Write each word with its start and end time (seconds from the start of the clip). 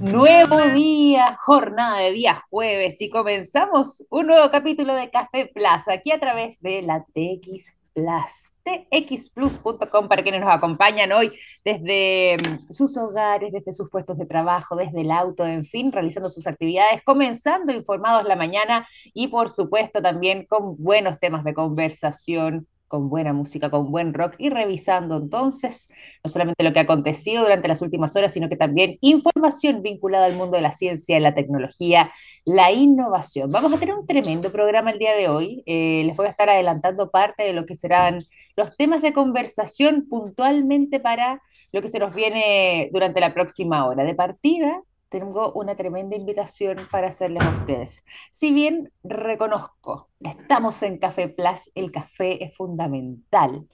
Nuevo 0.00 0.60
día, 0.74 1.36
jornada 1.40 1.98
de 1.98 2.12
día 2.12 2.44
jueves 2.50 3.00
y 3.00 3.10
comenzamos 3.10 4.06
un 4.10 4.28
nuevo 4.28 4.48
capítulo 4.48 4.94
de 4.94 5.10
Café 5.10 5.46
Plaza 5.46 5.94
aquí 5.94 6.12
a 6.12 6.20
través 6.20 6.60
de 6.60 6.82
la 6.82 7.04
TX 7.04 7.74
Plus, 7.94 8.54
txplus.com 8.62 10.08
para 10.08 10.22
quienes 10.22 10.40
nos 10.40 10.54
acompañan 10.54 11.10
hoy 11.10 11.32
desde 11.64 12.36
mm, 12.36 12.70
sus 12.70 12.96
hogares, 12.96 13.52
desde 13.52 13.72
sus 13.72 13.90
puestos 13.90 14.16
de 14.18 14.26
trabajo, 14.26 14.76
desde 14.76 15.00
el 15.00 15.10
auto, 15.10 15.44
en 15.44 15.64
fin, 15.64 15.90
realizando 15.90 16.28
sus 16.28 16.46
actividades, 16.46 17.02
comenzando 17.02 17.72
informados 17.72 18.24
la 18.24 18.36
mañana 18.36 18.86
y 19.14 19.26
por 19.26 19.48
supuesto 19.48 20.00
también 20.00 20.46
con 20.46 20.76
buenos 20.76 21.18
temas 21.18 21.42
de 21.42 21.54
conversación, 21.54 22.68
con 22.88 23.08
buena 23.08 23.32
música, 23.32 23.70
con 23.70 23.90
buen 23.90 24.14
rock 24.14 24.34
y 24.38 24.50
revisando 24.50 25.16
entonces 25.16 25.88
no 26.24 26.30
solamente 26.30 26.64
lo 26.64 26.72
que 26.72 26.80
ha 26.80 26.82
acontecido 26.82 27.42
durante 27.42 27.68
las 27.68 27.82
últimas 27.82 28.16
horas, 28.16 28.32
sino 28.32 28.48
que 28.48 28.56
también 28.56 28.98
información 29.00 29.82
vinculada 29.82 30.26
al 30.26 30.34
mundo 30.34 30.56
de 30.56 30.62
la 30.62 30.72
ciencia, 30.72 31.20
la 31.20 31.34
tecnología, 31.34 32.10
la 32.44 32.72
innovación. 32.72 33.50
Vamos 33.50 33.72
a 33.72 33.78
tener 33.78 33.94
un 33.94 34.06
tremendo 34.06 34.50
programa 34.50 34.90
el 34.90 34.98
día 34.98 35.14
de 35.14 35.28
hoy. 35.28 35.62
Eh, 35.66 36.02
les 36.06 36.16
voy 36.16 36.26
a 36.26 36.30
estar 36.30 36.48
adelantando 36.48 37.10
parte 37.10 37.44
de 37.44 37.52
lo 37.52 37.66
que 37.66 37.74
serán 37.74 38.24
los 38.56 38.76
temas 38.76 39.02
de 39.02 39.12
conversación 39.12 40.06
puntualmente 40.08 41.00
para 41.00 41.42
lo 41.72 41.82
que 41.82 41.88
se 41.88 41.98
nos 41.98 42.14
viene 42.14 42.90
durante 42.92 43.20
la 43.20 43.34
próxima 43.34 43.86
hora. 43.86 44.04
De 44.04 44.14
partida, 44.14 44.82
tengo 45.08 45.52
una 45.52 45.74
tremenda 45.74 46.16
invitación 46.16 46.88
para 46.90 47.08
hacerles 47.08 47.42
a 47.42 47.50
ustedes. 47.50 48.04
Si 48.30 48.52
bien 48.52 48.92
reconozco, 49.02 50.10
estamos 50.20 50.82
en 50.82 50.98
Café 50.98 51.28
Plus, 51.28 51.70
el 51.74 51.90
café 51.90 52.44
es 52.44 52.54
fundamental 52.56 53.66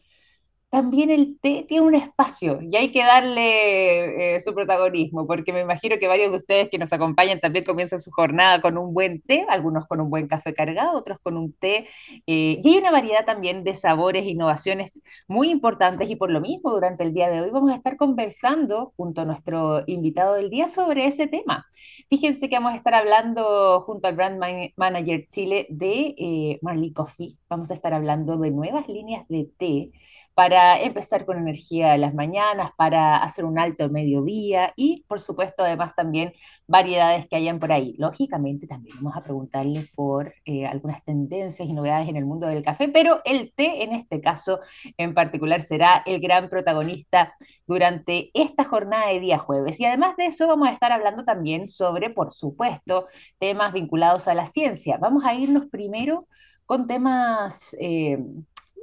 también 0.74 1.08
el 1.08 1.38
té 1.40 1.64
tiene 1.68 1.86
un 1.86 1.94
espacio 1.94 2.58
y 2.60 2.74
hay 2.74 2.90
que 2.90 3.04
darle 3.04 4.34
eh, 4.34 4.40
su 4.40 4.52
protagonismo, 4.52 5.24
porque 5.24 5.52
me 5.52 5.60
imagino 5.60 6.00
que 6.00 6.08
varios 6.08 6.32
de 6.32 6.38
ustedes 6.38 6.68
que 6.68 6.78
nos 6.78 6.92
acompañan 6.92 7.38
también 7.38 7.64
comienzan 7.64 8.00
su 8.00 8.10
jornada 8.10 8.60
con 8.60 8.76
un 8.76 8.92
buen 8.92 9.20
té, 9.20 9.46
algunos 9.48 9.86
con 9.86 10.00
un 10.00 10.10
buen 10.10 10.26
café 10.26 10.52
cargado, 10.52 10.98
otros 10.98 11.20
con 11.22 11.36
un 11.36 11.52
té. 11.52 11.86
Eh, 12.26 12.60
y 12.60 12.68
hay 12.68 12.78
una 12.78 12.90
variedad 12.90 13.24
también 13.24 13.62
de 13.62 13.72
sabores 13.72 14.24
e 14.24 14.30
innovaciones 14.30 15.00
muy 15.28 15.48
importantes 15.48 16.10
y 16.10 16.16
por 16.16 16.32
lo 16.32 16.40
mismo 16.40 16.72
durante 16.72 17.04
el 17.04 17.14
día 17.14 17.30
de 17.30 17.40
hoy 17.40 17.50
vamos 17.52 17.70
a 17.70 17.76
estar 17.76 17.96
conversando 17.96 18.92
junto 18.96 19.20
a 19.20 19.24
nuestro 19.26 19.84
invitado 19.86 20.34
del 20.34 20.50
día 20.50 20.66
sobre 20.66 21.06
ese 21.06 21.28
tema. 21.28 21.66
Fíjense 22.10 22.48
que 22.48 22.56
vamos 22.56 22.72
a 22.72 22.76
estar 22.78 22.94
hablando 22.94 23.80
junto 23.82 24.08
al 24.08 24.16
Brand 24.16 24.42
Manager 24.74 25.28
Chile 25.28 25.68
de 25.70 26.16
eh, 26.18 26.58
Marley 26.62 26.92
Coffee, 26.92 27.38
vamos 27.48 27.70
a 27.70 27.74
estar 27.74 27.94
hablando 27.94 28.38
de 28.38 28.50
nuevas 28.50 28.88
líneas 28.88 29.24
de 29.28 29.48
té 29.56 29.92
para 30.34 30.80
empezar 30.82 31.24
con 31.24 31.38
energía 31.38 31.92
de 31.92 31.98
las 31.98 32.12
mañanas, 32.12 32.72
para 32.76 33.16
hacer 33.16 33.44
un 33.44 33.58
alto 33.58 33.88
mediodía 33.88 34.72
y, 34.76 35.04
por 35.06 35.20
supuesto, 35.20 35.62
además 35.64 35.94
también 35.94 36.32
variedades 36.66 37.28
que 37.28 37.36
hayan 37.36 37.60
por 37.60 37.70
ahí. 37.72 37.94
Lógicamente, 37.98 38.66
también 38.66 38.96
vamos 38.96 39.16
a 39.16 39.22
preguntarle 39.22 39.88
por 39.94 40.34
eh, 40.44 40.66
algunas 40.66 41.04
tendencias 41.04 41.68
y 41.68 41.72
novedades 41.72 42.08
en 42.08 42.16
el 42.16 42.24
mundo 42.24 42.48
del 42.48 42.64
café, 42.64 42.88
pero 42.88 43.20
el 43.24 43.52
té 43.54 43.84
en 43.84 43.92
este 43.92 44.20
caso 44.20 44.60
en 44.96 45.14
particular 45.14 45.62
será 45.62 46.02
el 46.04 46.20
gran 46.20 46.48
protagonista 46.48 47.34
durante 47.66 48.30
esta 48.34 48.64
jornada 48.64 49.08
de 49.08 49.20
día 49.20 49.38
jueves. 49.38 49.78
Y 49.78 49.84
además 49.84 50.16
de 50.16 50.26
eso, 50.26 50.48
vamos 50.48 50.68
a 50.68 50.72
estar 50.72 50.90
hablando 50.90 51.24
también 51.24 51.68
sobre, 51.68 52.10
por 52.10 52.32
supuesto, 52.32 53.06
temas 53.38 53.72
vinculados 53.72 54.26
a 54.26 54.34
la 54.34 54.46
ciencia. 54.46 54.98
Vamos 54.98 55.24
a 55.24 55.34
irnos 55.34 55.66
primero 55.66 56.26
con 56.66 56.86
temas 56.86 57.76
eh, 57.78 58.18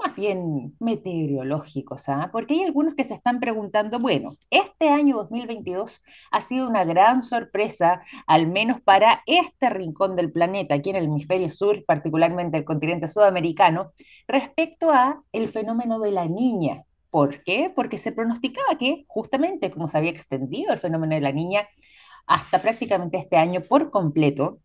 más 0.04 0.16
bien 0.16 0.76
meteorológicos, 0.80 2.10
¿ah? 2.10 2.30
porque 2.32 2.56
hay 2.56 2.64
algunos 2.64 2.96
que 2.96 3.04
se 3.04 3.14
están 3.14 3.40
preguntando, 3.40 4.00
bueno, 4.00 4.32
este 4.50 4.90
año 4.90 5.18
2022 5.18 6.02
ha 6.32 6.42
sido 6.42 6.68
una 6.68 6.84
gran 6.84 7.22
sorpresa, 7.22 8.02
al 8.28 8.48
menos 8.48 8.82
para 8.82 9.22
este 9.26 9.70
rincón 9.70 10.16
del 10.16 10.32
planeta, 10.32 10.76
aquí 10.76 10.90
en 10.90 10.96
el 10.96 11.06
hemisferio 11.06 11.50
sur, 11.50 11.84
particularmente 11.86 12.58
el 12.58 12.66
continente 12.66 13.08
sudamericano, 13.08 13.92
respecto 14.28 14.92
a 14.92 15.24
el 15.32 15.48
fenómeno 15.48 16.00
de 16.00 16.12
la 16.12 16.26
niña. 16.26 16.84
¿Por 17.10 17.44
qué? 17.44 17.72
Porque 17.76 17.98
se 17.98 18.12
pronosticaba 18.12 18.78
que 18.80 19.04
justamente 19.08 19.70
como 19.70 19.88
se 19.88 19.98
había 19.98 20.12
extendido 20.12 20.74
el 20.74 20.80
fenómeno 20.80 21.16
de 21.16 21.22
la 21.22 21.34
niña 21.34 21.68
hasta 22.26 22.62
prácticamente 22.62 23.18
este 23.18 23.38
año 23.38 23.62
por 23.62 23.92
completo, 23.92 24.60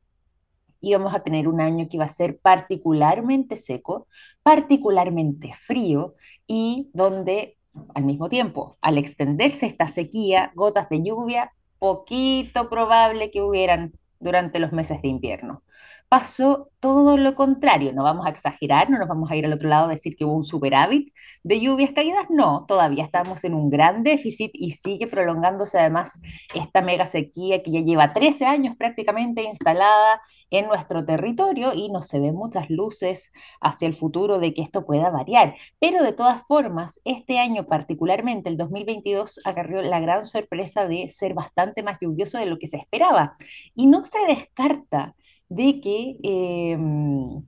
íbamos 0.81 1.14
a 1.14 1.20
tener 1.20 1.48
un 1.48 1.60
año 1.60 1.88
que 1.88 1.97
iba 1.97 2.04
a 2.04 2.09
ser 2.09 2.38
particularmente 2.38 3.56
seco, 3.56 4.09
particularmente 4.42 5.53
frío 5.54 6.14
y 6.47 6.91
donde 6.92 7.56
al 7.94 8.04
mismo 8.04 8.28
tiempo, 8.28 8.78
al 8.81 8.98
extenderse 8.98 9.66
esta 9.66 9.88
sequía, 9.88 10.53
gotas 10.54 10.88
de 10.88 11.03
lluvia, 11.03 11.53
poquito 11.78 12.70
probable 12.70 13.31
que 13.31 13.42
hubieran 13.42 13.92
durante 14.19 14.59
los 14.59 14.72
meses 14.72 15.03
de 15.03 15.09
invierno 15.09 15.62
pasó 16.09 16.71
todo 16.81 17.17
lo 17.17 17.34
contrario. 17.34 17.93
No 17.93 18.05
vamos 18.05 18.27
a 18.27 18.31
exagerar, 18.31 18.91
no 18.91 18.99
nos 18.99 19.09
vamos 19.09 19.31
a 19.31 19.37
ir 19.37 19.44
al 19.44 19.53
otro 19.53 19.69
lado 19.69 19.87
a 19.87 19.91
decir 19.91 20.15
que 20.17 20.25
hubo 20.25 20.34
un 20.37 20.44
superávit 20.44 21.12
de 21.43 21.61
lluvias 21.61 21.93
caídas. 21.93 22.27
No, 22.31 22.65
todavía 22.67 23.05
estamos 23.05 23.43
en 23.44 23.55
un 23.55 23.71
gran 23.71 24.03
déficit 24.05 24.50
y 24.55 24.72
sigue 24.72 25.09
prolongándose 25.09 25.78
además 25.78 26.21
esta 26.55 26.83
mega 26.83 27.06
sequía 27.06 27.62
que 27.62 27.72
ya 27.72 27.81
lleva 27.81 28.12
13 28.12 28.47
años 28.47 28.77
prácticamente 28.77 29.43
instalada 29.43 30.21
en 30.50 30.67
nuestro 30.67 31.05
territorio 31.05 31.72
y 31.75 31.89
no 31.91 32.03
se 32.03 32.21
ven 32.21 32.34
muchas 32.34 32.71
luces 32.71 33.33
hacia 33.61 33.88
el 33.88 33.94
futuro 33.94 34.38
de 34.38 34.55
que 34.55 34.62
esto 34.62 34.87
pueda 34.87 35.11
variar. 35.11 35.56
Pero 35.81 36.03
de 36.03 36.12
todas 36.12 36.47
formas, 36.47 37.00
este 37.05 37.38
año 37.38 37.67
particularmente, 37.67 38.49
el 38.49 38.56
2022, 38.56 39.41
agarró 39.44 39.83
la 39.83 40.00
gran 40.00 40.25
sorpresa 40.25 40.87
de 40.87 41.09
ser 41.09 41.34
bastante 41.34 41.83
más 41.83 41.99
lluvioso 42.00 42.38
de 42.38 42.47
lo 42.47 42.59
que 42.59 42.69
se 42.69 42.77
esperaba. 42.77 43.37
Y 43.75 43.87
no 43.87 44.05
se 44.05 44.19
descarta 44.28 45.15
de 45.49 45.81
que 45.81 46.19
em, 46.23 47.43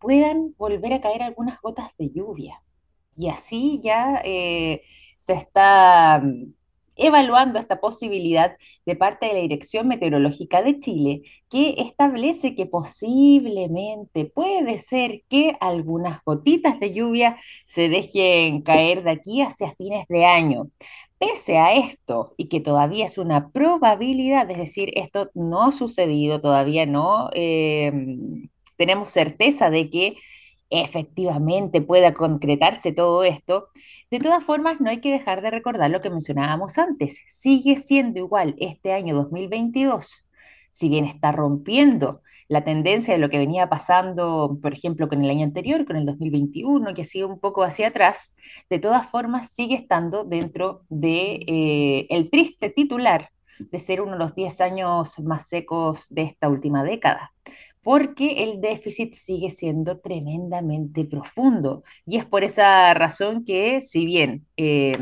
puedan 0.00 0.54
volver 0.58 0.92
a 0.94 1.00
caer 1.00 1.22
algunas 1.22 1.60
gotas 1.60 1.90
de 1.98 2.10
lluvia. 2.10 2.62
Y 3.16 3.28
así 3.28 3.80
ya 3.82 4.20
eh, 4.24 4.82
se 5.18 5.34
está 5.34 6.20
mm, 6.22 6.52
evaluando 6.96 7.58
esta 7.58 7.80
posibilidad 7.80 8.56
de 8.86 8.96
parte 8.96 9.26
de 9.26 9.34
la 9.34 9.40
Dirección 9.40 9.88
Meteorológica 9.88 10.62
de 10.62 10.78
Chile, 10.78 11.22
que 11.48 11.74
establece 11.78 12.54
que 12.54 12.66
posiblemente 12.66 14.26
puede 14.26 14.78
ser 14.78 15.22
que 15.28 15.56
algunas 15.60 16.22
gotitas 16.24 16.78
de 16.80 16.92
lluvia 16.92 17.36
se 17.64 17.88
dejen 17.88 18.62
caer 18.62 19.02
de 19.02 19.10
aquí 19.10 19.42
hacia 19.42 19.72
fines 19.74 20.06
de 20.08 20.24
año. 20.26 20.70
Pese 21.18 21.58
a 21.58 21.74
esto, 21.74 22.34
y 22.36 22.48
que 22.48 22.60
todavía 22.60 23.04
es 23.06 23.18
una 23.18 23.50
probabilidad, 23.50 24.50
es 24.50 24.58
decir, 24.58 24.90
esto 24.94 25.30
no 25.34 25.62
ha 25.62 25.72
sucedido, 25.72 26.40
todavía 26.40 26.86
no 26.86 27.30
em, 27.32 28.48
tenemos 28.76 29.10
certeza 29.10 29.70
de 29.70 29.88
que 29.90 30.16
efectivamente 30.70 31.80
pueda 31.80 32.14
concretarse 32.14 32.92
todo 32.92 33.24
esto, 33.24 33.68
de 34.10 34.18
todas 34.18 34.44
formas 34.44 34.80
no 34.80 34.90
hay 34.90 35.00
que 35.00 35.12
dejar 35.12 35.40
de 35.42 35.50
recordar 35.50 35.90
lo 35.90 36.00
que 36.00 36.10
mencionábamos 36.10 36.78
antes. 36.78 37.20
Sigue 37.26 37.76
siendo 37.76 38.18
igual 38.20 38.54
este 38.58 38.92
año 38.92 39.14
2022 39.14 40.23
si 40.74 40.88
bien 40.88 41.04
está 41.04 41.30
rompiendo 41.30 42.20
la 42.48 42.64
tendencia 42.64 43.14
de 43.14 43.20
lo 43.20 43.30
que 43.30 43.38
venía 43.38 43.68
pasando, 43.68 44.58
por 44.60 44.72
ejemplo, 44.72 45.08
con 45.08 45.22
el 45.22 45.30
año 45.30 45.44
anterior, 45.44 45.84
con 45.84 45.94
el 45.94 46.04
2021, 46.04 46.94
que 46.94 47.02
ha 47.02 47.04
sido 47.04 47.28
un 47.28 47.38
poco 47.38 47.62
hacia 47.62 47.86
atrás, 47.86 48.34
de 48.68 48.80
todas 48.80 49.06
formas 49.06 49.52
sigue 49.52 49.76
estando 49.76 50.24
dentro 50.24 50.82
de 50.88 51.44
eh, 51.46 52.06
el 52.10 52.28
triste 52.28 52.70
titular 52.70 53.30
de 53.60 53.78
ser 53.78 54.00
uno 54.00 54.14
de 54.14 54.18
los 54.18 54.34
10 54.34 54.60
años 54.62 55.20
más 55.20 55.46
secos 55.46 56.08
de 56.10 56.22
esta 56.22 56.48
última 56.48 56.82
década 56.82 57.32
porque 57.84 58.42
el 58.42 58.60
déficit 58.62 59.12
sigue 59.14 59.50
siendo 59.50 59.98
tremendamente 59.98 61.04
profundo. 61.04 61.82
Y 62.06 62.16
es 62.16 62.24
por 62.24 62.42
esa 62.42 62.94
razón 62.94 63.44
que, 63.44 63.82
si 63.82 64.06
bien 64.06 64.46
eh, 64.56 64.96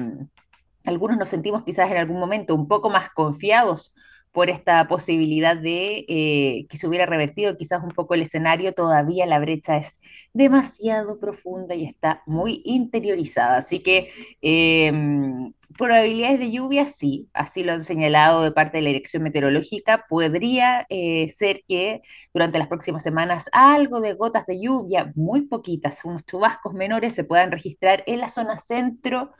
algunos 0.84 1.16
nos 1.16 1.28
sentimos 1.28 1.62
quizás 1.62 1.88
en 1.93 1.99
algún 1.99 2.19
momento 2.19 2.56
un 2.56 2.66
poco 2.66 2.91
más 2.91 3.09
confiados 3.11 3.94
por 4.32 4.48
esta 4.48 4.88
posibilidad 4.88 5.56
de 5.56 6.06
eh, 6.08 6.67
que 6.69 6.79
se 6.79 6.88
hubiera 6.88 7.06
revertido 7.06 7.56
quizás 7.56 7.82
un 7.82 7.90
poco 7.90 8.14
el 8.14 8.23
escenario, 8.23 8.73
todavía 8.73 9.26
la 9.26 9.38
brecha 9.38 9.76
es 9.76 10.00
demasiado 10.32 11.20
profunda 11.20 11.75
y 11.75 11.84
está 11.84 12.23
muy 12.26 12.62
interiorizada. 12.64 13.58
Así 13.58 13.81
que 13.81 14.11
em, 14.40 15.52
probabilidades 15.76 16.38
de 16.40 16.50
lluvia, 16.50 16.87
sí, 16.87 17.29
así 17.34 17.62
lo 17.62 17.73
han 17.73 17.84
señalado 17.84 18.43
de 18.43 18.52
parte 18.52 18.79
de 18.79 18.82
la 18.82 18.88
Dirección 18.88 19.23
Meteorológica. 19.23 20.06
Podría 20.08 20.87
eh, 20.88 21.29
ser 21.29 21.62
que 21.69 22.00
durante 22.32 22.58
las 22.58 22.69
próximas 22.69 23.02
semanas 23.02 23.50
algo 23.52 24.00
de 24.00 24.14
gotas 24.14 24.46
de 24.46 24.61
lluvia, 24.61 25.12
muy 25.14 25.43
poquitas, 25.43 26.05
unos 26.05 26.25
chubascos 26.25 26.73
menores, 26.75 27.14
se 27.14 27.25
puedan 27.25 27.52
registrar 27.52 28.02
en 28.06 28.20
la 28.20 28.29
zona 28.29 28.56
centro 28.56 29.32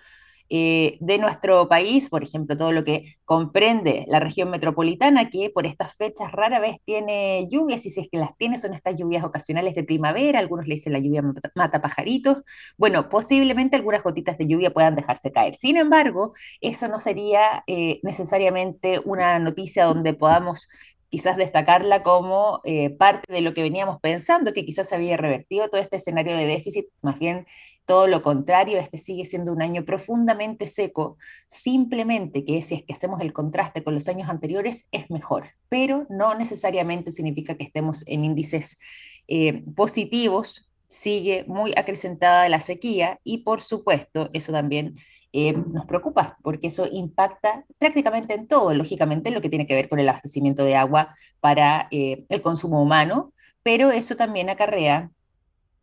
eh, 0.50 0.97
de 1.00 1.19
nuestro 1.19 1.69
país, 1.69 2.09
por 2.09 2.23
ejemplo, 2.23 2.56
todo 2.56 2.73
lo 2.73 2.85
que 2.85 3.17
comprende 3.25 4.05
la 4.09 4.21
región 4.21 4.50
metropolitana, 4.50 5.31
que 5.31 5.50
por 5.50 5.67
estas 5.67 5.97
fechas 5.97 6.33
rara 6.33 6.61
vez 6.61 6.77
tiene 6.85 7.47
lluvias, 7.50 7.87
y 7.87 7.91
si 7.91 8.00
es 8.00 8.09
que 8.11 8.19
las 8.19 8.37
tiene 8.37 8.59
son 8.59 8.75
estas 8.75 8.97
lluvias 8.97 9.25
ocasionales 9.25 9.75
de 9.75 9.85
primavera, 9.85 10.39
algunos 10.39 10.67
le 10.67 10.75
dicen 10.75 10.93
la 10.93 10.99
lluvia 10.99 11.23
mata 11.55 11.81
pajaritos, 11.81 12.43
bueno, 12.77 13.09
posiblemente 13.09 13.77
algunas 13.77 14.03
gotitas 14.03 14.39
de 14.39 14.47
lluvia 14.47 14.73
puedan 14.73 14.94
dejarse 14.94 15.33
caer. 15.33 15.55
Sin 15.55 15.77
embargo, 15.77 16.35
eso 16.61 16.89
no 16.89 16.99
sería 16.99 17.65
eh, 17.67 18.00
necesariamente 18.03 19.00
una 19.05 19.39
noticia 19.39 19.85
donde 19.85 20.15
podamos 20.15 20.69
quizás 21.12 21.37
destacarla 21.37 22.03
como 22.03 22.62
eh, 22.65 22.89
parte 22.89 23.31
de 23.31 23.43
lo 23.43 23.53
que 23.53 23.62
veníamos 23.62 24.00
pensando, 24.00 24.55
que 24.55 24.65
quizás 24.65 24.89
se 24.89 24.94
había 24.94 25.19
revertido 25.19 25.69
todo 25.69 25.79
este 25.79 25.97
escenario 25.97 26.35
de 26.35 26.47
déficit, 26.47 26.87
más 27.03 27.19
bien 27.19 27.47
todo 27.84 28.06
lo 28.06 28.23
contrario, 28.23 28.79
este 28.79 28.99
sigue 28.99 29.25
siendo 29.25 29.52
un 29.52 29.62
año 29.62 29.84
profundamente 29.84 30.67
seco, 30.67 31.17
simplemente 31.46 32.44
que 32.44 32.62
si 32.62 32.75
es 32.76 32.84
que 32.84 32.93
hacemos 32.93 33.20
el 33.20 33.32
contraste 33.32 33.82
con 33.82 33.94
los 33.94 34.08
años 34.08 34.29
anteriores 34.29 34.87
es 34.93 35.11
mejor, 35.11 35.50
pero 35.69 36.06
no 36.08 36.34
necesariamente 36.34 37.11
significa 37.11 37.56
que 37.56 37.64
estemos 37.64 38.05
en 38.06 38.25
índices 38.25 38.79
eh, 39.29 39.64
positivos, 39.75 40.69
sigue 40.87 41.44
muy 41.49 41.73
acrecentada 41.76 42.49
la 42.50 42.61
sequía 42.61 43.19
y 43.25 43.38
por 43.38 43.62
supuesto 43.62 44.29
eso 44.34 44.52
también 44.52 44.96
eh, 45.32 45.55
nos 45.55 45.87
preocupa 45.87 46.37
porque 46.43 46.67
eso 46.67 46.87
impacta 46.93 47.64
prácticamente 47.79 48.34
en 48.34 48.46
todo, 48.46 48.75
lógicamente 48.75 49.31
lo 49.31 49.40
que 49.40 49.49
tiene 49.49 49.67
que 49.67 49.75
ver 49.75 49.88
con 49.88 49.99
el 49.99 50.08
abastecimiento 50.08 50.64
de 50.64 50.76
agua 50.76 51.17
para 51.40 51.88
eh, 51.90 52.26
el 52.29 52.43
consumo 52.43 52.82
humano, 52.82 53.32
pero 53.62 53.90
eso 53.90 54.17
también 54.17 54.50
acarrea 54.50 55.11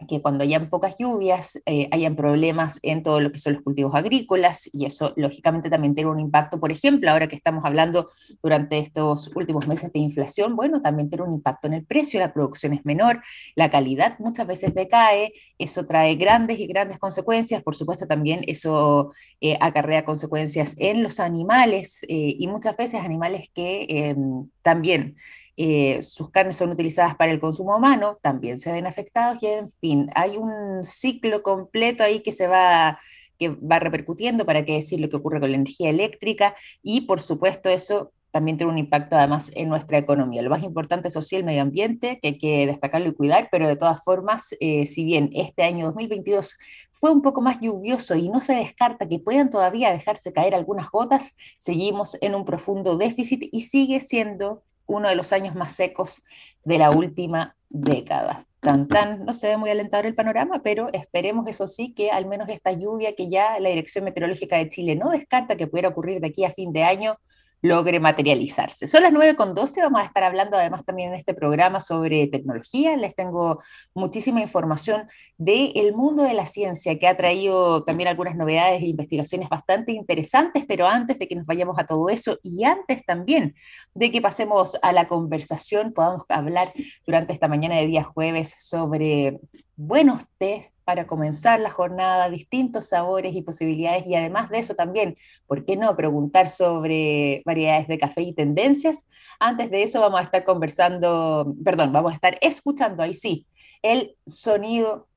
que 0.07 0.21
cuando 0.21 0.43
hayan 0.43 0.69
pocas 0.69 0.95
lluvias 0.97 1.59
eh, 1.65 1.89
hayan 1.91 2.15
problemas 2.15 2.79
en 2.83 3.03
todo 3.03 3.19
lo 3.19 3.31
que 3.31 3.37
son 3.37 3.53
los 3.53 3.63
cultivos 3.63 3.93
agrícolas 3.95 4.69
y 4.71 4.85
eso 4.85 5.13
lógicamente 5.17 5.69
también 5.69 5.93
tiene 5.93 6.09
un 6.09 6.19
impacto, 6.19 6.59
por 6.59 6.71
ejemplo, 6.71 7.11
ahora 7.11 7.27
que 7.27 7.35
estamos 7.35 7.65
hablando 7.65 8.09
durante 8.41 8.79
estos 8.79 9.29
últimos 9.35 9.67
meses 9.67 9.91
de 9.91 9.99
inflación, 9.99 10.55
bueno, 10.55 10.81
también 10.81 11.09
tiene 11.09 11.25
un 11.25 11.33
impacto 11.33 11.67
en 11.67 11.73
el 11.73 11.85
precio, 11.85 12.19
la 12.19 12.33
producción 12.33 12.73
es 12.73 12.85
menor, 12.85 13.21
la 13.55 13.69
calidad 13.69 14.17
muchas 14.19 14.47
veces 14.47 14.73
decae, 14.73 15.33
eso 15.57 15.85
trae 15.85 16.15
grandes 16.15 16.59
y 16.59 16.67
grandes 16.67 16.97
consecuencias, 16.97 17.61
por 17.61 17.75
supuesto 17.75 18.07
también 18.07 18.41
eso 18.47 19.11
eh, 19.41 19.57
acarrea 19.59 20.05
consecuencias 20.05 20.75
en 20.77 21.03
los 21.03 21.19
animales 21.19 22.03
eh, 22.07 22.35
y 22.39 22.47
muchas 22.47 22.77
veces 22.77 23.01
animales 23.01 23.49
que 23.53 23.85
em, 23.89 24.49
también 24.61 25.15
eh, 25.61 26.01
sus 26.01 26.29
carnes 26.29 26.55
son 26.55 26.69
utilizadas 26.69 27.15
para 27.15 27.33
el 27.33 27.41
consumo 27.41 27.75
humano, 27.75 28.17
también 28.21 28.57
se 28.57 28.71
ven 28.71 28.87
afectados 28.87 29.43
y 29.43 29.47
en 29.47 29.69
fin, 29.69 30.09
hay 30.15 30.37
un 30.37 30.85
ciclo 30.85 31.43
completo 31.43 32.01
ahí 32.01 32.21
que 32.21 32.31
se 32.31 32.47
va 32.47 32.97
que 33.37 33.49
va 33.49 33.79
repercutiendo, 33.79 34.45
para 34.45 34.63
qué 34.63 34.75
decir 34.75 35.01
lo 35.01 35.09
que 35.09 35.17
ocurre 35.17 35.41
con 35.41 35.49
la 35.51 35.57
energía 35.57 35.89
eléctrica 35.89 36.55
y 36.81 37.01
por 37.01 37.19
supuesto 37.19 37.69
eso 37.69 38.13
también 38.31 38.55
tiene 38.55 38.71
un 38.71 38.77
impacto 38.77 39.17
además 39.17 39.51
en 39.53 39.67
nuestra 39.67 39.97
economía. 39.97 40.41
Lo 40.41 40.49
más 40.49 40.63
importante 40.63 41.09
es 41.09 41.33
el 41.33 41.43
medio 41.43 41.61
ambiente, 41.61 42.19
que 42.21 42.29
hay 42.29 42.37
que 42.37 42.65
destacarlo 42.65 43.09
y 43.09 43.13
cuidar, 43.13 43.49
pero 43.51 43.67
de 43.67 43.75
todas 43.75 44.01
formas, 44.01 44.55
eh, 44.61 44.85
si 44.85 45.03
bien 45.03 45.29
este 45.33 45.63
año 45.63 45.87
2022 45.87 46.57
fue 46.91 47.11
un 47.11 47.21
poco 47.21 47.41
más 47.41 47.59
lluvioso 47.59 48.15
y 48.15 48.29
no 48.29 48.39
se 48.39 48.55
descarta 48.55 49.09
que 49.09 49.19
puedan 49.19 49.49
todavía 49.49 49.91
dejarse 49.91 50.31
caer 50.31 50.55
algunas 50.55 50.89
gotas, 50.89 51.35
seguimos 51.57 52.17
en 52.21 52.33
un 52.35 52.45
profundo 52.45 52.95
déficit 52.95 53.49
y 53.51 53.61
sigue 53.61 53.99
siendo 53.99 54.63
uno 54.89 55.07
de 55.07 55.15
los 55.15 55.31
años 55.31 55.55
más 55.55 55.71
secos 55.71 56.21
de 56.65 56.77
la 56.77 56.89
última 56.89 57.55
década. 57.69 58.45
Tan, 58.59 58.89
tan, 58.89 59.25
no 59.25 59.31
se 59.31 59.47
ve 59.47 59.57
muy 59.57 59.69
alentador 59.69 60.05
el 60.05 60.15
panorama, 60.15 60.61
pero 60.61 60.89
esperemos 60.91 61.47
eso 61.47 61.65
sí 61.65 61.93
que 61.93 62.11
al 62.11 62.25
menos 62.25 62.49
esta 62.49 62.73
lluvia 62.73 63.15
que 63.15 63.29
ya 63.29 63.57
la 63.59 63.69
Dirección 63.69 64.03
Meteorológica 64.03 64.57
de 64.57 64.67
Chile 64.67 64.95
no 64.95 65.11
descarta 65.11 65.55
que 65.55 65.67
pudiera 65.67 65.87
ocurrir 65.87 66.19
de 66.19 66.27
aquí 66.27 66.43
a 66.43 66.49
fin 66.49 66.73
de 66.73 66.83
año, 66.83 67.17
logre 67.61 67.99
materializarse. 67.99 68.87
Son 68.87 69.03
las 69.03 69.11
9.12, 69.11 69.81
vamos 69.81 70.01
a 70.01 70.05
estar 70.05 70.23
hablando 70.23 70.57
además 70.57 70.85
también 70.85 71.09
en 71.09 71.15
este 71.15 71.33
programa 71.33 71.79
sobre 71.79 72.27
tecnología. 72.27 72.95
Les 72.97 73.15
tengo 73.15 73.61
muchísima 73.93 74.41
información 74.41 75.07
del 75.37 75.93
mundo 75.93 76.23
de 76.23 76.33
la 76.33 76.45
ciencia 76.45 76.97
que 76.97 77.07
ha 77.07 77.17
traído 77.17 77.83
también 77.83 78.07
algunas 78.09 78.35
novedades 78.35 78.81
e 78.81 78.87
investigaciones 78.87 79.49
bastante 79.49 79.91
interesantes, 79.91 80.65
pero 80.67 80.87
antes 80.87 81.19
de 81.19 81.27
que 81.27 81.35
nos 81.35 81.45
vayamos 81.45 81.77
a 81.79 81.85
todo 81.85 82.09
eso 82.09 82.39
y 82.43 82.63
antes 82.63 83.05
también 83.05 83.55
de 83.93 84.11
que 84.11 84.21
pasemos 84.21 84.77
a 84.81 84.93
la 84.93 85.07
conversación, 85.07 85.93
podamos 85.93 86.23
hablar 86.29 86.73
durante 87.05 87.33
esta 87.33 87.47
mañana 87.47 87.75
de 87.75 87.87
día 87.87 88.03
jueves 88.03 88.55
sobre 88.57 89.39
buenos 89.75 90.25
test 90.37 90.71
para 90.89 91.05
comenzar 91.05 91.59
la 91.59 91.69
jornada, 91.69 92.31
distintos 92.31 92.87
sabores 92.89 93.35
y 93.35 93.43
posibilidades 93.43 94.07
y 94.07 94.15
además 94.15 94.49
de 94.49 94.57
eso 94.57 94.73
también, 94.73 95.15
¿por 95.45 95.63
qué 95.63 95.77
no 95.77 95.95
preguntar 95.95 96.49
sobre 96.49 97.43
variedades 97.45 97.87
de 97.87 97.99
café 97.99 98.23
y 98.23 98.33
tendencias? 98.33 99.05
Antes 99.39 99.69
de 99.69 99.83
eso 99.83 100.01
vamos 100.01 100.19
a 100.19 100.23
estar 100.23 100.43
conversando, 100.43 101.53
perdón, 101.63 101.93
vamos 101.93 102.11
a 102.11 102.15
estar 102.15 102.39
escuchando 102.41 103.03
ahí 103.03 103.13
sí, 103.13 103.45
el 103.83 104.15
sonido 104.25 105.07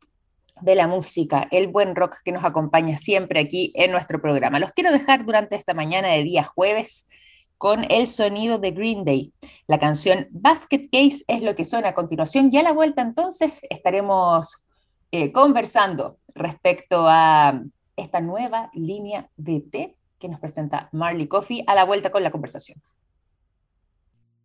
de 0.60 0.74
la 0.74 0.88
música, 0.88 1.48
el 1.50 1.68
buen 1.68 1.96
rock 1.96 2.16
que 2.22 2.32
nos 2.32 2.44
acompaña 2.44 2.98
siempre 2.98 3.40
aquí 3.40 3.72
en 3.74 3.92
nuestro 3.92 4.20
programa. 4.20 4.58
Los 4.58 4.72
quiero 4.72 4.92
dejar 4.92 5.24
durante 5.24 5.56
esta 5.56 5.72
mañana 5.72 6.08
de 6.08 6.22
día 6.22 6.44
jueves 6.44 7.08
con 7.56 7.90
el 7.90 8.06
sonido 8.08 8.58
de 8.58 8.72
Green 8.72 9.06
Day. 9.06 9.32
La 9.66 9.78
canción 9.78 10.28
Basket 10.32 10.90
Case 10.92 11.24
es 11.28 11.40
lo 11.40 11.56
que 11.56 11.64
suena 11.64 11.88
a 11.88 11.94
continuación. 11.94 12.50
Ya 12.50 12.60
a 12.60 12.64
la 12.64 12.72
vuelta 12.74 13.00
entonces 13.00 13.62
estaremos 13.70 14.66
eh, 15.12 15.30
conversando 15.30 16.18
respecto 16.34 17.06
a 17.06 17.62
esta 17.96 18.20
nueva 18.20 18.70
línea 18.72 19.30
de 19.36 19.60
té 19.60 19.96
que 20.18 20.28
nos 20.28 20.40
presenta 20.40 20.88
Marley 20.92 21.28
Coffee 21.28 21.64
a 21.66 21.74
la 21.74 21.84
vuelta 21.84 22.10
con 22.10 22.22
la 22.22 22.30
conversación. 22.30 22.80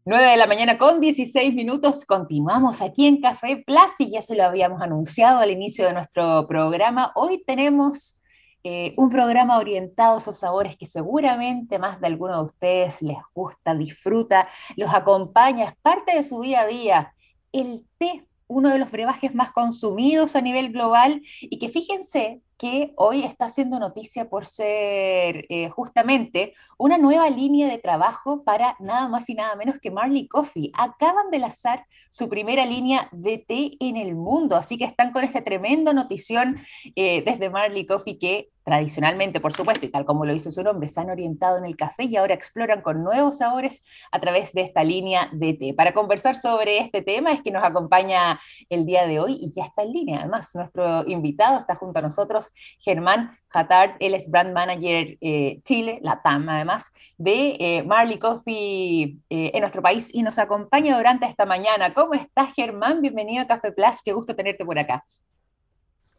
9 0.04 0.26
de 0.26 0.38
la 0.38 0.48
mañana 0.48 0.78
con 0.78 1.00
16 1.00 1.54
minutos, 1.54 2.06
continuamos 2.06 2.82
aquí 2.82 3.08
en 3.08 3.22
Café 3.22 3.64
Plus 3.66 4.00
y 4.00 4.12
ya 4.12 4.22
se 4.22 4.36
lo 4.36 4.44
habíamos 4.44 4.82
anunciado 4.82 5.40
al 5.40 5.52
inicio 5.52 5.86
de 5.86 5.94
nuestro 5.94 6.46
programa. 6.48 7.14
Hoy 7.16 7.44
tenemos 7.46 8.22
eh, 8.64 8.94
un 8.98 9.10
programa 9.10 9.58
orientado 9.58 10.16
a 10.16 10.18
esos 10.18 10.38
sabores 10.38 10.76
que 10.76 10.86
seguramente 10.86 11.80
más 11.80 12.02
de 12.02 12.08
alguno 12.08 12.38
de 12.38 12.44
ustedes 12.44 13.02
les 13.02 13.18
gusta, 13.34 13.74
disfruta, 13.74 14.50
los 14.76 14.94
acompaña, 14.94 15.66
es 15.66 15.76
parte 15.82 16.16
de 16.16 16.24
su 16.24 16.42
día 16.42 16.62
a 16.62 16.68
día. 16.68 17.14
El 17.54 17.86
té 17.98 18.27
uno 18.48 18.70
de 18.70 18.80
los 18.80 18.92
brebajes 18.92 19.36
más 19.36 19.52
consumidos 19.52 20.36
a 20.36 20.42
nivel 20.42 20.72
global 20.72 21.22
y 21.42 21.60
que 21.60 21.70
fíjense 21.70 22.42
que 22.58 22.94
hoy 22.96 23.24
está 23.24 23.46
haciendo 23.46 23.80
noticia 23.80 24.30
por 24.30 24.46
ser 24.46 25.46
eh, 25.50 25.70
justamente 25.70 26.54
una 26.78 26.98
nueva 26.98 27.30
línea 27.30 27.68
de 27.68 27.78
trabajo 27.78 28.44
para 28.44 28.76
nada 28.80 29.08
más 29.08 29.30
y 29.30 29.36
nada 29.36 29.56
menos 29.56 29.80
que 29.80 29.92
Marley 29.92 30.28
Coffee. 30.28 30.72
Acaban 30.74 31.30
de 31.30 31.40
lanzar 31.40 31.86
su 32.10 32.28
primera 32.28 32.66
línea 32.66 33.10
de 33.12 33.38
té 33.38 33.78
en 33.80 33.96
el 33.96 34.16
mundo, 34.16 34.56
así 34.56 34.78
que 34.78 34.86
están 34.86 35.12
con 35.12 35.24
esta 35.24 35.44
tremenda 35.44 35.94
notición 35.94 36.58
eh, 36.96 37.24
desde 37.24 37.50
Marley 37.50 37.86
Coffee 37.86 38.18
que 38.18 38.50
tradicionalmente, 38.68 39.40
por 39.40 39.54
supuesto, 39.54 39.86
y 39.86 39.90
tal 39.90 40.04
como 40.04 40.26
lo 40.26 40.34
dice 40.34 40.52
su 40.52 40.62
nombre, 40.62 40.90
se 40.90 41.00
han 41.00 41.10
orientado 41.10 41.58
en 41.58 41.64
el 41.64 41.78
café 41.78 42.04
y 42.04 42.18
ahora 42.18 42.34
exploran 42.34 42.82
con 42.82 43.02
nuevos 43.02 43.38
sabores 43.38 43.86
a 44.12 44.20
través 44.20 44.52
de 44.52 44.60
esta 44.60 44.84
línea 44.84 45.30
de 45.32 45.54
té. 45.54 45.74
Para 45.74 45.94
conversar 45.94 46.36
sobre 46.36 46.80
este 46.80 47.02
tema 47.02 47.32
es 47.32 47.42
que 47.42 47.50
nos 47.50 47.64
acompaña 47.64 48.42
el 48.68 48.86
día 48.86 49.08
de 49.08 49.22
hoy 49.22 49.40
y 49.40 49.54
ya 49.54 49.64
está 49.64 49.84
en 49.84 49.94
línea. 49.94 50.20
Además, 50.20 50.54
nuestro 50.54 51.08
invitado 51.08 51.60
está 51.60 51.76
junto 51.76 52.00
a 52.00 52.02
nosotros, 52.02 52.52
Germán 52.80 53.38
Hatard, 53.52 53.92
él 54.02 54.14
es 54.14 54.30
Brand 54.30 54.54
Manager 54.54 55.18
eh, 55.22 55.62
Chile, 55.64 56.00
la 56.04 56.22
TAM 56.22 56.50
además, 56.50 56.92
de 57.18 57.56
eh, 57.62 57.84
Marley 57.84 58.20
Coffee 58.20 59.16
eh, 59.30 59.52
en 59.54 59.62
nuestro 59.62 59.82
país 59.82 60.14
y 60.14 60.24
nos 60.24 60.38
acompaña 60.40 60.98
durante 60.98 61.26
esta 61.26 61.46
mañana. 61.46 61.94
¿Cómo 61.94 62.16
estás, 62.16 62.54
Germán? 62.54 63.02
Bienvenido 63.02 63.44
a 63.44 63.48
Café 63.48 63.72
Plus, 63.72 64.04
qué 64.04 64.12
gusto 64.12 64.36
tenerte 64.36 64.66
por 64.66 64.78
acá. 64.78 65.06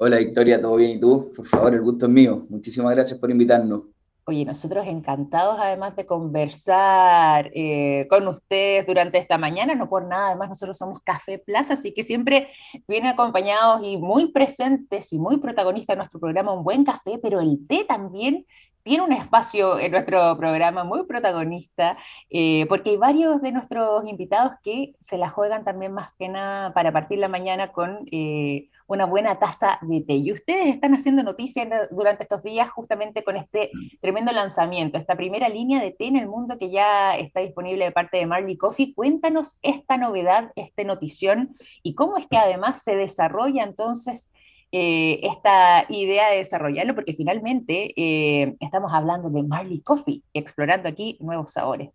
Hola 0.00 0.18
Victoria, 0.18 0.62
¿todo 0.62 0.76
bien? 0.76 0.92
¿Y 0.92 1.00
tú? 1.00 1.32
Por 1.34 1.44
favor, 1.44 1.74
el 1.74 1.82
gusto 1.82 2.06
es 2.06 2.12
mío. 2.12 2.46
Muchísimas 2.48 2.94
gracias 2.94 3.18
por 3.18 3.32
invitarnos. 3.32 3.82
Oye, 4.26 4.44
nosotros 4.44 4.86
encantados 4.86 5.58
además 5.58 5.96
de 5.96 6.06
conversar 6.06 7.50
eh, 7.52 8.06
con 8.08 8.28
ustedes 8.28 8.86
durante 8.86 9.18
esta 9.18 9.38
mañana, 9.38 9.74
no 9.74 9.88
por 9.88 10.06
nada, 10.06 10.28
además 10.28 10.50
nosotros 10.50 10.78
somos 10.78 11.00
Café 11.00 11.38
Plaza, 11.38 11.74
así 11.74 11.92
que 11.92 12.04
siempre 12.04 12.48
vienen 12.86 13.10
acompañados 13.10 13.82
y 13.82 13.96
muy 13.96 14.30
presentes 14.30 15.12
y 15.12 15.18
muy 15.18 15.38
protagonistas 15.38 15.94
de 15.94 15.98
nuestro 15.98 16.20
programa 16.20 16.52
Un 16.52 16.62
Buen 16.62 16.84
Café, 16.84 17.18
pero 17.20 17.40
el 17.40 17.66
té 17.66 17.84
también 17.88 18.46
tiene 18.88 19.04
un 19.04 19.12
espacio 19.12 19.78
en 19.78 19.92
nuestro 19.92 20.34
programa 20.38 20.82
muy 20.82 21.04
protagonista, 21.04 21.98
eh, 22.30 22.64
porque 22.70 22.90
hay 22.90 22.96
varios 22.96 23.42
de 23.42 23.52
nuestros 23.52 24.08
invitados 24.08 24.52
que 24.64 24.94
se 24.98 25.18
la 25.18 25.28
juegan 25.28 25.62
también 25.62 25.92
más 25.92 26.14
que 26.18 26.30
nada 26.30 26.72
para 26.72 26.90
partir 26.90 27.18
la 27.18 27.28
mañana 27.28 27.70
con 27.70 27.98
eh, 28.10 28.70
una 28.86 29.04
buena 29.04 29.38
taza 29.38 29.78
de 29.82 30.00
té. 30.00 30.14
Y 30.14 30.32
ustedes 30.32 30.68
están 30.68 30.94
haciendo 30.94 31.22
noticias 31.22 31.68
durante 31.90 32.22
estos 32.22 32.42
días 32.42 32.70
justamente 32.70 33.22
con 33.22 33.36
este 33.36 33.70
tremendo 34.00 34.32
lanzamiento, 34.32 34.96
esta 34.96 35.16
primera 35.16 35.50
línea 35.50 35.82
de 35.82 35.90
té 35.90 36.06
en 36.06 36.16
el 36.16 36.26
mundo 36.26 36.56
que 36.58 36.70
ya 36.70 37.14
está 37.14 37.40
disponible 37.40 37.84
de 37.84 37.92
parte 37.92 38.16
de 38.16 38.26
Marley 38.26 38.56
Coffee. 38.56 38.94
Cuéntanos 38.94 39.58
esta 39.60 39.98
novedad, 39.98 40.50
esta 40.56 40.82
notición 40.84 41.54
y 41.82 41.94
cómo 41.94 42.16
es 42.16 42.26
que 42.26 42.38
además 42.38 42.82
se 42.82 42.96
desarrolla 42.96 43.64
entonces 43.64 44.32
eh, 44.70 45.20
esta 45.22 45.86
idea 45.88 46.30
de 46.30 46.38
desarrollarlo, 46.38 46.94
porque 46.94 47.14
finalmente 47.14 47.94
eh, 47.96 48.54
estamos 48.60 48.92
hablando 48.92 49.30
de 49.30 49.42
Marley 49.42 49.80
Coffee, 49.80 50.22
explorando 50.34 50.88
aquí 50.88 51.16
nuevos 51.20 51.52
sabores. 51.52 51.88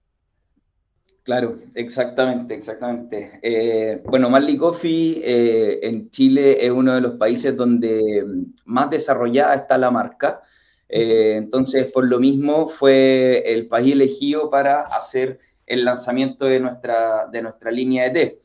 Claro, 1.22 1.58
exactamente, 1.75 2.56
exactamente. 2.56 3.39
Eh, 3.44 4.01
bueno, 4.06 4.30
Marley 4.30 4.58
Coffee 4.58 5.22
en 5.88 6.10
Chile 6.10 6.65
es 6.65 6.72
uno 6.72 6.96
de 6.96 7.01
los 7.01 7.13
países 7.13 7.56
donde 7.56 8.25
más 8.65 8.89
desarrollada 8.89 9.56
está 9.56 9.77
la 9.77 9.92
marca. 9.92 10.42
entonces, 10.89 11.92
por 11.92 12.10
lo 12.10 12.20
mismo, 12.20 12.68
fue 12.68 13.44
el 13.46 13.68
país 13.68 13.94
elegido 13.94 14.50
para 14.50 14.82
hacer 14.82 15.39
el 15.65 15.86
lanzamiento 15.86 16.46
de 16.46 16.60
nuestra, 16.60 17.27
de 17.27 17.42
nuestra 17.42 17.72
línea 17.72 18.06
de 18.06 18.10
té. 18.12 18.39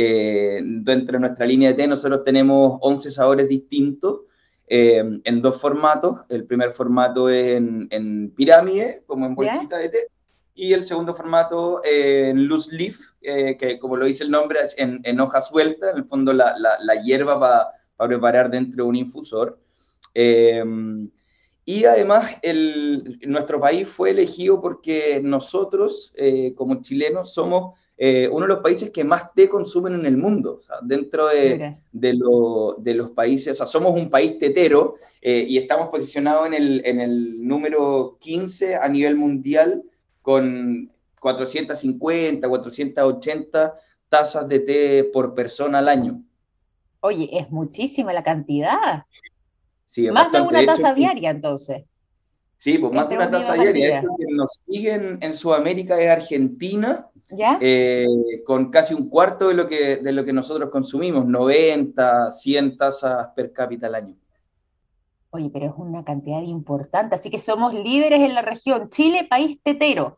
Eh, 0.00 0.60
dentro 0.62 1.14
de 1.14 1.18
nuestra 1.18 1.44
línea 1.44 1.70
de 1.70 1.74
té 1.74 1.88
nosotros 1.88 2.22
tenemos 2.22 2.78
11 2.82 3.10
sabores 3.10 3.48
distintos 3.48 4.20
eh, 4.68 5.02
en 5.24 5.42
dos 5.42 5.60
formatos. 5.60 6.20
El 6.28 6.44
primer 6.44 6.72
formato 6.72 7.28
es 7.28 7.56
en, 7.56 8.32
pirámide, 8.36 9.02
como 9.08 9.26
en 9.26 9.34
bolsita 9.34 9.76
de 9.76 9.88
té, 9.88 10.08
y 10.54 10.72
el 10.72 10.84
segundo 10.84 11.16
formato 11.16 11.80
en 11.84 12.46
loose 12.46 12.76
leaf, 12.76 12.96
eh, 13.22 13.56
que 13.56 13.80
como 13.80 13.96
lo 13.96 14.04
dice 14.04 14.22
el 14.22 14.30
nombre, 14.30 14.60
es 14.60 14.78
en, 14.78 15.00
en 15.02 15.18
hoja 15.18 15.40
suelta, 15.40 15.90
en 15.90 15.96
el 15.96 16.04
fondo 16.04 16.32
la, 16.32 16.54
la, 16.56 17.02
hierba 17.02 17.40
para 17.96 18.08
preparar 18.08 18.50
dentro 18.50 18.84
de 18.84 18.88
un 18.88 18.94
infusor. 18.94 19.58
y 21.64 21.84
además 21.86 22.36
el, 22.42 23.18
nuestro 23.26 23.58
país 23.58 23.88
fue 23.88 24.10
elegido 24.10 24.60
porque 24.60 25.20
nosotros, 25.24 26.14
como 26.54 26.82
chilenos, 26.82 27.34
somos 27.34 27.74
eh, 28.00 28.28
uno 28.30 28.46
de 28.46 28.54
los 28.54 28.62
países 28.62 28.90
que 28.90 29.02
más 29.02 29.34
té 29.34 29.48
consumen 29.48 29.94
en 29.94 30.06
el 30.06 30.16
mundo. 30.16 30.60
dentro 30.82 31.26
de, 31.26 31.76
de, 31.90 32.14
los 32.94 33.10
países, 33.10 33.52
o 33.52 33.56
sea, 33.56 33.66
somos 33.66 33.92
un 33.92 34.08
país 34.08 34.38
tetero 34.38 34.94
eh, 35.20 35.44
y 35.48 35.58
estamos 35.58 35.88
posicionados 35.88 36.46
en 36.46 36.54
el, 36.54 36.82
en 36.84 37.00
el 37.00 37.46
número 37.46 38.16
15 38.20 38.76
a 38.76 38.88
nivel 38.88 39.16
mundial 39.16 39.82
con 40.22 40.92
450, 41.20 42.48
480 42.48 43.74
tazas 44.08 44.48
de 44.48 44.60
té 44.60 45.04
por 45.04 45.34
persona 45.34 45.78
al 45.78 45.88
año. 45.88 46.22
Oye, 47.00 47.28
es 47.32 47.50
muchísima 47.50 48.12
la 48.12 48.22
cantidad. 48.22 49.06
Sí, 49.86 50.08
más 50.10 50.30
de 50.30 50.40
una 50.40 50.64
taza 50.64 50.94
diaria, 50.94 51.30
entonces. 51.30 51.84
Sí, 52.58 52.76
pues 52.78 52.92
más 52.92 53.08
de 53.08 53.16
una 53.16 53.30
taza 53.30 53.54
diaria. 53.54 54.00
Esto 54.00 54.14
que 54.18 54.26
nos 54.34 54.62
siguen 54.66 55.18
en 55.20 55.34
Sudamérica 55.34 56.00
es 56.00 56.10
Argentina, 56.10 57.07
eh, 57.60 58.06
con 58.44 58.70
casi 58.70 58.94
un 58.94 59.08
cuarto 59.08 59.48
de 59.48 59.54
lo, 59.54 59.66
que, 59.66 59.96
de 59.96 60.12
lo 60.12 60.24
que 60.24 60.32
nosotros 60.32 60.70
consumimos, 60.70 61.26
90, 61.26 62.30
100 62.30 62.76
tazas 62.78 63.28
per 63.34 63.52
cápita 63.52 63.86
al 63.86 63.94
año. 63.94 64.16
Oye, 65.30 65.50
pero 65.52 65.66
es 65.66 65.72
una 65.76 66.04
cantidad 66.04 66.40
importante, 66.40 67.14
así 67.14 67.30
que 67.30 67.38
somos 67.38 67.74
líderes 67.74 68.20
en 68.20 68.34
la 68.34 68.42
región. 68.42 68.88
Chile, 68.88 69.26
país 69.28 69.58
tetero. 69.62 70.16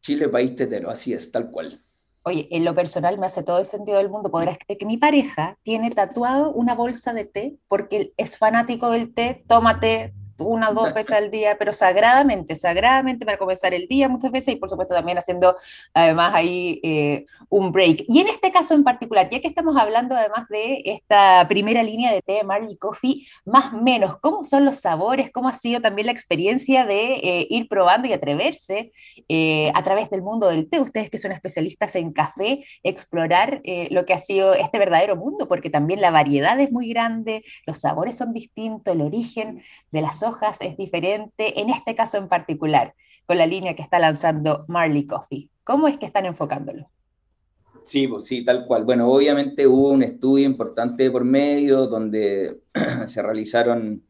Chile, 0.00 0.28
país 0.28 0.54
tetero, 0.56 0.90
así 0.90 1.12
es, 1.14 1.30
tal 1.32 1.50
cual. 1.50 1.82
Oye, 2.22 2.48
en 2.50 2.66
lo 2.66 2.74
personal 2.74 3.18
me 3.18 3.26
hace 3.26 3.42
todo 3.42 3.58
el 3.58 3.66
sentido 3.66 3.96
del 3.96 4.10
mundo. 4.10 4.30
Podrás 4.30 4.58
creer 4.58 4.78
que 4.78 4.84
mi 4.84 4.98
pareja 4.98 5.56
tiene 5.62 5.90
tatuado 5.90 6.52
una 6.52 6.74
bolsa 6.74 7.14
de 7.14 7.24
té 7.24 7.56
porque 7.66 8.12
es 8.18 8.36
fanático 8.36 8.90
del 8.90 9.14
té, 9.14 9.42
toma 9.48 9.80
té 9.80 10.12
una 10.40 10.70
o 10.70 10.74
dos 10.74 10.94
veces 10.94 11.12
al 11.12 11.30
día, 11.30 11.56
pero 11.58 11.72
sagradamente, 11.72 12.54
sagradamente 12.54 13.24
para 13.24 13.38
comenzar 13.38 13.74
el 13.74 13.86
día 13.88 14.08
muchas 14.08 14.30
veces 14.30 14.54
y 14.54 14.56
por 14.56 14.68
supuesto 14.68 14.94
también 14.94 15.18
haciendo 15.18 15.56
además 15.94 16.32
ahí 16.34 16.80
eh, 16.82 17.26
un 17.48 17.72
break. 17.72 18.04
Y 18.08 18.20
en 18.20 18.28
este 18.28 18.50
caso 18.50 18.74
en 18.74 18.84
particular, 18.84 19.28
ya 19.30 19.40
que 19.40 19.48
estamos 19.48 19.76
hablando 19.76 20.14
además 20.14 20.48
de 20.48 20.82
esta 20.84 21.46
primera 21.48 21.82
línea 21.82 22.12
de 22.12 22.22
té 22.22 22.34
de 22.34 22.44
Marley 22.44 22.76
Coffee, 22.76 23.26
más 23.44 23.72
o 23.72 23.78
menos, 23.82 24.18
¿cómo 24.20 24.44
son 24.44 24.64
los 24.64 24.76
sabores? 24.76 25.30
¿Cómo 25.30 25.48
ha 25.48 25.54
sido 25.54 25.80
también 25.80 26.06
la 26.06 26.12
experiencia 26.12 26.84
de 26.84 27.12
eh, 27.12 27.46
ir 27.50 27.68
probando 27.68 28.08
y 28.08 28.12
atreverse 28.12 28.92
eh, 29.28 29.70
a 29.74 29.84
través 29.84 30.10
del 30.10 30.22
mundo 30.22 30.48
del 30.48 30.68
té? 30.68 30.80
Ustedes 30.80 31.10
que 31.10 31.18
son 31.18 31.32
especialistas 31.32 31.94
en 31.96 32.12
café, 32.12 32.64
explorar 32.82 33.62
lo 33.90 34.04
que 34.04 34.12
ha 34.12 34.18
sido 34.18 34.54
este 34.54 34.78
verdadero 34.78 35.16
mundo, 35.16 35.48
porque 35.48 35.70
también 35.70 36.00
la 36.00 36.10
variedad 36.10 36.58
es 36.58 36.72
muy 36.72 36.88
grande, 36.88 37.42
los 37.66 37.78
sabores 37.78 38.16
son 38.16 38.32
distintos, 38.32 38.94
el 38.94 39.02
origen 39.02 39.62
de 39.90 40.02
las 40.02 40.22
hojas 40.22 40.29
es 40.60 40.76
diferente, 40.76 41.60
en 41.60 41.70
este 41.70 41.94
caso 41.94 42.18
en 42.18 42.28
particular, 42.28 42.94
con 43.26 43.38
la 43.38 43.46
línea 43.46 43.74
que 43.74 43.82
está 43.82 43.98
lanzando 43.98 44.64
Marley 44.68 45.06
Coffee. 45.06 45.50
¿Cómo 45.64 45.88
es 45.88 45.98
que 45.98 46.06
están 46.06 46.26
enfocándolo? 46.26 46.90
Sí, 47.84 48.06
pues 48.08 48.26
sí, 48.26 48.44
tal 48.44 48.66
cual. 48.66 48.84
Bueno, 48.84 49.10
obviamente 49.10 49.66
hubo 49.66 49.90
un 49.90 50.02
estudio 50.02 50.46
importante 50.46 51.10
por 51.10 51.24
medio 51.24 51.86
donde 51.86 52.60
se 53.06 53.22
realizaron 53.22 54.02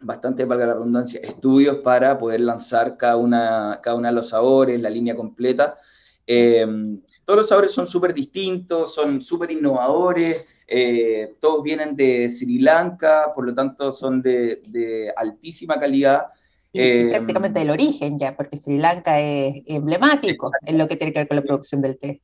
bastante, 0.00 0.44
valga 0.44 0.66
la 0.66 0.74
redundancia, 0.74 1.20
estudios 1.20 1.78
para 1.78 2.18
poder 2.18 2.40
lanzar 2.40 2.96
cada 2.96 3.16
una, 3.16 3.80
cada 3.82 3.96
uno 3.96 4.08
de 4.08 4.14
los 4.14 4.30
sabores, 4.30 4.80
la 4.80 4.90
línea 4.90 5.14
completa. 5.14 5.78
Em, 6.26 7.02
todos 7.24 7.40
los 7.40 7.48
sabores 7.48 7.72
son 7.72 7.86
súper 7.86 8.14
distintos, 8.14 8.94
son 8.94 9.20
súper 9.20 9.50
innovadores, 9.50 10.46
eh, 10.72 11.34
todos 11.40 11.64
vienen 11.64 11.96
de 11.96 12.30
Sri 12.30 12.60
Lanka, 12.60 13.32
por 13.34 13.44
lo 13.44 13.52
tanto 13.52 13.92
son 13.92 14.22
de, 14.22 15.12
altísima 15.16 15.76
calidad. 15.80 16.26
Y, 16.72 16.80
em, 16.80 17.10
prácticamente 17.10 17.58
del 17.58 17.70
origen 17.70 18.16
ya, 18.16 18.36
porque 18.36 18.56
Sri 18.56 18.78
Lanka 18.78 19.18
es 19.18 19.64
emblemático 19.66 20.48
en 20.64 20.78
lo 20.78 20.86
que 20.86 20.94
tiene 20.94 21.12
que 21.12 21.18
ver 21.18 21.28
con 21.28 21.38
la 21.38 21.42
producción 21.42 21.82
del 21.82 21.98
té. 21.98 22.22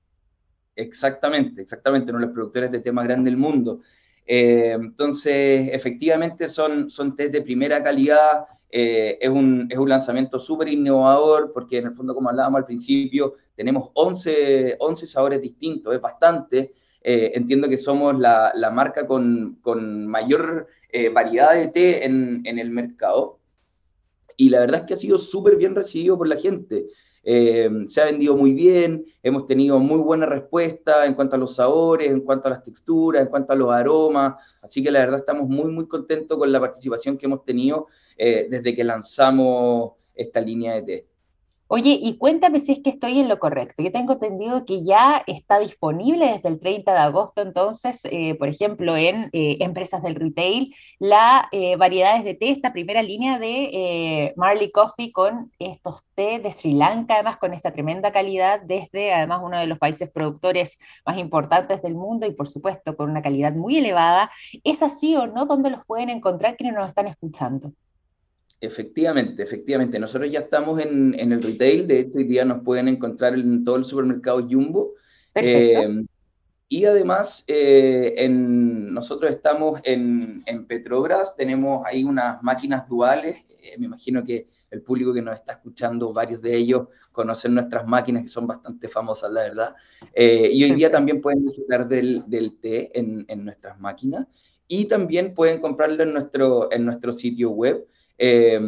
Exactamente, 0.77 1.61
exactamente, 1.61 2.13
uno 2.13 2.21
de 2.21 2.27
los 2.27 2.35
productores 2.35 2.71
de 2.71 2.79
té 2.79 2.93
más 2.93 3.05
grandes 3.05 3.33
del 3.33 3.37
mundo. 3.37 3.81
Eh, 4.25 4.77
entonces, 4.79 5.69
efectivamente 5.73 6.49
son, 6.49 6.89
son 6.89 7.17
tés 7.17 7.33
de 7.33 7.43
primera 7.43 7.83
calidad, 7.83 8.47
eh, 8.71 9.19
es, 9.21 9.29
un, 9.29 9.67
es, 9.69 9.79
un, 9.79 9.89
lanzamiento 9.89 10.39
súper 10.39 10.69
innovador 10.69 11.53
porque 11.53 11.79
en 11.79 11.87
el 11.87 11.95
fondo, 11.95 12.15
como 12.15 12.29
hablábamos 12.29 12.59
al 12.59 12.67
principio, 12.67 13.35
tenemos 13.57 13.91
11, 13.95 14.77
11 14.79 15.07
sabores 15.09 15.43
distintos, 15.43 15.93
es 15.93 16.01
bastante. 16.01 16.73
Eh, 17.09 17.39
entiendo 17.39 17.69
que 17.69 17.79
somos 17.79 18.19
la, 18.19 18.51
la 18.57 18.69
marca 18.71 19.07
con, 19.07 19.59
con 19.63 20.09
mayor 20.09 20.67
eh, 20.91 21.09
variedad 21.09 21.55
de 21.55 21.69
té 21.69 22.05
en, 22.05 22.43
en, 22.45 22.59
el 22.59 22.71
mercado. 22.71 23.39
Y 24.37 24.49
la 24.49 24.59
verdad 24.59 24.81
es 24.81 24.87
que 24.89 24.95
ha 24.95 24.99
sido 24.99 25.17
súper 25.17 25.55
bien 25.55 25.77
recibido 25.77 26.19
por 26.19 26.27
la 26.27 26.35
gente. 26.35 26.89
Eh, 27.23 27.71
se 27.87 28.01
ha 28.01 28.07
vendido 28.07 28.37
muy 28.37 28.55
bien, 28.55 29.07
hemos 29.23 29.47
tenido 29.47 29.79
muy 29.79 30.01
buena 30.01 30.27
respuesta 30.27 31.07
en 31.07 31.15
cuanto 31.15 31.37
a 31.37 31.39
los 31.39 31.55
sabores, 31.55 32.11
en 32.11 32.23
cuanto 32.23 32.49
a 32.49 32.51
las 32.51 32.65
texturas, 32.65 33.23
en 33.23 33.29
cuanto 33.29 33.53
a 33.53 33.57
los 33.57 33.73
aromas, 33.73 34.35
así 34.63 34.83
que 34.83 34.91
la 34.91 34.99
verdad 34.99 35.21
estamos 35.21 35.49
muy, 35.49 35.71
muy 35.71 35.87
contentos 35.87 36.37
con 36.37 36.51
la 36.51 36.59
participación 36.59 37.19
que 37.19 37.27
hemos 37.27 37.45
tenido 37.45 37.87
desde 38.17 38.75
que 38.75 38.83
lanzamos 38.83 39.93
esta 40.15 40.41
línea 40.41 40.75
de 40.75 40.83
té. 40.83 41.16
Oye, 41.69 41.99
y 42.01 42.17
cuéntame 42.17 42.61
si 42.61 42.73
es 42.73 42.79
que 42.81 42.91
estoy 42.91 43.19
en 43.19 43.29
lo 43.29 43.41
correcto. 43.41 43.83
Yo 43.83 43.91
tengo 43.91 44.13
entendido 44.13 44.65
que 44.65 44.85
ya 44.85 45.25
está 45.27 45.59
disponible 45.59 46.27
desde 46.27 46.49
el 46.49 46.61
30 46.61 46.93
de 46.93 46.99
agosto, 47.01 47.43
entonces, 47.43 48.05
eh, 48.05 48.37
por 48.37 48.49
ejemplo, 48.49 48.97
en 48.97 49.31
eh, 49.33 49.57
empresas 49.61 50.01
del 50.03 50.15
retail, 50.15 50.73
la 51.01 51.49
eh, 51.51 51.75
variedades 51.75 52.23
de 52.23 52.35
té, 52.35 52.51
esta 52.51 52.73
primera 52.73 53.03
línea 53.03 53.41
de 53.41 54.33
Marley 54.37 54.71
Coffee 54.71 55.11
con 55.11 55.53
estos 55.59 56.03
té 56.15 56.39
de 56.39 56.53
Sri 56.53 56.73
Lanka, 56.75 57.15
además 57.15 57.37
con 57.37 57.53
esta 57.53 57.73
tremenda 57.73 58.13
calidad, 58.13 58.61
desde 58.61 59.13
además 59.13 59.41
uno 59.43 59.59
de 59.59 59.67
los 59.67 59.79
países 59.79 60.09
productores 60.09 60.79
más 61.05 61.19
importantes 61.19 61.83
del 61.83 61.97
mundo 61.97 62.27
y 62.29 62.33
por 62.33 62.47
supuesto 62.47 62.97
con 62.97 63.11
una 63.11 63.23
calidad 63.23 63.55
muy 63.55 63.79
elevada. 63.79 64.31
¿Es 64.63 64.83
así 64.85 65.17
o 65.17 65.27
no? 65.27 65.47
¿Dónde 65.47 65.71
los 65.71 65.85
pueden 65.85 66.11
encontrar 66.11 66.57
quienes 66.57 66.77
nos 66.77 66.89
están 66.89 67.09
escuchando? 67.09 67.73
Efectivamente, 68.61 69.43
efectivamente. 69.43 69.99
Nosotros 69.99 70.31
ya 70.31 70.41
estamos 70.41 70.81
en, 70.81 71.15
el 71.19 71.43
retail, 71.43 71.87
de 71.87 72.01
hecho 72.01 72.19
hoy 72.19 72.25
día 72.25 72.45
nos 72.45 72.63
pueden 72.63 72.89
encontrar 72.89 73.35
en 73.35 73.65
todo 73.65 73.77
el 73.77 73.85
supermercado 73.85 74.47
Jumbo. 74.49 74.95
Eh, 75.35 76.05
y 76.69 76.85
además, 76.87 77.45
eh, 77.49 78.15
en, 78.17 78.95
nosotros 78.95 79.31
estamos 79.31 79.81
en, 79.85 80.43
Petrobras, 80.67 81.37
tenemos 81.37 81.85
ahí 81.85 82.03
unas 82.03 82.43
máquinas 82.43 82.89
duales, 82.89 83.37
eh, 83.63 83.77
me 83.79 83.87
imagino 83.87 84.25
que 84.25 84.49
el 84.71 84.83
público 84.83 85.13
que 85.13 85.23
nos 85.23 85.37
está 85.37 85.53
escuchando, 85.53 86.13
varios 86.13 86.41
de 86.41 86.57
ellos 86.57 86.89
conocen 87.13 87.55
nuestras 87.55 87.87
máquinas 87.87 88.25
que 88.25 88.29
son 88.31 88.47
bastante 88.47 88.89
famosas, 88.89 89.31
la 89.31 89.43
verdad. 89.43 89.75
y 90.15 90.65
hoy 90.65 90.73
día 90.73 90.91
también 90.91 91.21
pueden 91.21 91.45
disfrutar 91.45 91.87
del, 91.87 92.25
del 92.27 92.59
té 92.59 92.99
en, 92.99 93.25
en, 93.29 93.45
nuestras 93.45 93.79
máquinas 93.79 94.27
y 94.67 94.87
también 94.87 95.35
pueden 95.35 95.61
comprarlo 95.61 96.03
en 96.03 96.13
nuestro, 96.13 96.73
en 96.73 96.85
nuestro 96.85 97.13
sitio 97.13 97.51
web 97.51 97.87
eh, 98.19 98.61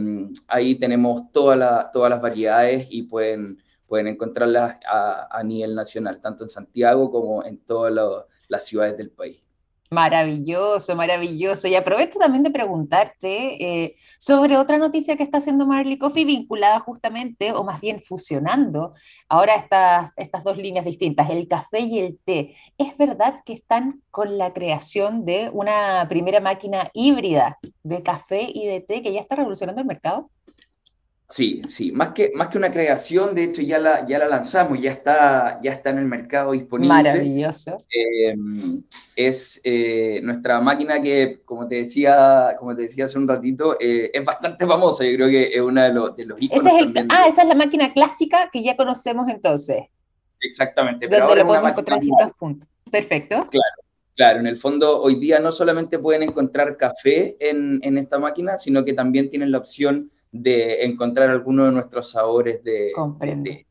ahí 0.46 0.74
tenemos 0.76 1.32
todas 1.32 1.58
las 1.58 2.20
variedades 2.20 2.86
y 2.90 3.04
pueden, 3.04 3.62
pueden 3.86 4.08
encontrarlas 4.08 4.76
a, 4.86 5.42
nivel 5.44 5.74
nacional, 5.74 6.20
tanto 6.20 6.44
en 6.44 6.50
Santiago 6.50 7.10
como 7.10 7.44
en 7.44 7.58
todas 7.58 8.26
las 8.48 8.64
ciudades 8.64 8.96
del 8.96 9.10
país. 9.10 9.42
Maravilloso, 9.90 10.94
maravilloso. 10.96 11.66
Y 11.66 11.74
aprovecho 11.74 12.18
también 12.18 12.42
de 12.42 12.50
preguntarte 12.50 13.84
eh, 13.84 13.96
sobre 14.18 14.58
otra 14.58 14.76
noticia 14.76 15.16
que 15.16 15.22
está 15.22 15.38
haciendo 15.38 15.66
Marley 15.66 15.96
Coffee 15.96 16.26
vinculada 16.26 16.78
justamente, 16.80 17.52
o 17.52 17.64
más 17.64 17.80
bien 17.80 17.98
fusionando 17.98 18.92
ahora 19.30 19.54
estas, 19.54 20.10
estas 20.16 20.44
dos 20.44 20.58
líneas 20.58 20.84
distintas, 20.84 21.30
el 21.30 21.48
café 21.48 21.80
y 21.80 22.00
el 22.00 22.18
té. 22.22 22.54
¿Es 22.76 22.96
verdad 22.98 23.40
que 23.46 23.54
están 23.54 24.02
con 24.10 24.36
la 24.36 24.52
creación 24.52 25.24
de 25.24 25.48
una 25.54 26.06
primera 26.08 26.40
máquina 26.40 26.90
híbrida 26.92 27.58
de 27.82 28.02
café 28.02 28.46
y 28.52 28.66
de 28.66 28.80
té 28.80 29.00
que 29.00 29.12
ya 29.14 29.20
está 29.20 29.36
revolucionando 29.36 29.80
el 29.80 29.86
mercado? 29.86 30.30
Sí, 31.30 31.60
sí, 31.68 31.92
más 31.92 32.14
que, 32.14 32.32
más 32.34 32.48
que 32.48 32.56
una 32.56 32.72
creación, 32.72 33.34
de 33.34 33.44
hecho 33.44 33.60
ya 33.60 33.78
la, 33.78 34.02
ya 34.06 34.18
la 34.18 34.28
lanzamos, 34.28 34.80
ya 34.80 34.92
está, 34.92 35.60
ya 35.60 35.72
está 35.72 35.90
en 35.90 35.98
el 35.98 36.06
mercado 36.06 36.52
disponible. 36.52 36.94
Maravilloso. 36.94 37.76
Eh, 37.94 38.34
es 39.14 39.60
eh, 39.62 40.20
nuestra 40.22 40.58
máquina 40.62 41.02
que, 41.02 41.42
como 41.44 41.68
te 41.68 41.74
decía, 41.74 42.56
como 42.58 42.74
te 42.74 42.82
decía 42.82 43.04
hace 43.04 43.18
un 43.18 43.28
ratito, 43.28 43.76
eh, 43.78 44.10
es 44.14 44.24
bastante 44.24 44.66
famosa, 44.66 45.04
yo 45.04 45.16
creo 45.16 45.28
que 45.28 45.54
es 45.54 45.60
una 45.60 45.84
de 45.84 45.92
los, 45.92 46.16
de 46.16 46.24
los 46.24 46.40
iconos 46.40 46.72
Ah, 47.10 47.26
esa 47.28 47.42
es 47.42 47.48
la 47.48 47.54
máquina 47.54 47.92
clásica 47.92 48.48
que 48.50 48.62
ya 48.62 48.74
conocemos 48.74 49.28
entonces. 49.28 49.82
Exactamente. 50.40 51.08
Pero 51.08 51.26
Donde 51.26 51.42
lo 51.42 51.46
podemos 51.46 51.70
encontrar 51.72 51.98
en 51.98 52.00
distintos 52.00 52.36
puntos. 52.38 52.68
Perfecto. 52.90 53.46
Claro, 53.50 53.76
Claro, 54.18 54.40
en 54.40 54.48
el 54.48 54.56
fondo 54.56 55.00
hoy 55.00 55.14
día 55.14 55.38
no 55.38 55.52
solamente 55.52 55.96
pueden 56.00 56.24
encontrar 56.24 56.76
café 56.76 57.36
en, 57.38 57.78
en, 57.84 57.98
esta 57.98 58.18
máquina, 58.18 58.58
sino 58.58 58.84
que 58.84 58.92
también 58.92 59.30
tienen 59.30 59.52
la 59.52 59.58
opción 59.58 60.10
de 60.30 60.84
encontrar 60.84 61.30
alguno 61.30 61.64
de 61.64 61.72
nuestros 61.72 62.10
sabores 62.10 62.62
de, 62.62 62.92
Comprende. 62.94 63.66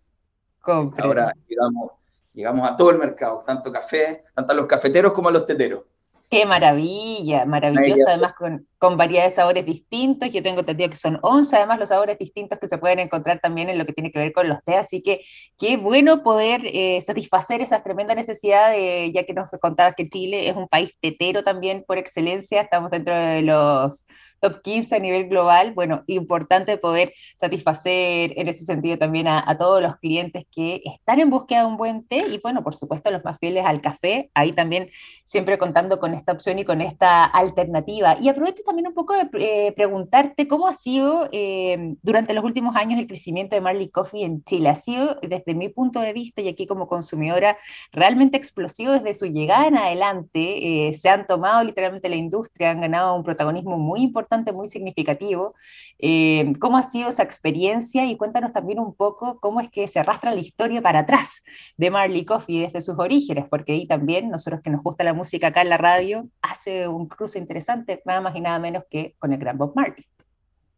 Ahora 0.64 1.34
llegamos, 1.48 1.92
llegamos 2.34 2.70
a 2.70 2.76
todo 2.76 2.90
el 2.92 2.98
mercado, 2.98 3.44
tanto 3.46 3.72
café, 3.72 4.26
tanto 4.36 4.52
a 4.52 4.56
los 4.56 4.66
cafeteros 4.66 5.14
como 5.14 5.30
a 5.30 5.32
los 5.32 5.46
teteros. 5.46 5.84
Qué 6.30 6.46
maravilla, 6.46 7.46
maravillosa, 7.46 8.10
además 8.10 8.34
con, 8.34 8.68
con 8.78 8.98
variedad 8.98 9.24
de 9.24 9.30
sabores 9.30 9.66
distintos. 9.66 10.30
Yo 10.30 10.44
tengo 10.44 10.60
entendido 10.60 10.90
que 10.90 10.98
son 10.98 11.20
11, 11.22 11.56
además, 11.56 11.80
los 11.80 11.88
sabores 11.88 12.18
distintos 12.18 12.60
que 12.60 12.68
se 12.68 12.78
pueden 12.78 13.00
encontrar 13.00 13.40
también 13.40 13.70
en 13.70 13.78
lo 13.78 13.86
que 13.86 13.94
tiene 13.94 14.12
que 14.12 14.20
ver 14.20 14.34
con 14.34 14.50
los 14.50 14.62
té. 14.66 14.76
Así 14.76 15.02
que 15.02 15.22
qué 15.58 15.78
bueno 15.78 16.24
poder 16.24 16.64
eh, 16.66 17.00
satisfacer 17.00 17.62
esa 17.62 17.82
tremenda 17.82 18.14
necesidad, 18.14 18.72
de, 18.72 19.10
ya 19.14 19.24
que 19.24 19.34
nos 19.34 19.50
contabas 19.62 19.94
que 19.96 20.10
Chile 20.10 20.50
es 20.50 20.58
un 20.58 20.68
país 20.68 20.94
tetero 21.00 21.46
también 21.46 21.86
por 21.88 21.98
excelencia. 21.98 22.60
Estamos 22.60 22.92
dentro 22.92 23.16
de 23.16 23.44
los 23.44 24.06
top 24.40 24.62
15 24.62 24.96
a 24.96 25.00
nivel 25.00 25.28
global, 25.30 25.74
bueno, 25.74 26.04
importante 26.08 26.78
poder 26.78 27.14
satisfacer 27.36 28.34
en 28.38 28.48
ese 28.48 28.66
sentido 28.66 28.98
también 28.98 29.28
a, 29.28 29.58
todos 29.58 29.82
los 29.82 29.96
clientes 29.98 30.46
que 30.52 30.82
están 30.86 31.20
en 31.20 31.30
búsqueda 31.32 31.62
de 31.62 31.66
un 31.66 31.78
buen 31.78 32.06
té 32.06 32.26
y 32.30 32.40
bueno, 32.40 32.64
por 32.64 32.76
supuesto 32.76 33.10
los 33.10 33.24
más 33.24 33.40
fieles 33.40 33.66
al 33.66 33.82
café, 33.82 34.30
ahí 34.36 34.52
también 34.52 34.90
siempre 35.24 35.58
contando 35.58 36.00
con 36.00 36.14
esta 36.14 36.34
opción 36.34 36.60
y 36.60 36.66
con 36.66 36.82
esta 36.82 37.26
alternativa. 37.26 38.16
Y 38.22 38.30
aprovecho 38.30 38.62
también 38.64 38.88
un 38.88 38.94
poco 38.94 39.16
de 39.16 39.30
eh, 39.40 39.74
preguntarte 39.76 40.48
cómo 40.48 40.68
ha 40.68 40.74
sido 40.74 41.28
eh, 41.32 41.96
durante 42.04 42.34
los 42.34 42.44
últimos 42.44 42.76
años 42.76 43.00
el 43.00 43.08
crecimiento 43.08 43.56
de 43.56 43.62
Marley 43.62 43.90
Coffee 43.90 44.24
en 44.24 44.44
Chile. 44.44 44.70
Ha 44.70 44.76
sido, 44.76 45.18
desde 45.22 45.56
mi 45.56 45.70
punto 45.70 46.00
de 46.00 46.14
vista 46.14 46.42
y 46.42 46.48
aquí 46.48 46.68
como 46.68 46.88
consumidora, 46.88 47.58
realmente 47.92 48.38
explosivo 48.38 48.92
desde 48.94 49.16
su 49.16 49.26
llegada 49.26 49.68
en 49.68 49.78
adelante. 49.78 50.88
Eh, 50.88 50.94
se 50.94 51.10
han 51.10 51.26
tomado 51.26 51.64
literalmente 51.64 52.10
la 52.10 52.16
industria, 52.16 52.72
han 52.72 52.82
ganado 52.82 53.16
un 53.16 53.24
protagonismo 53.24 53.78
muy 53.78 54.02
importante 54.02 54.27
muy 54.54 54.68
significativo. 54.68 55.56
Eh, 56.00 56.54
¿Cómo 56.60 56.78
ha 56.78 56.84
sido 56.84 57.10
esa 57.10 57.24
experiencia? 57.24 58.06
Y 58.06 58.16
cuéntanos 58.18 58.54
también 58.54 58.80
un 58.80 58.94
poco 58.94 59.40
cómo 59.40 59.62
es 59.62 59.70
que 59.70 59.88
se 59.88 60.00
arrastra 60.00 60.34
la 60.34 60.42
historia 60.42 60.82
para 60.82 61.00
atrás 61.00 61.44
de 61.78 61.90
Marley 61.90 62.26
Coffee 62.26 62.62
desde 62.62 62.82
sus 62.82 63.00
orígenes, 63.00 63.46
porque 63.50 63.74
ahí 63.74 63.88
también, 63.88 64.30
nosotros 64.30 64.62
que 64.62 64.70
nos 64.70 64.84
gusta 64.84 65.04
la 65.04 65.14
música 65.14 65.48
acá 65.48 65.62
en 65.62 65.70
la 65.70 65.78
radio, 65.78 66.28
hace 66.42 66.88
un 66.88 67.08
cruce 67.08 67.40
interesante, 67.40 68.02
nada 68.06 68.22
más 68.22 68.36
y 68.36 68.42
nada 68.42 68.60
menos 68.60 68.84
que 68.90 69.16
con 69.20 69.34
el 69.34 69.40
gran 69.40 69.58
Bob 69.58 69.74
Marley. 69.76 70.06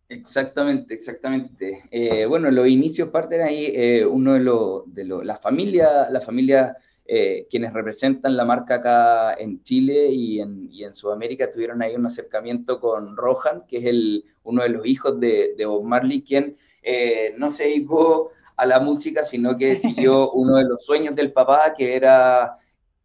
Exactamente, 0.10 0.96
exactamente. 0.96 1.84
Eh, 1.92 2.26
bueno, 2.26 2.50
los 2.50 2.68
inicios 2.68 3.10
parten 3.10 3.42
ahí, 3.42 3.72
eh, 3.76 4.06
uno 4.06 4.34
de 4.34 4.40
los, 4.40 4.94
de 4.94 5.06
la 5.06 5.38
familia, 5.38 6.10
la 6.10 6.20
familia 6.20 6.76
eh, 7.12 7.48
quienes 7.50 7.74
representan 7.74 8.38
la 8.38 8.46
marca 8.46 8.76
acá 8.76 9.34
en 9.34 9.64
Chile 9.64 10.12
y 10.12 10.42
en, 10.42 10.70
y 10.72 10.84
en, 10.84 10.94
Sudamérica 10.94 11.50
tuvieron 11.50 11.82
ahí 11.82 11.96
un 11.96 12.06
acercamiento 12.06 12.80
con 12.80 13.18
Rohan, 13.18 13.64
que 13.68 13.78
es 13.78 13.86
el, 13.86 14.26
uno 14.44 14.62
de 14.62 14.70
los 14.70 14.86
hijos 14.86 15.20
de, 15.20 15.56
de 15.58 15.66
Bob 15.66 15.84
Marley, 15.86 16.22
quien 16.22 16.56
eh, 16.84 17.34
no 17.36 17.50
se 17.50 17.64
dedicó 17.64 18.30
a 18.56 18.68
la 18.68 18.80
música, 18.80 19.24
sino 19.24 19.58
que 19.58 19.76
siguió 19.80 20.30
uno 20.34 20.58
de 20.58 20.66
los 20.66 20.86
sueños 20.86 21.16
del 21.16 21.34
papá, 21.34 21.74
que 21.76 21.96
era 21.96 22.58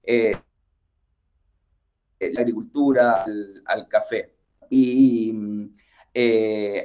eh, 0.03 0.37
la 2.21 2.41
agricultura, 2.43 3.25
al, 3.65 3.89
café. 3.89 4.35
Y 4.69 5.33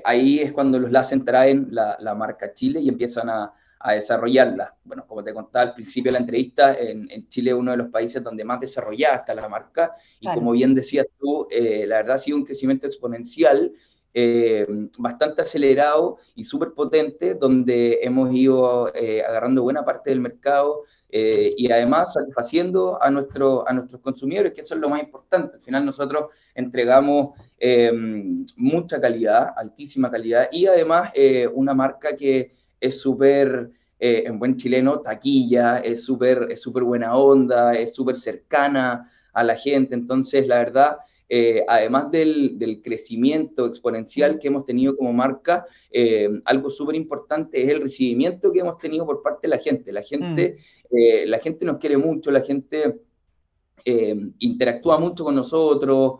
ahí 0.05 0.39
es 0.39 0.53
cuando 0.53 0.79
los 0.79 0.89
Lassen 0.89 1.25
traen 1.25 1.67
la, 1.71 1.97
la 1.99 2.15
marca 2.15 2.53
Chile 2.53 2.79
y 2.79 2.87
empiezan 2.87 3.29
a, 3.29 3.53
a 3.79 3.93
desarrollarla. 3.93 4.75
Bueno, 4.83 5.05
como 5.07 5.23
te 5.23 5.33
contaba 5.33 5.69
al 5.69 5.73
principio 5.73 6.11
de 6.11 6.13
la 6.13 6.19
entrevista, 6.19 6.77
en, 6.77 7.27
Chile 7.29 7.51
es 7.51 7.57
uno 7.57 7.71
de 7.71 7.77
los 7.77 7.89
países 7.89 8.21
donde 8.21 8.43
más 8.43 8.59
desarrollada 8.59 9.17
está 9.17 9.33
la 9.33 9.47
marca 9.47 9.95
y 10.19 10.27
como 10.27 10.51
bien 10.51 10.75
decías 10.75 11.07
tú, 11.17 11.47
eh, 11.49 11.85
la 11.87 11.97
verdad 11.97 12.15
ha 12.15 12.19
sido 12.19 12.37
un 12.37 12.45
crecimiento 12.45 12.87
exponencial, 12.87 13.71
eh, 14.13 14.67
bastante 14.97 15.43
acelerado 15.43 16.17
y 16.35 16.43
súper 16.43 16.73
potente, 16.73 17.35
donde 17.35 17.99
hemos 18.01 18.33
ido 18.33 18.93
eh, 18.93 19.23
agarrando 19.23 19.61
buena 19.63 19.85
parte 19.85 20.09
del 20.09 20.19
mercado 20.19 20.83
y 21.11 21.71
además 21.71 22.13
satisfaciendo 22.13 23.01
a, 23.01 23.09
nuestro, 23.09 23.67
a 23.67 23.73
nuestros 23.73 23.99
consumidores, 23.99 24.53
que 24.53 24.61
eso 24.61 24.75
es 24.75 24.79
lo 24.79 24.89
más 24.89 25.01
importante. 25.01 25.55
Al 25.55 25.61
final 25.61 25.83
nosotros 25.83 26.25
entregamos 26.53 27.31
mucha 28.55 29.01
calidad, 29.01 29.51
altísima 29.57 30.11
calidad 30.11 30.49
y 30.51 30.67
además 30.67 31.11
una 31.55 31.73
marca 31.73 32.15
que 32.15 32.51
es 32.79 32.99
súper, 32.99 33.71
eh, 33.99 34.23
en 34.25 34.39
buen 34.39 34.55
chileno, 34.55 35.01
taquilla, 35.01 35.79
es 35.79 36.03
súper 36.03 36.47
es 36.49 36.61
super 36.61 36.83
buena 36.83 37.15
onda, 37.15 37.73
es 37.73 37.93
súper 37.93 38.15
cercana 38.15 39.11
a 39.33 39.43
la 39.43 39.55
gente. 39.55 39.95
Entonces, 39.95 40.47
la 40.47 40.59
verdad, 40.59 40.97
eh, 41.27 41.63
además 41.67 42.09
del, 42.11 42.57
del, 42.57 42.81
crecimiento 42.81 43.67
exponencial 43.67 44.39
que 44.39 44.47
hemos 44.47 44.65
tenido 44.65 44.95
como 44.95 45.13
marca, 45.13 45.65
eh, 45.91 46.29
algo 46.45 46.69
súper 46.69 46.95
importante 46.95 47.61
es 47.61 47.69
el 47.69 47.81
recibimiento 47.81 48.51
que 48.51 48.59
hemos 48.59 48.77
tenido 48.77 49.05
por 49.05 49.21
parte 49.21 49.47
de 49.47 49.55
la 49.55 49.61
gente. 49.61 49.91
La 49.91 50.01
gente, 50.01 50.57
mm. 50.89 51.29
la 51.29 51.39
gente 51.39 51.65
nos 51.65 51.77
quiere 51.77 51.97
mucho, 51.97 52.31
la 52.31 52.41
gente 52.41 53.01
interactúa 54.39 54.99
mucho 54.99 55.23
con 55.23 55.35
nosotros, 55.35 56.19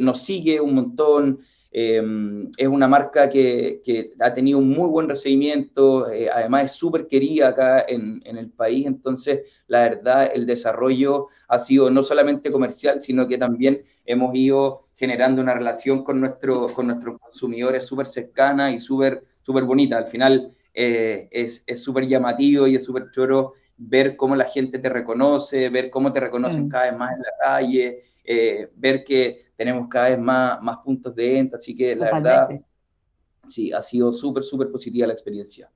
nos 0.00 0.18
sigue 0.20 0.60
un 0.60 0.74
montón. 0.74 1.40
Em, 1.76 2.52
es 2.56 2.68
una 2.68 2.86
marca 2.86 3.28
que, 3.28 3.82
ha 4.20 4.32
tenido 4.32 4.58
un 4.58 4.68
muy 4.68 4.88
buen 4.88 5.08
recibimiento, 5.08 6.08
eh, 6.08 6.30
además 6.32 6.66
es 6.66 6.72
súper 6.72 7.08
querida 7.08 7.48
acá 7.48 7.84
en, 7.88 8.22
el 8.24 8.50
país, 8.52 8.86
entonces 8.86 9.40
la 9.66 9.82
verdad 9.82 10.30
el 10.32 10.46
desarrollo 10.46 11.26
ha 11.48 11.58
sido 11.58 11.90
no 11.90 12.04
solamente 12.04 12.52
comercial, 12.52 13.02
sino 13.02 13.26
que 13.26 13.38
también 13.38 13.82
hemos 14.04 14.36
ido 14.36 14.82
generando 14.94 15.42
una 15.42 15.54
relación 15.54 16.04
con, 16.04 16.20
nuestro, 16.20 16.68
con 16.68 16.86
nuestros 16.86 17.18
consumidores 17.18 17.84
súper 17.84 18.06
cercana 18.06 18.70
y 18.70 18.78
súper 18.78 19.24
super 19.42 19.64
bonita. 19.64 19.98
Al 19.98 20.06
final 20.06 20.52
eh, 20.72 21.28
es 21.32 21.64
súper 21.82 22.06
llamativo 22.06 22.68
y 22.68 22.76
es 22.76 22.84
súper 22.84 23.10
choro 23.10 23.54
ver 23.76 24.14
cómo 24.14 24.36
la 24.36 24.44
gente 24.44 24.78
te 24.78 24.88
reconoce, 24.88 25.70
ver 25.70 25.90
cómo 25.90 26.12
te 26.12 26.20
reconocen 26.20 26.66
mm. 26.66 26.68
cada 26.68 26.90
vez 26.90 26.96
más 26.96 27.12
en 27.14 27.18
la 27.18 27.32
calle, 27.40 28.04
eh, 28.24 28.70
ver 28.76 29.02
que 29.02 29.43
tenemos 29.56 29.88
cada 29.88 30.10
vez 30.10 30.18
más, 30.18 30.62
más 30.62 30.78
puntos 30.78 31.14
de 31.14 31.32
venta, 31.34 31.56
así 31.56 31.74
que 31.74 31.94
la 31.96 32.12
verdad, 32.12 32.48
sí, 33.46 33.72
ha 33.72 33.82
sido 33.82 34.12
súper, 34.12 34.44
súper 34.44 34.70
positiva 34.70 35.06
la 35.06 35.12
experiencia. 35.12 35.70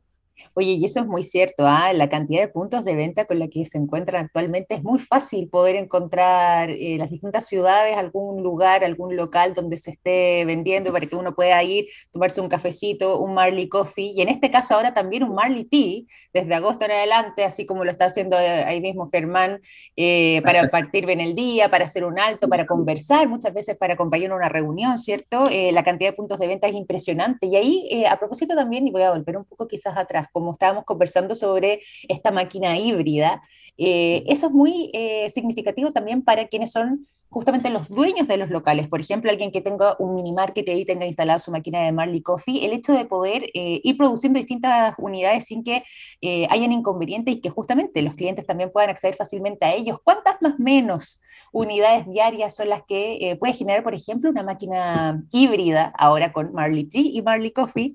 Oye, 0.55 0.72
y 0.72 0.85
eso 0.85 1.01
es 1.01 1.07
muy 1.07 1.22
cierto, 1.22 1.66
¿ah? 1.66 1.92
la 1.92 2.09
cantidad 2.09 2.40
de 2.40 2.48
puntos 2.48 2.85
de 2.85 2.94
venta 2.94 3.24
con 3.27 3.38
la 3.38 3.48
que 3.48 3.64
se 3.64 3.79
encuentran 3.79 4.24
actualmente 4.24 4.74
es 4.74 4.83
muy 4.83 4.98
fácil 4.98 5.48
poder 5.48 5.77
encontrar 5.77 6.70
en 6.70 6.94
eh, 6.94 6.98
las 6.98 7.11
distintas 7.11 7.46
ciudades 7.46 7.96
algún 7.96 8.42
lugar, 8.42 8.85
algún 8.85 9.16
local 9.16 9.55
donde 9.55 9.77
se 9.77 9.92
esté 9.92 10.44
vendiendo 10.44 10.92
para 10.92 11.07
que 11.07 11.16
uno 11.16 11.35
pueda 11.35 11.62
ir, 11.62 11.87
tomarse 12.11 12.40
un 12.40 12.48
cafecito, 12.48 13.18
un 13.20 13.35
Marley 13.35 13.68
Coffee, 13.68 14.12
y 14.14 14.22
en 14.22 14.29
este 14.29 14.51
caso 14.51 14.74
ahora 14.74 14.94
también 14.94 15.22
un 15.22 15.35
Marley 15.35 15.64
Tea, 15.64 16.03
desde 16.33 16.55
agosto 16.55 16.85
en 16.85 16.92
adelante, 16.92 17.44
así 17.44 17.66
como 17.66 17.85
lo 17.85 17.90
está 17.90 18.07
haciendo 18.07 18.38
eh, 18.38 18.64
ahí 18.64 18.81
mismo 18.81 19.09
Germán, 19.09 19.61
eh, 19.96 20.40
para 20.42 20.68
partir 20.70 21.07
bien 21.07 21.20
el 21.20 21.35
día, 21.35 21.70
para 21.70 21.85
hacer 21.85 22.05
un 22.05 22.18
alto, 22.18 22.48
para 22.48 22.66
conversar, 22.66 23.29
muchas 23.29 23.55
veces 23.55 23.77
para 23.77 23.94
acompañar 23.94 24.33
una 24.33 24.48
reunión, 24.48 24.98
¿cierto? 24.98 25.48
la 25.48 25.83
cantidad 25.85 26.11
de 26.11 26.16
puntos 26.16 26.38
de 26.38 26.46
venta 26.46 26.68
es 26.68 26.74
impresionante. 26.74 27.46
Y 27.46 27.57
ahí, 27.57 28.05
a 28.05 28.18
propósito 28.18 28.55
también, 28.55 28.87
y 28.87 28.90
voy 28.90 29.03
a 29.03 29.11
volver 29.11 29.37
un 29.37 29.44
poco 29.44 29.66
quizás 29.66 29.96
atrás, 29.96 30.28
como 30.33 30.53
estábamos 30.53 30.85
conversando 30.85 31.35
sobre 31.35 31.81
esta 32.09 32.31
máquina 32.31 32.79
híbrida, 32.79 33.43
eso 33.77 34.47
es 34.49 34.53
muy 34.53 34.91
significativo 35.33 35.93
también 35.93 36.23
para 36.23 36.49
quienes 36.49 36.73
son 36.73 37.07
justamente 37.31 37.69
los 37.71 37.88
dueños 37.88 38.27
de 38.27 38.37
los 38.38 38.49
locales, 38.49 38.88
por 38.88 39.01
ejemplo, 39.01 39.31
alguien 39.31 39.51
que 39.51 39.61
tenga 39.61 39.97
un 39.99 40.14
mini 40.14 40.33
market 40.33 40.67
y 40.69 40.85
tenga 40.85 41.07
instalada 41.07 41.38
su 41.38 41.51
máquina 41.51 41.83
de 41.83 41.93
Marley 41.93 42.23
Coffee, 42.23 42.64
el 42.64 42.73
hecho 42.73 42.93
de 42.93 43.05
poder 43.05 43.45
eh, 43.55 43.81
ir 43.85 43.97
produciendo 43.97 44.38
distintas 44.38 44.95
unidades 44.99 45.45
sin 45.45 45.62
que 45.62 45.83
eh, 46.23 46.47
hayan 46.51 46.73
inconvenientes 46.73 47.35
y 47.35 47.41
que 47.41 47.51
justamente 47.51 48.01
los 48.03 48.14
clientes 48.14 48.47
también 48.47 48.71
puedan 48.73 48.91
acceder 48.91 49.14
fácilmente 49.14 49.67
a 49.67 49.75
ellos. 49.75 49.99
¿Cuántas 50.03 50.41
más 50.41 50.59
menos 50.59 51.21
unidades 51.53 52.09
diarias 52.09 52.57
son 52.57 52.71
las 52.71 52.83
que 52.85 53.31
eh, 53.31 53.37
puede 53.37 53.53
generar, 53.53 53.83
por 53.83 53.95
ejemplo, 53.95 54.31
una 54.31 54.43
máquina 54.43 55.23
híbrida 55.31 55.93
ahora 55.99 56.33
con 56.33 56.53
Marley 56.53 56.85
Tea 56.85 57.03
y 57.05 57.23
Marley 57.23 57.51
Coffee 57.51 57.95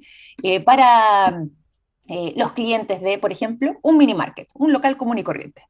para 0.65 1.47
los 2.35 2.51
clientes 2.53 3.01
de, 3.01 3.17
por 3.17 3.31
ejemplo, 3.31 3.77
un 3.81 3.97
mini 3.97 4.13
market, 4.13 4.49
un 4.53 4.73
local 4.73 4.97
común 4.97 5.17
y 5.17 5.23
corriente? 5.23 5.63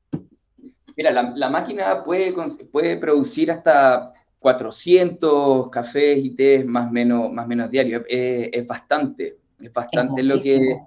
Mira, 0.96 1.12
la, 1.12 1.50
máquina 1.50 2.04
puede, 2.04 2.34
puede 2.72 2.98
producir 2.98 3.52
hasta 3.52 4.14
400 4.40 5.70
cafés 5.70 6.24
y 6.24 6.32
tés 6.32 6.66
más 6.66 6.90
o 6.90 6.92
menos, 6.92 7.32
más 7.32 7.48
menos 7.48 7.72
diarios. 7.72 8.04
Es, 8.08 8.68
bastante, 8.68 9.38
es 9.60 9.74
bastante 9.74 10.24
lo 10.24 10.40
que... 10.40 10.78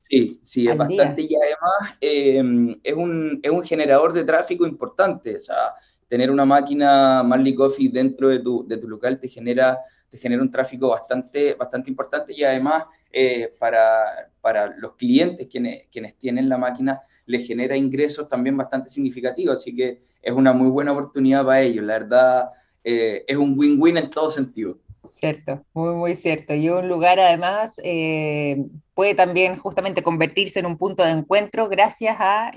Sí, 0.00 0.40
sí, 0.42 0.66
es 0.66 0.78
bastante 0.78 1.20
y 1.20 1.34
además 1.34 1.96
em, 2.00 2.74
es, 2.82 2.94
un, 2.94 3.40
es 3.42 3.50
un 3.50 3.62
generador 3.62 4.14
de 4.14 4.24
tráfico 4.24 4.66
importante. 4.66 5.36
O 5.36 5.40
sea, 5.42 5.74
tener 6.08 6.30
una 6.30 6.46
máquina 6.46 7.22
Marley 7.22 7.54
Coffee 7.54 7.90
dentro 7.90 8.28
de 8.28 8.38
tu, 8.38 8.66
de 8.66 8.78
tu 8.78 8.88
local 8.88 9.20
te 9.20 9.28
genera, 9.28 9.78
te 10.10 10.18
genera 10.18 10.42
un 10.42 10.50
tráfico 10.50 10.88
bastante, 10.88 11.54
bastante 11.54 11.90
importante 11.90 12.32
y 12.32 12.42
además 12.44 12.84
eh, 13.12 13.52
para, 13.58 14.30
para 14.40 14.74
los 14.76 14.94
clientes 14.96 15.46
quienes, 15.50 15.86
quienes 15.90 16.16
tienen 16.16 16.48
la 16.48 16.58
máquina 16.58 17.00
le 17.26 17.38
genera 17.40 17.76
ingresos 17.76 18.28
también 18.28 18.56
bastante 18.56 18.90
significativos, 18.90 19.56
así 19.56 19.74
que 19.74 20.02
es 20.22 20.32
una 20.32 20.52
muy 20.52 20.68
buena 20.68 20.92
oportunidad 20.92 21.44
para 21.44 21.60
ellos, 21.60 21.84
la 21.84 21.98
verdad 21.98 22.50
eh, 22.84 23.24
es 23.26 23.36
un 23.36 23.54
win-win 23.58 23.98
en 23.98 24.10
todo 24.10 24.30
sentido. 24.30 24.78
Cierto, 25.12 25.64
muy, 25.74 25.94
muy 25.96 26.14
cierto. 26.14 26.54
Y 26.54 26.68
un 26.68 26.88
lugar 26.88 27.18
además 27.18 27.80
eh, 27.82 28.64
puede 28.94 29.16
también 29.16 29.58
justamente 29.58 30.02
convertirse 30.02 30.60
en 30.60 30.66
un 30.66 30.78
punto 30.78 31.02
de 31.02 31.10
encuentro 31.10 31.68
gracias 31.68 32.16
a 32.20 32.52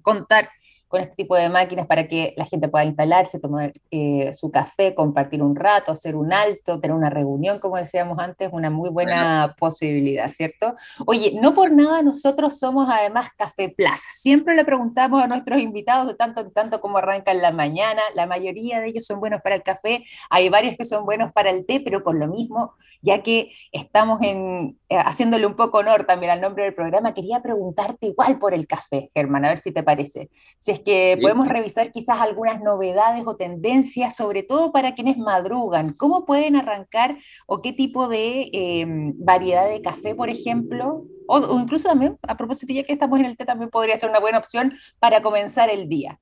contar 0.00 0.48
con 0.94 1.00
este 1.00 1.16
tipo 1.16 1.34
de 1.34 1.48
máquinas 1.48 1.88
para 1.88 2.06
que 2.06 2.34
la 2.36 2.46
gente 2.46 2.68
pueda 2.68 2.84
instalarse, 2.84 3.40
tomar 3.40 3.72
eh, 3.90 4.32
su 4.32 4.52
café, 4.52 4.94
compartir 4.94 5.42
un 5.42 5.56
rato, 5.56 5.90
hacer 5.90 6.14
un 6.14 6.32
alto, 6.32 6.78
tener 6.78 6.96
una 6.96 7.10
reunión, 7.10 7.58
como 7.58 7.76
decíamos 7.76 8.16
antes, 8.20 8.48
una 8.52 8.70
muy 8.70 8.90
buena 8.90 9.56
posibilidad, 9.58 10.30
¿cierto? 10.30 10.76
Oye, 11.04 11.36
no 11.42 11.52
por 11.52 11.72
nada 11.72 12.00
nosotros 12.04 12.60
somos 12.60 12.88
además 12.88 13.30
Café 13.36 13.74
Plaza. 13.76 14.04
Siempre 14.08 14.54
le 14.54 14.64
preguntamos 14.64 15.20
a 15.20 15.26
nuestros 15.26 15.60
invitados 15.60 16.06
de 16.06 16.14
tanto 16.14 16.42
en 16.42 16.52
tanto 16.52 16.80
cómo 16.80 16.98
arrancan 16.98 17.42
la 17.42 17.50
mañana. 17.50 18.02
La 18.14 18.26
mayoría 18.26 18.78
de 18.78 18.90
ellos 18.90 19.04
son 19.04 19.18
buenos 19.18 19.42
para 19.42 19.56
el 19.56 19.64
café, 19.64 20.04
hay 20.30 20.48
varios 20.48 20.76
que 20.76 20.84
son 20.84 21.04
buenos 21.04 21.32
para 21.32 21.50
el 21.50 21.66
té, 21.66 21.80
pero 21.80 22.04
por 22.04 22.14
lo 22.14 22.28
mismo, 22.28 22.74
ya 23.02 23.20
que 23.20 23.50
estamos 23.72 24.22
en, 24.22 24.78
eh, 24.88 24.96
haciéndole 24.96 25.44
un 25.44 25.56
poco 25.56 25.78
honor 25.78 26.06
también 26.06 26.30
al 26.30 26.40
nombre 26.40 26.62
del 26.62 26.74
programa, 26.74 27.14
quería 27.14 27.42
preguntarte 27.42 28.06
igual 28.06 28.38
por 28.38 28.54
el 28.54 28.68
café, 28.68 29.10
Germán, 29.12 29.44
a 29.44 29.48
ver 29.48 29.58
si 29.58 29.72
te 29.72 29.82
parece. 29.82 30.30
Si 30.56 30.70
es 30.70 30.83
que 30.84 31.18
podemos 31.20 31.48
revisar 31.48 31.92
quizás 31.92 32.20
algunas 32.20 32.60
novedades 32.60 33.24
o 33.26 33.36
tendencias, 33.36 34.16
sobre 34.16 34.42
todo 34.42 34.72
para 34.72 34.94
quienes 34.94 35.16
madrugan. 35.16 35.92
¿Cómo 35.92 36.24
pueden 36.24 36.56
arrancar 36.56 37.16
o 37.46 37.62
qué 37.62 37.72
tipo 37.72 38.08
de 38.08 38.50
em, 38.52 39.14
variedad 39.18 39.68
de 39.68 39.82
café, 39.82 40.14
por 40.14 40.28
ejemplo? 40.28 41.06
O, 41.26 41.58
incluso 41.58 41.88
también, 41.88 42.18
a 42.22 42.36
propósito, 42.36 42.72
ya 42.72 42.82
que 42.82 42.92
estamos 42.92 43.18
en 43.18 43.26
el 43.26 43.36
té, 43.36 43.44
también 43.44 43.70
podría 43.70 43.96
ser 43.96 44.10
una 44.10 44.20
buena 44.20 44.38
opción 44.38 44.74
para 44.98 45.22
comenzar 45.22 45.70
el 45.70 45.88
día. 45.88 46.20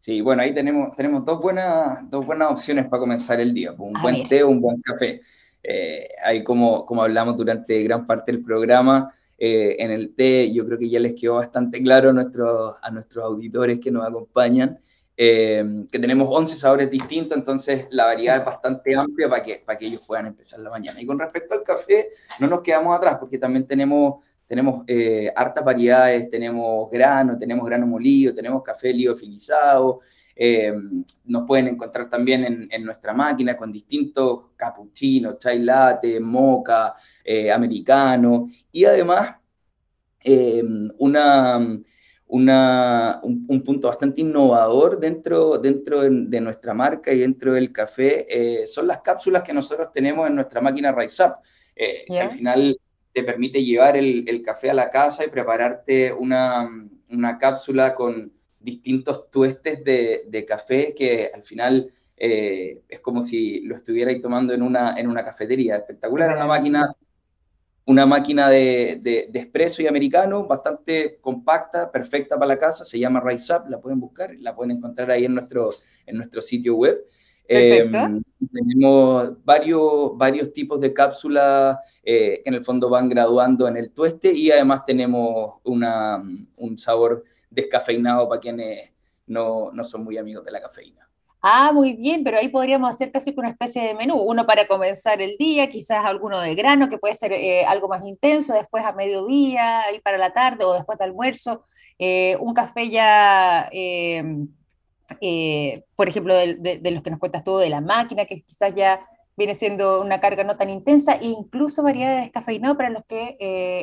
Sí, 0.00 0.20
bueno, 0.20 0.42
ahí 0.42 0.52
tenemos, 0.52 0.94
tenemos 0.94 1.24
dos, 1.24 1.40
buenas, 1.40 2.10
dos 2.10 2.26
buenas 2.26 2.50
opciones 2.50 2.86
para 2.86 3.00
comenzar 3.00 3.40
el 3.40 3.54
día, 3.54 3.72
un 3.72 3.94
buen 4.02 4.28
té 4.28 4.42
o 4.42 4.50
un 4.50 4.60
buen 4.60 4.80
café. 4.82 5.22
Eh, 5.62 6.08
ahí 6.22 6.44
como, 6.44 6.84
como 6.84 7.02
hablamos 7.02 7.38
durante 7.38 7.82
gran 7.82 8.06
parte 8.06 8.30
del 8.30 8.44
programa, 8.44 9.14
eh, 9.38 9.76
en 9.78 9.90
el 9.90 10.14
té, 10.14 10.52
yo 10.52 10.64
creo 10.66 10.78
que 10.78 10.88
ya 10.88 11.00
les 11.00 11.14
quedó 11.14 11.34
bastante 11.34 11.82
claro 11.82 12.10
a 12.10 12.12
nuestros, 12.12 12.74
a 12.80 12.90
nuestros 12.90 13.24
auditores 13.24 13.80
que 13.80 13.90
nos 13.90 14.06
acompañan, 14.06 14.78
eh, 15.16 15.84
que 15.90 15.98
tenemos 15.98 16.28
11 16.30 16.56
sabores 16.56 16.90
distintos, 16.90 17.36
entonces 17.36 17.86
la 17.90 18.06
variedad 18.06 18.38
es 18.38 18.44
bastante 18.44 18.96
amplia 18.96 19.28
para 19.28 19.42
que, 19.42 19.62
para 19.64 19.78
que 19.78 19.86
ellos 19.86 20.02
puedan 20.06 20.26
empezar 20.26 20.60
la 20.60 20.70
mañana. 20.70 21.00
Y 21.00 21.06
con 21.06 21.18
respecto 21.18 21.54
al 21.54 21.62
café, 21.62 22.10
no 22.40 22.48
nos 22.48 22.62
quedamos 22.62 22.96
atrás 22.96 23.18
porque 23.18 23.38
también 23.38 23.66
tenemos, 23.66 24.24
tenemos 24.46 24.84
eh, 24.86 25.32
hartas 25.34 25.64
variedades, 25.64 26.30
tenemos 26.30 26.90
grano, 26.90 27.38
tenemos 27.38 27.64
grano 27.66 27.86
molido, 27.86 28.34
tenemos 28.34 28.62
café 28.62 28.92
liofilizado, 28.92 30.00
nos 31.24 31.46
pueden 31.46 31.68
encontrar 31.68 32.10
también 32.10 32.44
en, 32.44 32.68
en, 32.70 32.84
nuestra 32.84 33.12
máquina 33.12 33.56
con 33.56 33.70
distintos 33.70 34.46
cappuccinos, 34.56 35.38
chai 35.38 35.60
latte, 35.60 36.18
mocha, 36.20 36.94
eh, 37.24 37.50
americano, 37.50 38.50
y 38.70 38.84
además 38.84 39.36
em, 40.20 40.90
una, 40.98 41.80
una, 42.26 43.20
un, 43.22 43.64
punto 43.64 43.88
bastante 43.88 44.20
innovador 44.20 45.00
dentro, 45.00 45.58
dentro 45.58 46.02
de, 46.02 46.40
nuestra 46.40 46.74
marca 46.74 47.12
y 47.12 47.20
dentro 47.20 47.54
del 47.54 47.72
café 47.72 48.26
eh, 48.28 48.66
son 48.66 48.86
las 48.86 49.00
cápsulas 49.00 49.42
que 49.42 49.54
nosotros 49.54 49.90
tenemos 49.92 50.26
en 50.26 50.34
nuestra 50.34 50.60
máquina 50.60 50.92
Rise 50.92 51.24
Up. 51.24 51.36
Eh, 51.76 52.04
al 52.20 52.30
final 52.30 52.78
te 53.12 53.22
permite 53.22 53.64
llevar 53.64 53.96
el, 53.96 54.28
el, 54.28 54.42
café 54.42 54.68
a 54.68 54.74
la 54.74 54.90
casa 54.90 55.24
y 55.24 55.30
prepararte 55.30 56.12
una, 56.12 56.68
una 57.08 57.38
cápsula 57.38 57.94
con 57.94 58.33
distintos 58.64 59.30
tuestes 59.30 59.84
de, 59.84 60.24
de 60.26 60.44
café 60.44 60.94
que 60.94 61.30
al 61.32 61.42
final 61.42 61.92
es 62.16 63.00
como 63.00 63.22
si 63.22 63.60
lo 63.62 63.76
estuvierais 63.76 64.22
tomando 64.22 64.54
en 64.54 64.62
una, 64.62 64.98
en 64.98 65.08
una 65.08 65.24
cafetería. 65.24 65.76
Espectacular, 65.76 66.34
una 66.34 66.46
máquina 66.46 66.94
una 67.86 68.06
máquina 68.06 68.48
de, 68.48 69.00
de, 69.02 69.38
expreso 69.38 69.82
y 69.82 69.86
americano 69.86 70.46
bastante 70.46 71.18
compacta, 71.20 71.90
perfecta 71.90 72.36
para 72.36 72.48
la 72.48 72.58
casa, 72.58 72.84
se 72.84 72.98
llama 72.98 73.20
Rise 73.20 73.52
Up, 73.54 73.68
la 73.68 73.80
pueden 73.80 74.00
buscar, 74.00 74.34
la 74.38 74.54
pueden 74.54 74.76
encontrar 74.76 75.10
ahí 75.10 75.26
en 75.26 75.34
nuestro, 75.34 75.68
en 76.06 76.16
nuestro 76.16 76.40
sitio 76.40 76.76
web. 76.76 77.04
Eh, 77.46 77.90
tenemos 78.52 79.44
varios, 79.44 80.16
varios 80.16 80.52
tipos 80.54 80.80
de 80.80 80.94
cápsulas 80.94 81.78
eh, 82.02 82.40
que 82.42 82.48
en 82.48 82.54
el 82.54 82.64
fondo 82.64 82.88
van 82.88 83.10
graduando 83.10 83.68
en 83.68 83.76
el 83.76 83.90
tueste 83.90 84.32
y 84.32 84.50
además 84.50 84.86
tenemos 84.86 85.56
una, 85.64 86.22
un 86.56 86.78
sabor 86.78 87.24
descafeinado 87.54 88.28
para 88.28 88.40
quienes 88.40 88.90
no, 89.26 89.70
no 89.72 89.84
son 89.84 90.04
muy 90.04 90.18
amigos 90.18 90.44
de 90.44 90.52
la 90.52 90.60
cafeína. 90.60 91.08
Ah, 91.46 91.72
muy 91.74 91.92
bien, 91.92 92.24
pero 92.24 92.38
ahí 92.38 92.48
podríamos 92.48 92.88
hacer 92.88 93.12
casi 93.12 93.34
una 93.36 93.50
especie 93.50 93.82
de 93.82 93.94
menú, 93.94 94.16
uno 94.16 94.46
para 94.46 94.66
comenzar 94.66 95.20
el 95.20 95.36
día, 95.36 95.68
quizás 95.68 96.02
alguno 96.02 96.40
de 96.40 96.54
grano, 96.54 96.88
que 96.88 96.96
puede 96.96 97.12
ser 97.12 97.34
eh, 97.34 97.66
algo 97.66 97.86
más 97.86 98.02
intenso, 98.06 98.54
después 98.54 98.82
a 98.82 98.92
mediodía, 98.92 99.82
ahí 99.82 100.00
para 100.00 100.16
la 100.16 100.32
tarde 100.32 100.64
o 100.64 100.72
después 100.72 100.98
de 100.98 101.04
almuerzo, 101.04 101.66
eh, 101.98 102.38
un 102.40 102.54
café 102.54 102.88
ya, 102.88 103.68
eh, 103.72 104.24
por 105.94 106.08
ejemplo, 106.08 106.34
de, 106.34 106.80
los 106.90 107.02
que 107.02 107.10
nos 107.10 107.20
cuentas 107.20 107.44
tú, 107.44 107.58
de 107.58 107.68
la 107.68 107.82
máquina, 107.82 108.24
que 108.24 108.40
quizás 108.42 108.74
ya 108.74 109.06
viene 109.36 109.54
siendo 109.54 110.00
una 110.00 110.20
carga 110.20 110.44
no 110.44 110.56
tan 110.56 110.70
intensa, 110.70 111.14
e 111.14 111.26
incluso 111.26 111.82
variedades 111.82 112.16
de 112.16 112.22
descafeinado 112.22 112.76
para 112.76 112.90
los 112.90 113.04
que 113.06 113.36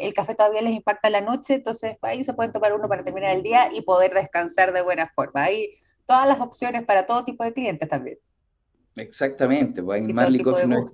el 0.03 0.13
café 0.13 0.35
todavía 0.35 0.61
les 0.61 0.73
impacta 0.73 1.09
la 1.09 1.21
noche, 1.21 1.55
entonces 1.55 1.97
ahí 2.01 2.23
se 2.23 2.33
pueden 2.33 2.51
tomar 2.51 2.73
uno 2.73 2.87
para 2.87 3.03
terminar 3.03 3.35
el 3.35 3.43
día 3.43 3.69
y 3.73 3.81
poder 3.81 4.13
descansar 4.13 4.71
de 4.73 4.81
buena 4.81 5.11
forma. 5.13 5.43
Ahí 5.43 5.73
todas 6.05 6.27
las 6.27 6.39
opciones 6.39 6.83
para 6.83 7.05
todo 7.05 7.25
tipo 7.25 7.43
de 7.43 7.53
clientes 7.53 7.87
también. 7.87 8.17
Exactamente, 8.95 9.81
pues 9.81 10.01
en 10.01 10.13
Marley 10.13 10.43
Coffee 10.43 10.67
no 10.67 10.85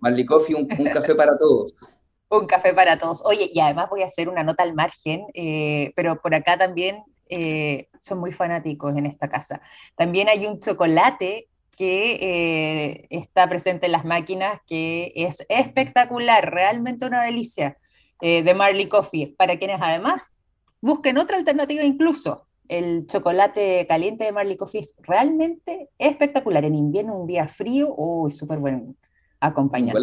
Marley 0.00 0.24
Coffee, 0.24 0.54
un, 0.54 0.66
café 0.66 1.14
para 1.14 1.36
todos. 1.38 1.74
un 2.30 2.46
café 2.46 2.72
para 2.72 2.96
todos. 2.96 3.22
Oye, 3.24 3.50
y 3.52 3.60
además 3.60 3.90
voy 3.90 4.02
a 4.02 4.06
hacer 4.06 4.28
una 4.28 4.42
nota 4.42 4.62
al 4.62 4.74
margen, 4.74 5.26
eh, 5.34 5.92
pero 5.94 6.20
por 6.20 6.34
acá 6.34 6.56
también 6.56 7.02
eh, 7.28 7.88
son 8.00 8.18
muy 8.18 8.32
fanáticos 8.32 8.96
en 8.96 9.06
esta 9.06 9.28
casa. 9.28 9.60
También 9.96 10.28
hay 10.28 10.46
un 10.46 10.58
chocolate 10.58 11.49
que 11.80 12.18
eh, 12.20 13.06
está 13.08 13.48
presente 13.48 13.86
en 13.86 13.92
las 13.92 14.04
máquinas, 14.04 14.60
que 14.66 15.12
es 15.16 15.46
espectacular, 15.48 16.52
realmente 16.52 17.06
una 17.06 17.22
delicia, 17.22 17.78
de 18.20 18.52
Marley 18.54 18.86
Coffee, 18.86 19.34
para 19.38 19.58
quienes 19.58 19.78
además 19.80 20.34
busquen 20.82 21.16
otra 21.16 21.38
alternativa 21.38 21.82
incluso 21.82 22.46
el 22.70 23.06
chocolate 23.06 23.84
caliente 23.88 24.24
de 24.24 24.32
Marley 24.32 24.56
Coffee 24.56 24.80
es 24.80 24.94
realmente 25.02 25.88
espectacular. 25.98 26.64
En 26.64 26.76
invierno, 26.76 27.18
un 27.18 27.26
día 27.26 27.48
frío, 27.48 27.88
oh, 27.88 28.28
es 28.28 28.36
súper 28.36 28.60
buen 28.60 28.96
acompañante. 29.40 30.00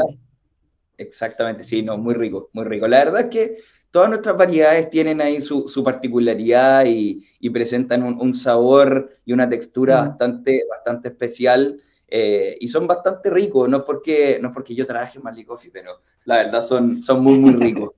Exactamente, 0.98 1.64
sí, 1.64 1.82
no, 1.82 1.98
muy 1.98 2.14
rico, 2.14 2.50
muy 2.52 2.66
rico. 2.66 2.88
La 2.88 3.06
verdad 3.06 3.22
es 3.22 3.28
que 3.28 3.58
todas 3.92 4.10
nuestras 4.10 4.38
variedades 4.38 4.90
tienen 4.90 5.22
ahí 5.22 5.42
su, 5.42 5.84
particularidad 5.84 6.86
y, 6.86 7.24
presentan 7.50 8.04
un, 8.04 8.34
sabor 8.34 9.12
y 9.26 9.34
una 9.34 9.50
textura 9.50 10.02
mm. 10.02 10.08
bastante, 10.08 10.62
bastante 10.70 11.10
especial. 11.10 11.80
Eh, 12.10 12.58
y 12.62 12.70
son 12.70 12.88
bastante 12.88 13.30
ricos, 13.30 13.68
no 13.68 13.84
porque, 13.84 14.40
no 14.42 14.54
porque 14.54 14.74
yo 14.74 14.86
trabaje 14.86 15.18
en 15.18 15.24
Marley 15.26 15.44
Coffee, 15.44 15.72
pero 15.72 16.00
la 16.24 16.38
verdad 16.38 16.62
son, 16.62 17.04
son 17.04 17.22
muy, 17.22 17.38
muy 17.38 17.54
ricos. 17.54 17.92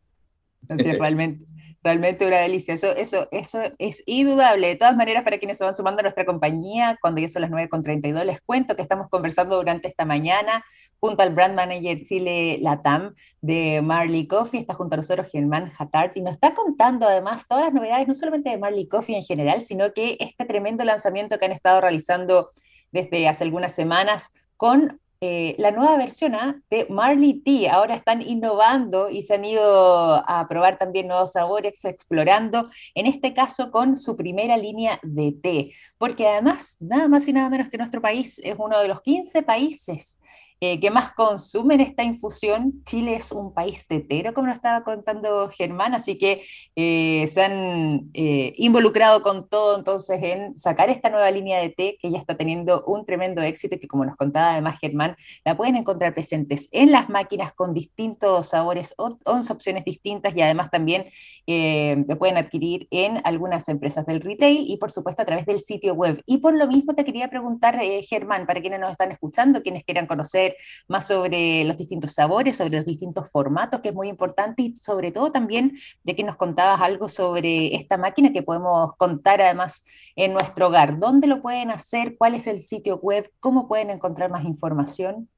sí, 0.77 0.91
realmente, 0.93 1.45
Realmente 1.81 2.27
una 2.27 2.37
delicia. 2.37 2.73
Eso, 2.73 2.93
eso, 2.95 3.27
eso 3.31 3.59
es 3.77 4.03
indudable. 4.05 4.67
De 4.67 4.75
todas 4.75 4.95
maneras, 4.97 5.23
para 5.23 5.37
quienes 5.37 5.57
se 5.57 5.63
van 5.63 5.75
sumando 5.75 6.01
a 6.01 6.03
nuestra 6.03 6.25
compañía, 6.25 6.97
cuando 7.01 7.21
ya 7.21 7.29
son 7.29 7.43
las 7.43 7.51
9.32, 7.51 8.25
les 8.25 8.41
cuento 8.41 8.75
que 8.75 8.81
estamos 8.81 9.07
conversando 9.09 9.55
durante 9.55 9.87
esta 9.87 10.03
mañana 10.03 10.65
junto 10.99 11.23
al 11.23 11.33
Brand 11.33 11.55
Manager 11.55 12.01
Chile 12.03 12.57
Latam 12.61 13.13
de 13.41 13.81
Marley 13.81 14.27
Coffee. 14.27 14.59
Está 14.59 14.73
junto 14.73 14.95
a 14.95 14.97
nosotros 14.97 15.31
Germán 15.31 15.71
Hatart 15.77 16.17
y 16.17 16.21
nos 16.21 16.33
está 16.33 16.53
contando 16.53 17.07
además 17.07 17.47
todas 17.47 17.65
las 17.65 17.73
novedades, 17.73 18.07
no 18.07 18.13
solamente 18.13 18.49
de 18.49 18.57
Marley 18.57 18.87
Coffee 18.87 19.15
en 19.15 19.23
general, 19.23 19.61
sino 19.61 19.93
que 19.93 20.17
este 20.19 20.45
tremendo 20.45 20.83
lanzamiento 20.83 21.39
que 21.39 21.45
han 21.45 21.53
estado 21.53 21.79
realizando 21.79 22.49
desde 22.91 23.27
hace 23.27 23.43
algunas 23.45 23.73
semanas 23.73 24.31
con 24.57 24.99
eh, 25.21 25.55
la 25.57 25.71
nueva 25.71 25.97
versión 25.97 26.33
¿ah? 26.35 26.61
de 26.69 26.87
Marley 26.89 27.41
Tea. 27.41 27.73
Ahora 27.73 27.95
están 27.95 28.21
innovando 28.21 29.09
y 29.09 29.21
se 29.21 29.35
han 29.35 29.43
ido 29.43 30.23
a 30.27 30.47
probar 30.47 30.77
también 30.77 31.07
nuevos 31.07 31.33
sabores, 31.33 31.83
explorando, 31.83 32.69
en 32.95 33.05
este 33.05 33.33
caso 33.33 33.69
con 33.71 33.95
su 33.95 34.15
primera 34.15 34.57
línea 34.57 34.99
de 35.03 35.33
té, 35.33 35.73
porque 35.97 36.27
además, 36.27 36.77
nada 36.79 37.07
más 37.09 37.27
y 37.27 37.33
nada 37.33 37.49
menos 37.49 37.69
que 37.69 37.77
nuestro 37.77 38.01
país 38.01 38.39
es 38.43 38.55
uno 38.57 38.79
de 38.79 38.87
los 38.87 39.01
15 39.01 39.43
países 39.43 40.19
eh, 40.61 40.77
que 40.81 40.91
más 40.91 41.13
consumen 41.13 41.79
esta 41.79 42.03
infusión. 42.03 42.83
Chile 42.83 43.15
es 43.15 43.31
un 43.31 43.53
país 43.53 43.87
tetero, 43.87 44.33
como 44.33 44.47
nos 44.47 44.57
estaba 44.57 44.83
contando 44.83 45.49
Germán, 45.49 45.95
así 45.95 46.17
que 46.17 46.43
eh, 46.75 47.25
se 47.27 47.45
han 47.45 48.09
eh, 48.13 48.53
involucrado 48.57 49.21
con 49.21 49.47
todo 49.47 49.77
entonces 49.77 50.21
en 50.21 50.53
sacar 50.55 50.89
esta 50.89 51.09
nueva 51.09 51.31
línea 51.31 51.61
de 51.61 51.69
té 51.69 51.97
que 52.01 52.11
ya 52.11 52.17
está 52.17 52.35
teniendo 52.35 52.83
un 52.87 53.05
tremendo 53.05 53.41
éxito 53.41 53.75
y 53.75 53.79
que 53.79 53.87
como 53.87 54.03
nos 54.03 54.17
contaba 54.17 54.51
además 54.51 54.79
Germán, 54.81 55.15
la 55.45 55.55
pueden 55.55 55.77
encontrar 55.77 56.13
presentes 56.13 56.67
en 56.73 56.91
las 56.91 57.07
máquinas 57.07 57.53
con 57.53 57.73
distintos 57.73 58.49
sabores, 58.49 58.93
11 58.97 59.53
opciones 59.53 59.85
distintas 59.85 60.35
y 60.35 60.41
además 60.41 60.69
también 60.71 61.05
la 61.47 62.15
pueden 62.17 62.37
adquirir 62.37 62.87
en 62.91 63.21
algunas 63.23 63.67
empresas 63.69 64.05
del 64.05 64.21
retail 64.21 64.65
y 64.67 64.77
por 64.77 64.91
supuesto 64.91 65.23
a 65.23 65.25
través 65.25 65.47
del 65.47 65.59
sitio 65.59 65.95
web. 65.95 66.21
Y 66.27 66.37
por 66.37 66.53
lo 66.53 66.67
mismo 66.67 66.93
te 66.93 67.03
quería 67.03 67.27
preguntar, 67.27 67.79
Germán, 68.07 68.45
para 68.45 68.61
quienes 68.61 68.79
nos 68.79 68.91
están 68.91 69.11
escuchando, 69.11 69.63
quienes 69.63 69.83
quieran 69.83 70.05
conocer 70.05 70.48
más 70.87 71.07
sobre 71.07 71.63
los 71.63 71.77
distintos 71.77 72.13
sabores, 72.13 72.57
sobre 72.57 72.77
los 72.77 72.85
distintos 72.85 73.29
formatos, 73.31 73.79
que 73.79 73.89
es 73.89 73.95
muy 73.95 74.07
importante, 74.07 74.63
y 74.63 74.77
sobre 74.77 75.11
todo 75.11 75.31
también 75.31 75.77
de 76.03 76.15
que 76.15 76.23
nos 76.23 76.35
contabas 76.35 76.81
algo 76.81 77.07
sobre 77.07 77.75
esta 77.75 77.97
máquina 77.97 78.31
que 78.31 78.43
podemos 78.43 78.95
contar 78.97 79.41
además 79.41 79.83
en 80.15 80.33
nuestro 80.33 80.67
hogar. 80.67 80.99
¿Dónde 80.99 81.27
lo 81.27 81.41
pueden 81.41 81.71
hacer? 81.71 82.15
¿Cuál 82.17 82.35
es 82.35 82.47
el 82.47 82.59
sitio 82.59 82.97
web? 82.97 83.29
¿Cómo 83.39 83.67
pueden 83.67 83.89
encontrar 83.89 84.29
más 84.29 84.45
información? 84.45 85.29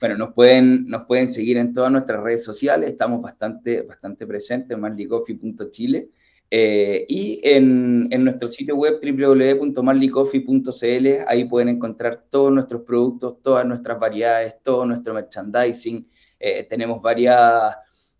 Bueno, 0.00 0.18
nos 0.18 0.34
pueden, 0.34 0.86
nos 0.86 1.06
pueden 1.06 1.30
seguir 1.30 1.56
en 1.56 1.72
todas 1.72 1.90
nuestras 1.90 2.22
redes 2.22 2.44
sociales, 2.44 2.90
estamos 2.90 3.22
bastante, 3.22 3.82
bastante 3.82 4.26
presentes, 4.26 4.76
marlicoffee.chile. 4.76 6.10
Eh, 6.56 7.04
y 7.08 7.40
en, 7.42 8.06
en, 8.12 8.22
nuestro 8.22 8.48
sitio 8.48 8.76
web 8.76 9.00
www.marleycoffee.cl, 9.02 11.24
ahí 11.26 11.46
pueden 11.46 11.68
encontrar 11.68 12.26
todos 12.30 12.52
nuestros 12.52 12.82
productos, 12.82 13.42
todas 13.42 13.66
nuestras 13.66 13.98
variedades, 13.98 14.62
todo 14.62 14.86
nuestro 14.86 15.14
merchandising. 15.14 16.08
Eh, 16.38 16.64
tenemos 16.70 17.02
varias, 17.02 17.74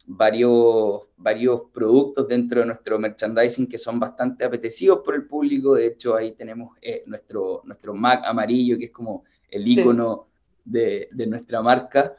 varios, 0.04 1.02
varios 1.16 1.60
productos 1.72 2.26
dentro 2.26 2.58
de 2.58 2.66
nuestro 2.66 2.98
merchandising 2.98 3.68
que 3.68 3.78
son 3.78 4.00
bastante 4.00 4.44
apetecidos 4.44 5.02
por 5.04 5.14
el 5.14 5.28
público. 5.28 5.74
De 5.74 5.86
hecho, 5.86 6.16
ahí 6.16 6.32
tenemos 6.32 6.76
eh, 6.82 7.04
nuestro, 7.06 7.62
nuestro 7.64 7.94
Mac 7.94 8.24
amarillo, 8.24 8.76
que 8.76 8.86
es 8.86 8.90
como 8.90 9.22
el 9.48 9.68
icono 9.68 10.26
de, 10.64 11.08
de, 11.12 11.26
nuestra 11.28 11.62
marca. 11.62 12.16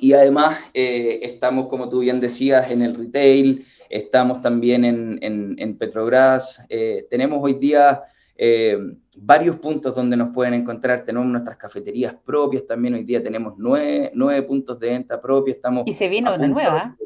Y 0.00 0.12
además 0.12 0.58
eh, 0.74 1.20
estamos, 1.22 1.68
como 1.68 1.88
tú 1.88 2.00
bien 2.00 2.20
decías, 2.20 2.70
en 2.70 2.82
el 2.82 2.94
retail, 2.94 3.66
estamos 3.90 4.40
también 4.40 4.84
en, 4.84 5.18
en, 5.58 5.78
Petrobras. 5.78 6.62
Eh, 6.68 7.06
tenemos 7.10 7.38
hoy 7.42 7.54
día 7.54 8.02
eh, 8.36 8.78
varios 9.16 9.56
puntos 9.56 9.94
donde 9.94 10.16
nos 10.16 10.32
pueden 10.32 10.54
encontrar. 10.54 11.04
Tenemos 11.04 11.28
nuestras 11.28 11.56
cafeterías 11.56 12.14
propias 12.14 12.66
también. 12.66 12.94
Hoy 12.94 13.04
día 13.04 13.22
tenemos 13.22 13.54
nueve, 13.56 14.10
nueve 14.14 14.42
puntos 14.42 14.78
de 14.78 14.90
venta 14.90 15.20
propios. 15.20 15.56
Estamos 15.56 15.84
y 15.86 15.92
se 15.92 16.08
vino 16.08 16.34
una 16.34 16.48
nueva. 16.48 16.96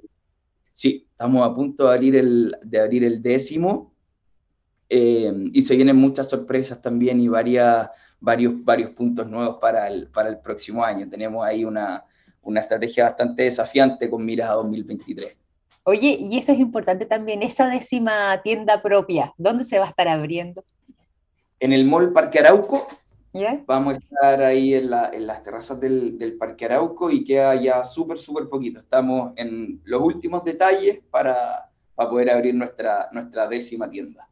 sí, 0.72 1.06
estamos 1.10 1.48
a 1.48 1.54
punto 1.54 1.88
de 1.88 1.94
abrir 1.94 2.16
el, 2.16 2.56
de 2.62 2.80
abrir 2.80 3.04
el 3.04 3.22
décimo. 3.22 3.94
y 4.88 5.62
se 5.62 5.76
vienen 5.76 5.96
muchas 5.96 6.28
sorpresas 6.28 6.82
también 6.82 7.20
y 7.20 7.28
varias, 7.28 7.88
varios, 8.20 8.62
varios 8.64 8.90
puntos 8.90 9.28
nuevos 9.28 9.58
para 9.60 9.88
el, 9.88 10.08
para 10.08 10.28
el 10.28 10.38
próximo 10.38 10.84
año. 10.84 11.08
Tenemos 11.08 11.44
ahí 11.46 11.64
una 11.64 12.04
una 12.42 12.60
estrategia 12.60 13.04
bastante 13.04 13.44
desafiante 13.44 14.10
con 14.10 14.24
miras 14.24 14.50
a 14.50 14.54
2023. 14.54 15.36
Oye, 15.84 16.16
y 16.20 16.38
eso 16.38 16.52
es 16.52 16.60
importante 16.60 17.06
también, 17.06 17.42
esa 17.42 17.68
décima 17.68 18.40
tienda 18.42 18.82
propia, 18.82 19.34
¿dónde 19.36 19.64
se 19.64 19.78
va 19.78 19.86
a 19.86 19.88
estar 19.88 20.06
abriendo? 20.06 20.64
En 21.58 21.72
el 21.72 21.84
Mall 21.86 22.12
Parque 22.12 22.38
Arauco. 22.38 22.86
Vamos 23.66 23.94
a 23.94 23.96
estar 23.96 24.42
ahí 24.42 24.74
en, 24.74 24.90
las 24.90 25.42
terrazas 25.42 25.80
del, 25.80 26.36
Parque 26.38 26.66
Arauco 26.66 27.10
y 27.10 27.24
queda 27.24 27.54
ya 27.54 27.84
súper, 27.84 28.18
súper 28.18 28.48
poquito. 28.48 28.78
Estamos 28.78 29.32
en 29.36 29.80
los 29.84 30.02
últimos 30.02 30.44
detalles 30.44 31.00
para, 31.10 31.70
poder 31.96 32.30
abrir 32.30 32.54
nuestra, 32.54 33.08
nuestra 33.12 33.48
décima 33.48 33.88
tienda. 33.88 34.28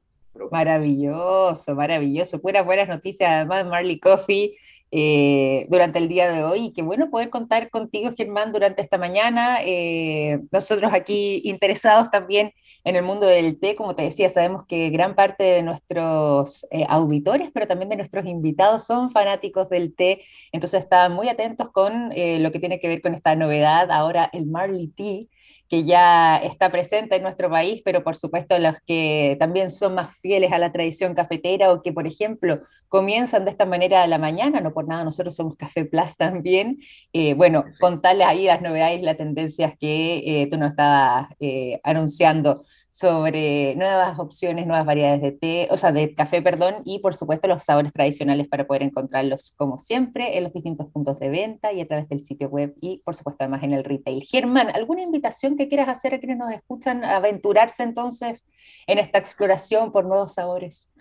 Maravilloso, 0.50 1.74
maravilloso. 1.74 2.40
Puras 2.40 2.64
buenas 2.64 2.88
noticias, 2.88 3.30
además, 3.30 3.66
Marley 3.66 3.98
Coffee 3.98 4.52
eh, 4.90 5.66
durante 5.70 5.98
el 5.98 6.09
día 6.09 6.31
de 6.31 6.44
hoy. 6.44 6.66
Y 6.66 6.72
qué 6.72 6.83
bueno 6.83 7.11
poder 7.11 7.31
contar 7.31 7.70
contigo, 7.70 8.11
Germán, 8.16 8.53
durante 8.53 8.83
esta 8.83 8.98
mañana. 8.98 9.59
Eh, 9.64 10.40
nosotros 10.50 10.92
aquí 10.92 11.40
interesados 11.44 12.11
también 12.11 12.53
en 12.85 12.96
el 12.96 13.03
mundo 13.03 13.26
del 13.26 13.59
té, 13.61 13.74
como 13.74 13.94
te 13.94 14.03
decía, 14.03 14.29
sabemos 14.29 14.64
que 14.66 14.90
gran 14.90 15.14
parte 15.14 15.44
de 15.44 15.62
nuestros 15.62 16.66
eh, 16.70 16.87
auditores, 16.88 17.50
pero 17.53 17.66
también 17.66 17.90
de 17.90 17.96
nuestros 17.96 18.24
invitados 18.26 18.85
son 18.87 19.11
fanáticos 19.11 19.68
del 19.68 19.94
té, 19.94 20.22
entonces 20.50 20.83
están 20.83 21.12
muy 21.12 21.29
atentos 21.29 21.68
con 21.70 22.09
lo 22.09 22.53
que 22.53 22.59
tiene 22.59 22.81
que 22.81 22.88
ver 22.88 23.03
con 23.03 23.14
esta 23.14 23.35
novedad, 23.37 23.90
ahora 23.90 24.31
el 24.33 24.46
Marley 24.46 24.88
Tea 24.88 25.26
que 25.70 25.85
ya 25.85 26.37
está 26.38 26.68
presente 26.68 27.14
en 27.14 27.22
nuestro 27.22 27.48
país, 27.48 27.80
pero 27.85 28.02
por 28.02 28.16
supuesto 28.16 28.59
los 28.59 28.76
que 28.85 29.37
también 29.38 29.70
son 29.70 29.94
más 29.94 30.18
fieles 30.18 30.52
a 30.52 30.59
la 30.59 30.72
tradición 30.72 31.14
cafetera 31.14 31.72
o 31.72 31.80
que, 31.80 31.92
por 31.92 32.09
ejemplo, 32.09 32.61
comienzan 32.88 33.44
de 33.44 33.52
esta 33.52 33.66
manera 33.66 34.02
a 34.02 34.09
la 34.09 34.18
mañana, 34.18 34.61
no 34.61 34.72
por 34.74 34.88
nada, 34.88 35.04
nosotros 35.04 35.37
somos 35.37 35.54
Café 35.54 35.85
Plus 35.85 36.16
también. 36.16 36.80
Eh, 37.12 37.35
bueno, 37.35 37.64
contarles 37.78 38.26
ahí 38.26 38.46
las 38.46 38.61
novedades 38.61 39.00
y 39.00 39.04
las 39.04 39.16
tendencias 39.16 39.74
que 39.78 40.42
eh, 40.42 40.48
tú 40.50 40.59
nos 40.59 40.70
estabas 40.70 41.28
eh, 41.38 41.80
anunciando 41.85 42.64
sobre 42.90 43.76
nuevas 43.76 44.18
opciones, 44.18 44.66
nuevas 44.66 44.85
variedades 44.85 45.22
de 45.22 45.31
té, 45.31 45.68
o 45.70 45.76
sea, 45.76 45.92
de 45.92 46.12
café, 46.14 46.42
perdón, 46.42 46.83
y 46.85 46.98
por 46.98 47.14
supuesto 47.14 47.46
los 47.46 47.62
sabores 47.62 47.92
tradicionales 47.92 48.48
para 48.48 48.66
poder 48.66 48.83
encontrarlos 48.83 49.55
como 49.57 49.79
siempre 49.79 50.37
en 50.37 50.44
los 50.44 50.53
distintos 50.53 50.88
puntos 50.88 51.20
de 51.20 51.31
venta 51.31 51.72
y 51.72 51.81
a 51.81 51.87
través 51.87 52.09
del 52.09 52.18
sitio 52.18 52.48
web 52.48 52.74
y 52.81 53.00
por 53.05 53.14
supuesto 53.14 53.44
además 53.44 53.62
en 53.62 53.74
el 53.74 53.85
retail. 53.85 54.24
Germán, 54.24 54.70
¿alguna 54.74 55.03
invitación 55.03 55.57
que 55.57 55.68
quieras 55.68 55.88
hacer 55.88 56.14
a 56.14 56.18
quienes 56.18 56.38
nos 56.38 56.50
escuchan 56.50 57.05
a 57.05 57.16
aventurarse 57.16 57.85
entonces 57.85 58.44
en 58.88 58.98
esta 58.98 59.18
exploración 59.18 59.92
por 59.92 60.05
nuevos 60.05 60.35
sabores? 60.35 60.92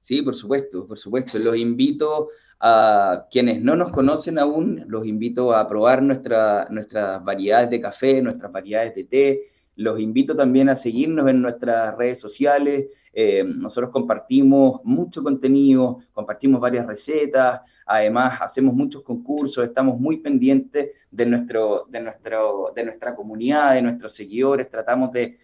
Sí, 0.00 0.22
por 0.22 0.34
supuesto, 0.34 0.88
por 0.88 0.98
supuesto. 0.98 1.38
Los 1.38 1.56
invito 1.56 2.30
a 2.58 3.26
quienes 3.30 3.62
no 3.62 3.76
nos 3.76 3.92
conocen 3.92 4.40
aún, 4.40 4.84
los 4.88 5.06
invito 5.06 5.54
a 5.54 5.68
probar 5.68 6.02
nuestra, 6.02 6.66
nuestras 6.68 7.22
variedades 7.24 7.70
de 7.70 7.80
café, 7.80 8.20
nuestras 8.20 8.50
variedades 8.50 8.94
de 8.96 9.04
té, 9.04 9.50
los 9.80 9.98
invito 9.98 10.36
también 10.36 10.68
a 10.68 10.76
seguirnos 10.76 11.26
en 11.30 11.40
nuestras 11.40 11.96
redes 11.96 12.20
sociales. 12.20 12.88
Eh, 13.14 13.42
nosotros 13.42 13.90
compartimos 13.90 14.82
mucho 14.84 15.22
contenido, 15.22 16.00
compartimos 16.12 16.60
varias 16.60 16.86
recetas, 16.86 17.62
además 17.86 18.40
hacemos 18.42 18.74
muchos 18.74 19.02
concursos, 19.02 19.64
estamos 19.64 19.98
muy 19.98 20.18
pendientes 20.18 20.90
de, 21.10 21.26
nuestro, 21.26 21.86
de, 21.88 22.00
nuestro, 22.00 22.72
de 22.74 22.84
nuestra 22.84 23.16
comunidad, 23.16 23.74
de 23.74 23.82
nuestros 23.82 24.12
seguidores, 24.12 24.68
tratamos 24.68 25.10
de, 25.12 25.38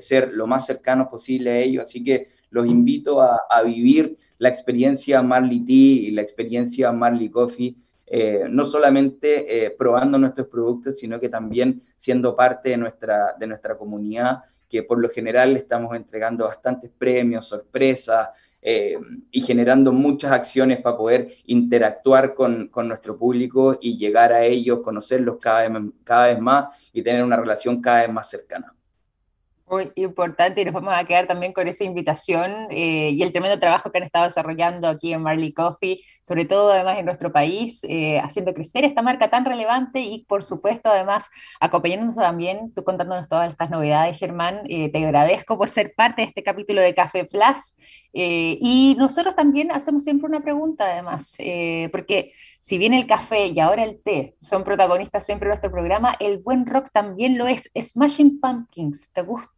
ser 0.00 0.32
lo 0.32 0.46
más 0.46 0.66
cercanos 0.66 1.08
posible 1.08 1.50
a 1.50 1.58
ellos, 1.58 1.84
así 1.84 2.02
que 2.02 2.28
los 2.50 2.66
invito 2.66 3.20
a, 3.20 3.38
a 3.48 3.62
vivir 3.62 4.18
la 4.38 4.48
experiencia 4.48 5.22
Marley 5.22 5.60
Tea 5.60 6.08
y 6.08 6.10
la 6.10 6.22
experiencia 6.22 6.90
Marley 6.90 7.28
Coffee 7.28 7.76
eh, 8.10 8.46
no 8.48 8.64
solamente 8.64 9.66
eh, 9.66 9.70
probando 9.76 10.18
nuestros 10.18 10.46
productos, 10.46 10.98
sino 10.98 11.20
que 11.20 11.28
también 11.28 11.82
siendo 11.96 12.34
parte 12.34 12.70
de 12.70 12.78
nuestra, 12.78 13.34
de 13.38 13.46
nuestra 13.46 13.76
comunidad, 13.76 14.44
que 14.68 14.82
por 14.82 14.98
lo 14.98 15.08
general 15.08 15.56
estamos 15.56 15.94
entregando 15.94 16.46
bastantes 16.46 16.90
premios, 16.96 17.46
sorpresas 17.46 18.28
eh, 18.62 18.98
y 19.30 19.42
generando 19.42 19.92
muchas 19.92 20.32
acciones 20.32 20.80
para 20.80 20.96
poder 20.96 21.28
interactuar 21.46 22.34
con, 22.34 22.68
con, 22.68 22.88
nuestro 22.88 23.18
público 23.18 23.78
y 23.80 23.96
llegar 23.96 24.32
a 24.32 24.44
ellos, 24.44 24.80
conocerlos 24.80 25.38
cada 25.38 25.68
vez, 25.68 25.82
cada 26.02 26.26
vez 26.26 26.40
más 26.40 26.76
y 26.92 27.02
tener 27.02 27.22
una 27.22 27.36
relación 27.36 27.80
cada 27.80 28.02
vez 28.02 28.12
más 28.12 28.30
cercana. 28.30 28.74
Muy 29.70 29.92
importante 29.96 30.62
y 30.62 30.64
nos 30.64 30.72
vamos 30.72 30.94
a 30.94 31.04
quedar 31.04 31.26
también 31.26 31.52
con 31.52 31.68
esa 31.68 31.84
invitación 31.84 32.68
eh, 32.70 33.10
y 33.10 33.22
el 33.22 33.32
tremendo 33.32 33.58
trabajo 33.58 33.90
que 33.90 33.98
han 33.98 34.04
estado 34.04 34.24
desarrollando 34.24 34.88
aquí 34.88 35.12
en 35.12 35.22
Marley 35.22 35.52
Coffee, 35.52 36.00
sobre 36.22 36.46
todo 36.46 36.72
además 36.72 36.96
en 36.98 37.04
nuestro 37.04 37.32
país, 37.32 37.80
eh, 37.88 38.18
haciendo 38.18 38.54
crecer 38.54 38.86
esta 38.86 39.02
marca 39.02 39.28
tan 39.28 39.44
relevante 39.44 40.00
y 40.00 40.24
por 40.24 40.42
supuesto 40.42 40.88
además 40.88 41.28
acompañándonos 41.60 42.16
también, 42.16 42.72
tú 42.74 42.82
contándonos 42.82 43.28
todas 43.28 43.50
estas 43.50 43.68
novedades, 43.68 44.18
Germán, 44.18 44.62
eh, 44.68 44.90
te 44.90 45.04
agradezco 45.04 45.58
por 45.58 45.68
ser 45.68 45.92
parte 45.94 46.22
de 46.22 46.28
este 46.28 46.42
capítulo 46.42 46.80
de 46.80 46.94
Café 46.94 47.24
Plus 47.24 47.74
y 48.10 48.96
nosotros 48.98 49.36
también 49.36 49.70
hacemos 49.70 50.02
siempre 50.02 50.28
una 50.28 50.40
pregunta 50.40 50.86
además, 50.90 51.36
porque 51.92 52.32
si 52.58 52.78
bien 52.78 52.94
el 52.94 53.06
café 53.06 53.46
y 53.46 53.60
ahora 53.60 53.84
el 53.84 54.02
té 54.02 54.34
son 54.38 54.64
protagonistas 54.64 55.24
siempre 55.24 55.46
de 55.46 55.50
nuestro 55.50 55.70
programa, 55.70 56.16
el 56.18 56.38
buen 56.38 56.66
rock 56.66 56.88
también 56.90 57.38
lo 57.38 57.46
es. 57.46 57.70
Smashing 57.78 58.40
Pumpkins, 58.40 59.12
¿te 59.12 59.22
gusta? 59.22 59.57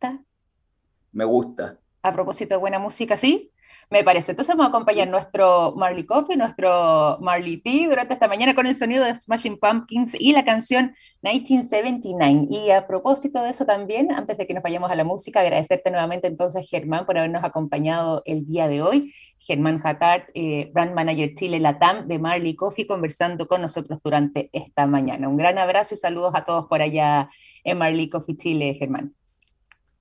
Me 1.13 1.25
gusta. 1.25 1.79
A 2.03 2.13
propósito 2.13 2.55
de 2.55 2.59
buena 2.59 2.79
música, 2.79 3.17
¿sí? 3.17 3.53
Me 3.91 4.05
parece. 4.05 4.33
Entonces 4.33 4.55
vamos 4.55 4.67
a 4.67 4.69
acompañar 4.69 5.09
nuestro 5.09 5.75
Marley 5.77 6.07
Coffee, 6.07 6.37
nuestro 6.37 7.19
Marley 7.21 7.61
Tea 7.61 7.89
durante 7.89 8.15
esta 8.15 8.29
mañana 8.29 8.55
con 8.55 8.67
el 8.67 8.75
sonido 8.75 9.05
de 9.05 9.15
Smashing 9.15 9.59
Pumpkins 9.59 10.15
y 10.19 10.33
la 10.33 10.45
canción 10.45 10.95
1979. 11.23 12.47
Y 12.49 12.71
a 12.71 12.87
propósito 12.87 13.43
de 13.43 13.51
eso 13.51 13.65
también, 13.65 14.13
antes 14.13 14.39
de 14.39 14.47
que 14.47 14.55
nos 14.55 14.63
vayamos 14.63 14.91
a 14.91 14.95
la 14.95 15.05
música, 15.05 15.41
agradecerte 15.41 15.91
nuevamente 15.91 16.29
entonces, 16.29 16.69
Germán, 16.69 17.05
por 17.05 17.19
habernos 17.19 17.45
acompañado 17.45 18.23
el 18.27 18.47
día 18.47 18.69
de 18.69 18.83
hoy. 18.83 19.13
Germán 19.39 19.81
Hatart, 19.83 20.29
eh, 20.35 20.71
Brand 20.73 20.95
Manager 20.95 21.35
Chile 21.35 21.59
Latam 21.59 22.07
de 22.07 22.19
Marley 22.19 22.55
Coffee, 22.55 22.87
conversando 22.87 23.49
con 23.49 23.61
nosotros 23.61 24.01
durante 24.03 24.51
esta 24.53 24.87
mañana. 24.87 25.29
Un 25.29 25.37
gran 25.37 25.59
abrazo 25.59 25.95
y 25.95 25.97
saludos 25.97 26.33
a 26.35 26.45
todos 26.45 26.67
por 26.67 26.83
allá 26.83 27.29
en 27.65 27.79
Marley 27.79 28.09
Coffee 28.09 28.37
Chile, 28.37 28.75
Germán. 28.75 29.15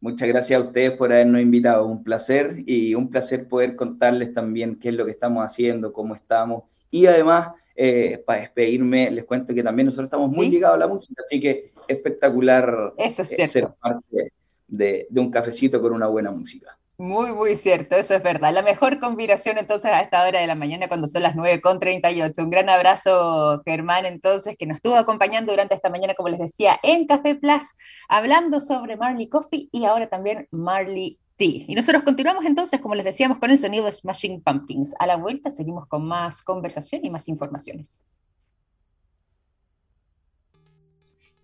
Muchas 0.02 0.28
gracias 0.30 0.62
a 0.62 0.66
ustedes 0.66 0.92
por 0.92 1.12
habernos 1.12 1.42
invitado. 1.42 1.86
Un 1.86 2.04
placer 2.04 2.64
y 2.66 2.96
un 2.96 3.10
placer 3.10 3.48
poder 3.48 3.76
contarles 3.76 4.34
también 4.34 4.80
qué 4.80 4.90
es 4.90 4.96
lo 4.96 5.06
que 5.06 5.12
estamos 5.12 5.44
haciendo, 5.46 5.92
cómo 5.92 6.16
estamos. 6.16 6.64
Y 6.90 7.06
además, 7.06 7.50
eh, 7.76 8.24
para 8.26 8.42
despedirme, 8.42 9.12
les 9.12 9.26
cuento 9.26 9.54
que 9.54 9.64
también 9.64 9.88
nosotros 9.88 10.08
estamos 10.08 10.32
muy 10.32 10.50
ligados 10.50 10.76
a 10.76 10.80
la 10.80 10.88
música, 10.88 11.22
así 11.26 11.40
que 11.40 11.74
espectacular 11.88 12.94
Eso 12.98 13.22
es 13.24 13.40
eh, 13.40 13.48
ser 13.48 13.68
parte 13.80 14.32
de 14.68 15.08
un 15.16 15.30
cafecito 15.30 15.82
con 15.82 15.94
una 15.94 16.08
buena 16.08 16.32
música. 16.32 16.79
Muy, 17.00 17.32
muy 17.32 17.56
cierto, 17.56 17.96
eso 17.96 18.14
es 18.14 18.22
verdad. 18.22 18.54
La 18.54 18.62
mejor 18.62 19.00
combinación 19.00 19.58
entonces 19.58 19.90
a 19.90 20.02
esta 20.02 20.28
hora 20.28 20.42
de 20.42 20.48
la 20.48 20.56
mañana 20.56 20.90
cuando 20.90 21.08
son 21.08 21.24
las 21.24 21.34
9.38. 21.34 22.44
Un 22.44 22.50
gran 22.50 22.70
abrazo, 22.70 23.62
Germán, 23.64 24.06
entonces, 24.06 24.58
que 24.58 24.66
nos 24.66 24.76
estuvo 24.76 24.98
acompañando 24.98 25.54
durante 25.54 25.76
esta 25.76 25.90
mañana, 25.90 26.14
como 26.14 26.28
les 26.28 26.40
decía, 26.40 26.78
en 26.84 27.08
Café 27.08 27.36
Plus, 27.36 27.74
hablando 28.10 28.60
sobre 28.60 28.98
Marley 28.98 29.30
Coffee 29.30 29.70
y 29.72 29.86
ahora 29.86 30.08
también 30.08 30.50
Marley 30.52 31.18
Tea. 31.38 31.64
Y 31.70 31.74
nosotros 31.74 32.04
continuamos 32.04 32.44
entonces, 32.44 32.82
como 32.82 32.96
les 32.96 33.06
decíamos, 33.06 33.38
con 33.38 33.50
el 33.50 33.58
sonido 33.58 33.86
de 33.86 33.94
Smashing 33.94 34.42
Pumpkins. 34.42 34.94
A 35.00 35.08
la 35.08 35.16
vuelta 35.16 35.52
seguimos 35.52 35.88
con 35.88 36.06
más 36.06 36.42
conversación 36.42 37.06
y 37.06 37.10
más 37.10 37.30
informaciones. 37.30 38.06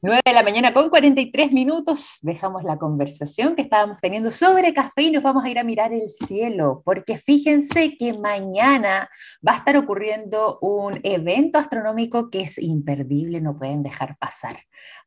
9 0.06 0.22
de 0.24 0.34
la 0.34 0.44
mañana 0.44 0.72
con 0.72 0.91
43 0.91 1.52
minutos, 1.52 2.20
dejamos 2.22 2.63
la 2.63 2.78
conversación 2.78 3.56
que 3.56 3.63
estábamos 3.63 4.00
teniendo 4.00 4.30
sobre 4.30 4.72
café 4.72 5.02
y 5.02 5.10
nos 5.10 5.24
vamos 5.24 5.44
a 5.44 5.50
ir 5.50 5.58
a 5.58 5.63
mirar 5.63 5.94
el 5.94 6.10
cielo, 6.10 6.84
porque 6.86 7.18
fíjense 7.18 7.98
que 7.98 8.13
mañana 8.13 9.10
va 9.46 9.54
a 9.54 9.56
estar 9.56 9.76
ocurriendo 9.78 10.60
un 10.62 11.00
evento 11.02 11.58
astronómico 11.58 12.30
que 12.30 12.41
es 12.41 12.60
imperdible, 12.60 13.41
no 13.41 13.58
pueden 13.58 13.82
dejar 13.82 14.15
pasar. 14.20 14.56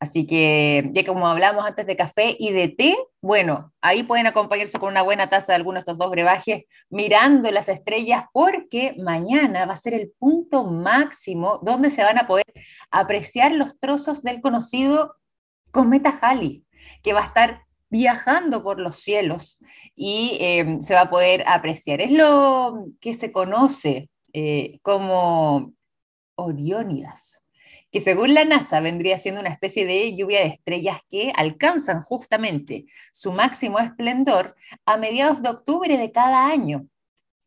Así 0.01 0.27
que, 0.27 0.91
ya 0.93 1.05
como 1.05 1.29
hablamos 1.29 1.65
antes 1.65 1.87
de 1.87 1.95
café 1.95 2.35
y 2.37 2.51
de 2.51 2.67
té, 2.67 2.97
bueno, 3.21 3.73
ahí 3.81 4.03
pueden 4.03 4.27
acompañarse 4.27 4.79
con 4.79 4.91
una 4.91 5.03
buena 5.03 5.29
taza 5.29 5.53
de 5.53 5.57
alguno 5.57 5.75
de 5.77 5.81
estos 5.81 5.99
dos 5.99 6.11
brebajes 6.11 6.65
mirando 6.91 7.51
las 7.51 7.69
estrellas, 7.69 8.25
porque 8.33 8.95
mañana 8.99 9.67
va 9.67 9.75
a 9.75 9.77
ser 9.77 9.95
el 9.95 10.13
punto 10.19 10.65
máximo 10.65 11.61
donde 11.63 11.91
se 11.91 12.03
van 12.03 12.19
a 12.19 12.27
poder 12.27 12.47
apreciar 12.91 13.53
los 13.53 13.79
trozos 13.79 14.23
del 14.23 14.41
conocido 14.41 15.17
cometa 15.71 16.19
Halley, 16.21 16.65
que 17.03 17.13
va 17.13 17.21
a 17.21 17.27
estar 17.27 17.63
viajando 17.91 18.63
por 18.63 18.81
los 18.81 18.97
cielos 18.97 19.59
y 19.95 20.37
eh, 20.41 20.79
se 20.81 20.95
va 20.95 21.03
a 21.03 21.11
poder 21.11 21.45
apreciar. 21.47 22.01
Es 22.01 22.13
lo 22.13 22.87
que 23.01 23.15
se 23.15 23.33
conoce 23.33 24.11
eh, 24.33 24.79
como 24.83 25.73
Oriónidas 26.35 27.45
que 27.91 28.01
según 28.01 28.35
la 28.35 28.45
NASA 28.45 28.81
vendría 28.81 29.19
siendo 29.19 29.41
una 29.41 29.51
especie 29.51 29.85
de 29.85 30.15
lluvia 30.15 30.41
de 30.41 30.49
estrellas 30.49 31.01
que 31.09 31.33
alcanzan 31.35 32.03
justamente 32.03 32.87
su 33.13 33.33
máximo 33.33 33.79
esplendor 33.79 34.55
a 34.85 34.97
mediados 34.97 35.43
de 35.43 35.49
octubre 35.49 35.97
de 35.97 36.13
cada 36.13 36.49
año. 36.49 36.87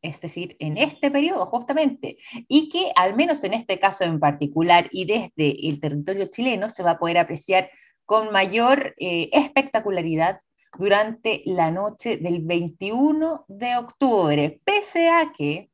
Es 0.02 0.20
decir, 0.20 0.56
en 0.60 0.78
este 0.78 1.12
periodo 1.12 1.46
justamente, 1.46 2.18
y 2.48 2.70
que 2.70 2.92
al 2.96 3.16
menos 3.16 3.44
en 3.44 3.54
este 3.54 3.80
caso 3.80 4.04
en 4.04 4.20
particular 4.20 4.88
y 4.92 5.06
desde 5.06 5.70
el 5.70 5.80
territorio 5.80 6.26
chileno 6.26 6.70
se 6.70 6.82
va 6.82 6.92
a 6.92 7.00
poder 7.00 7.20
apreciar 7.20 7.70
con 8.06 8.32
mayor 8.32 8.96
eh, 8.98 9.30
espectacularidad 9.32 10.42
durante 10.78 11.44
la 11.46 11.70
noche 11.70 12.18
del 12.18 12.42
21 12.42 13.46
de 13.48 13.78
octubre, 13.78 14.60
pese 14.64 15.10
a 15.10 15.32
que 15.34 15.71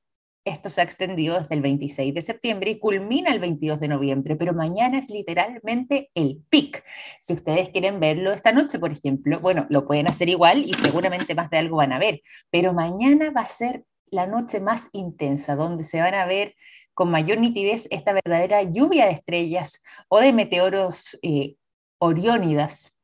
esto 0.47 0.69
se 0.69 0.81
ha 0.81 0.83
extendido 0.83 1.39
desde 1.39 1.55
el 1.55 1.61
26 1.61 2.13
de 2.13 2.21
septiembre 2.21 2.71
y 2.71 2.79
culmina 2.79 3.31
el 3.31 3.39
22 3.39 3.79
de 3.79 3.87
noviembre, 3.87 4.35
pero 4.35 4.53
mañana 4.53 4.97
es 4.97 5.09
literalmente 5.09 6.09
el 6.15 6.41
pic. 6.49 6.83
Si 7.19 7.33
ustedes 7.33 7.69
quieren 7.69 7.99
verlo 7.99 8.31
esta 8.31 8.51
noche, 8.51 8.79
por 8.79 8.91
ejemplo, 8.91 9.39
bueno, 9.39 9.67
lo 9.69 9.85
pueden 9.85 10.07
hacer 10.07 10.29
igual 10.29 10.63
y 10.65 10.73
seguramente 10.73 11.35
más 11.35 11.49
de 11.49 11.57
algo 11.57 11.77
van 11.77 11.93
a 11.93 11.99
ver, 11.99 12.21
pero 12.49 12.73
mañana 12.73 13.31
va 13.31 13.41
a 13.41 13.49
ser 13.49 13.83
la 14.09 14.25
noche 14.25 14.59
más 14.61 14.89
intensa, 14.93 15.55
donde 15.55 15.83
se 15.83 15.99
van 15.99 16.13
a 16.13 16.25
ver 16.25 16.55
con 16.93 17.11
mayor 17.11 17.39
nitidez 17.39 17.87
esta 17.91 18.13
verdadera 18.13 18.63
lluvia 18.63 19.05
de 19.05 19.11
estrellas 19.11 19.83
o 20.07 20.19
de 20.19 20.33
meteoros 20.33 21.19
eh, 21.21 21.55
oriónidas, 21.99 22.95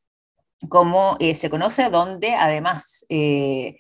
como 0.70 1.18
eh, 1.20 1.34
se 1.34 1.50
conoce, 1.50 1.90
donde 1.90 2.34
además... 2.34 3.06
Eh, 3.10 3.78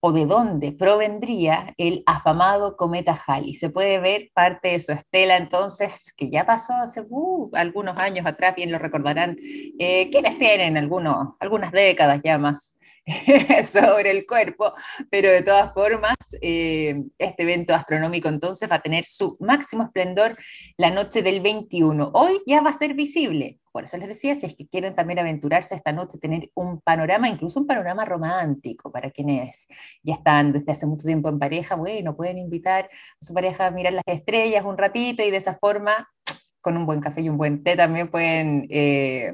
o 0.00 0.12
de 0.12 0.26
dónde 0.26 0.72
provendría 0.72 1.74
el 1.76 2.02
afamado 2.06 2.76
cometa 2.76 3.18
Halley. 3.26 3.54
Se 3.54 3.70
puede 3.70 3.98
ver 3.98 4.30
parte 4.32 4.68
de 4.68 4.78
su 4.78 4.92
estela 4.92 5.36
entonces, 5.36 6.12
que 6.16 6.30
ya 6.30 6.46
pasó 6.46 6.74
hace 6.74 7.02
uh, 7.08 7.50
algunos 7.54 7.98
años 7.98 8.26
atrás, 8.26 8.54
bien 8.54 8.70
lo 8.70 8.78
recordarán, 8.78 9.36
eh, 9.78 10.08
quienes 10.10 10.38
tienen 10.38 10.76
algunos, 10.76 11.34
algunas 11.40 11.72
décadas 11.72 12.20
ya 12.22 12.38
más 12.38 12.76
sobre 13.64 14.10
el 14.10 14.26
cuerpo, 14.26 14.74
pero 15.10 15.30
de 15.30 15.42
todas 15.42 15.72
formas, 15.72 16.16
eh, 16.40 17.02
este 17.18 17.42
evento 17.42 17.74
astronómico 17.74 18.28
entonces 18.28 18.70
va 18.70 18.76
a 18.76 18.82
tener 18.82 19.04
su 19.04 19.36
máximo 19.40 19.84
esplendor 19.84 20.36
la 20.76 20.90
noche 20.90 21.22
del 21.22 21.40
21. 21.40 22.10
Hoy 22.14 22.40
ya 22.46 22.60
va 22.60 22.70
a 22.70 22.74
ser 22.74 22.94
visible, 22.94 23.58
por 23.78 23.84
eso 23.84 23.96
les 23.96 24.08
decía, 24.08 24.34
si 24.34 24.44
es 24.44 24.56
que 24.56 24.66
quieren 24.66 24.96
también 24.96 25.20
aventurarse 25.20 25.76
esta 25.76 25.92
noche, 25.92 26.18
tener 26.18 26.50
un 26.54 26.80
panorama, 26.80 27.28
incluso 27.28 27.60
un 27.60 27.66
panorama 27.68 28.04
romántico 28.04 28.90
para 28.90 29.08
quienes 29.12 29.68
ya 30.02 30.14
están 30.14 30.50
desde 30.50 30.72
hace 30.72 30.84
mucho 30.84 31.06
tiempo 31.06 31.28
en 31.28 31.38
pareja, 31.38 31.76
bueno, 31.76 32.16
pueden 32.16 32.38
invitar 32.38 32.86
a 32.86 33.24
su 33.24 33.32
pareja 33.32 33.66
a 33.66 33.70
mirar 33.70 33.92
las 33.92 34.02
estrellas 34.04 34.64
un 34.64 34.76
ratito 34.76 35.22
y 35.22 35.30
de 35.30 35.36
esa 35.36 35.54
forma, 35.54 36.10
con 36.60 36.76
un 36.76 36.86
buen 36.86 37.00
café 37.00 37.20
y 37.20 37.28
un 37.28 37.38
buen 37.38 37.62
té, 37.62 37.76
también 37.76 38.10
pueden 38.10 38.66
eh, 38.68 39.32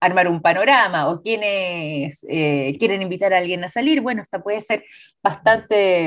armar 0.00 0.28
un 0.28 0.40
panorama 0.40 1.10
o 1.10 1.20
quienes 1.20 2.24
eh, 2.28 2.76
quieren 2.78 3.02
invitar 3.02 3.34
a 3.34 3.38
alguien 3.38 3.64
a 3.64 3.68
salir, 3.68 4.00
bueno, 4.00 4.22
esta 4.22 4.44
puede 4.44 4.60
ser 4.60 4.84
bastante 5.20 6.06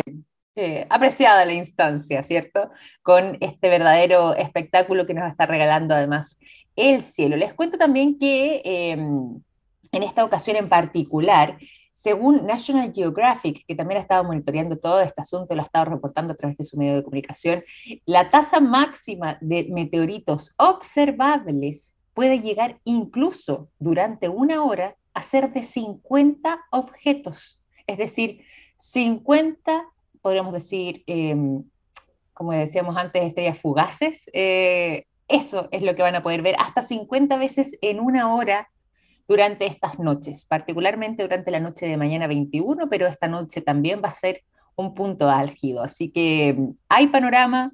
eh, 0.62 0.86
apreciada 0.90 1.46
la 1.46 1.54
instancia, 1.54 2.22
¿cierto? 2.22 2.70
Con 3.02 3.38
este 3.40 3.70
verdadero 3.70 4.36
espectáculo 4.36 5.06
que 5.06 5.14
nos 5.14 5.30
está 5.30 5.46
regalando 5.46 5.96
además 5.96 6.38
el 6.76 7.00
cielo. 7.00 7.38
Les 7.38 7.54
cuento 7.54 7.78
también 7.78 8.20
que 8.20 8.62
em, 8.66 9.42
en 9.94 10.04
esta 10.04 10.26
ocasión 10.26 10.58
en 10.58 10.68
particular, 10.68 11.58
según 11.94 12.46
National 12.46 12.92
Geographic, 12.94 13.64
que 13.66 13.74
también 13.74 14.00
ha 14.00 14.02
estado 14.02 14.26
monitoreando 14.26 14.78
todo 14.78 15.00
este 15.00 15.22
asunto, 15.22 15.56
lo 15.56 15.62
ha 15.62 15.66
estado 15.66 15.86
reportando 15.86 16.34
a 16.34 16.36
través 16.36 16.58
de 16.58 16.66
su 16.66 16.76
medio 16.76 16.96
de 16.96 17.04
comunicación, 17.04 17.64
la 18.06 18.30
tasa 18.30 18.60
máxima 18.60 19.38
de 19.40 19.66
meteoritos 19.72 20.56
observables 20.58 21.96
puede 22.14 22.42
llegar 22.42 22.82
incluso 22.84 23.70
durante 23.80 24.28
una 24.28 24.62
hora 24.66 24.98
a 25.14 25.22
ser 25.22 25.54
de 25.54 25.64
50 25.64 26.60
objetos, 26.72 27.62
es 27.88 27.98
decir, 27.98 28.42
50, 28.76 29.86
podríamos 30.22 30.54
decir, 30.54 31.04
em, 31.08 31.64
como 32.34 32.52
decíamos 32.54 32.96
antes, 32.98 33.24
estrellas 33.24 33.60
fugaces. 33.60 34.30
Eh, 34.34 35.06
eso 35.28 35.68
es 35.72 35.82
lo 35.84 35.96
que 35.96 36.02
van 36.02 36.16
a 36.16 36.24
poder 36.24 36.42
ver 36.42 36.56
hasta 36.58 36.82
50 36.82 37.38
veces 37.38 37.78
en 37.82 38.00
una 38.00 38.34
hora 38.34 38.70
durante 39.28 39.68
estas 39.68 40.00
noches, 40.00 40.44
particularmente 40.46 41.22
durante 41.22 41.52
la 41.52 41.60
noche 41.60 41.86
de 41.86 41.98
mañana 41.98 42.26
21, 42.26 42.90
pero 42.90 43.06
esta 43.06 43.28
noche 43.28 43.62
también 43.62 44.02
va 44.04 44.10
a 44.10 44.16
ser 44.16 44.44
un 44.76 44.94
punto 44.96 45.30
álgido. 45.30 45.84
Así 45.84 46.10
que 46.10 46.56
mm, 46.58 46.70
hay 46.90 47.08
panorama, 47.08 47.72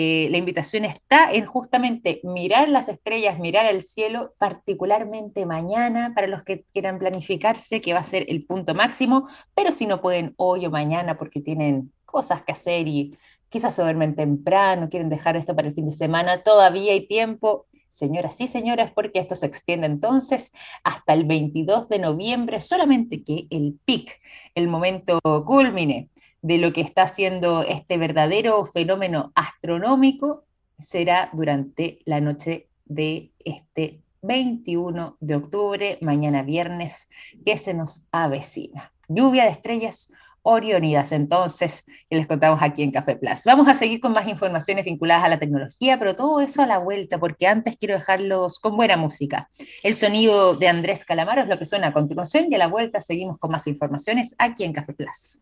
eh, 0.00 0.28
la 0.30 0.38
invitación 0.38 0.84
está 0.84 1.32
en 1.32 1.44
justamente 1.44 2.20
mirar 2.22 2.68
las 2.68 2.88
estrellas, 2.88 3.40
mirar 3.40 3.66
el 3.66 3.82
cielo, 3.82 4.32
particularmente 4.38 5.44
mañana, 5.44 6.12
para 6.14 6.28
los 6.28 6.44
que 6.44 6.62
quieran 6.72 7.00
planificarse, 7.00 7.80
que 7.80 7.94
va 7.94 7.98
a 7.98 8.04
ser 8.04 8.24
el 8.28 8.46
punto 8.46 8.76
máximo, 8.76 9.28
pero 9.56 9.72
si 9.72 9.86
no 9.86 10.00
pueden 10.00 10.34
hoy 10.36 10.66
o 10.66 10.70
mañana 10.70 11.18
porque 11.18 11.40
tienen 11.40 11.92
cosas 12.04 12.44
que 12.44 12.52
hacer 12.52 12.86
y 12.86 13.18
quizás 13.48 13.74
se 13.74 13.82
duermen 13.82 14.14
temprano, 14.14 14.88
quieren 14.88 15.08
dejar 15.08 15.36
esto 15.36 15.56
para 15.56 15.66
el 15.66 15.74
fin 15.74 15.86
de 15.86 15.92
semana, 15.92 16.44
todavía 16.44 16.92
hay 16.92 17.08
tiempo. 17.08 17.66
Señoras 17.88 18.40
y 18.40 18.46
señores, 18.46 18.92
porque 18.92 19.18
esto 19.18 19.34
se 19.34 19.46
extiende 19.46 19.88
entonces 19.88 20.52
hasta 20.84 21.12
el 21.12 21.24
22 21.24 21.88
de 21.88 21.98
noviembre, 21.98 22.60
solamente 22.60 23.24
que 23.24 23.48
el 23.50 23.80
pic, 23.84 24.20
el 24.54 24.68
momento 24.68 25.18
culmine 25.44 26.08
de 26.42 26.58
lo 26.58 26.72
que 26.72 26.80
está 26.80 27.02
haciendo 27.02 27.62
este 27.62 27.98
verdadero 27.98 28.64
fenómeno 28.64 29.32
astronómico, 29.34 30.44
será 30.78 31.30
durante 31.32 31.98
la 32.04 32.20
noche 32.20 32.68
de 32.84 33.32
este 33.44 34.00
21 34.22 35.16
de 35.20 35.36
octubre, 35.36 35.98
mañana 36.02 36.42
viernes, 36.42 37.08
que 37.44 37.56
se 37.56 37.74
nos 37.74 38.06
avecina. 38.12 38.92
Lluvia 39.08 39.44
de 39.44 39.50
estrellas 39.50 40.12
Orionidas, 40.42 41.12
entonces, 41.12 41.84
que 42.08 42.16
les 42.16 42.26
contamos 42.26 42.60
aquí 42.62 42.82
en 42.82 42.90
Café 42.90 43.16
Plus. 43.16 43.44
Vamos 43.44 43.68
a 43.68 43.74
seguir 43.74 44.00
con 44.00 44.12
más 44.12 44.26
informaciones 44.28 44.86
vinculadas 44.86 45.24
a 45.24 45.28
la 45.28 45.38
tecnología, 45.38 45.98
pero 45.98 46.16
todo 46.16 46.40
eso 46.40 46.62
a 46.62 46.66
la 46.66 46.78
vuelta, 46.78 47.18
porque 47.18 47.46
antes 47.46 47.76
quiero 47.76 47.94
dejarlos 47.94 48.58
con 48.58 48.76
buena 48.76 48.96
música. 48.96 49.50
El 49.82 49.94
sonido 49.94 50.54
de 50.54 50.68
Andrés 50.68 51.04
Calamaro 51.04 51.42
es 51.42 51.48
lo 51.48 51.58
que 51.58 51.66
suena 51.66 51.88
a 51.88 51.92
continuación 51.92 52.46
y 52.48 52.54
a 52.54 52.58
la 52.58 52.68
vuelta 52.68 53.00
seguimos 53.00 53.38
con 53.38 53.50
más 53.50 53.66
informaciones 53.66 54.34
aquí 54.38 54.64
en 54.64 54.72
Café 54.72 54.94
Plus. 54.94 55.40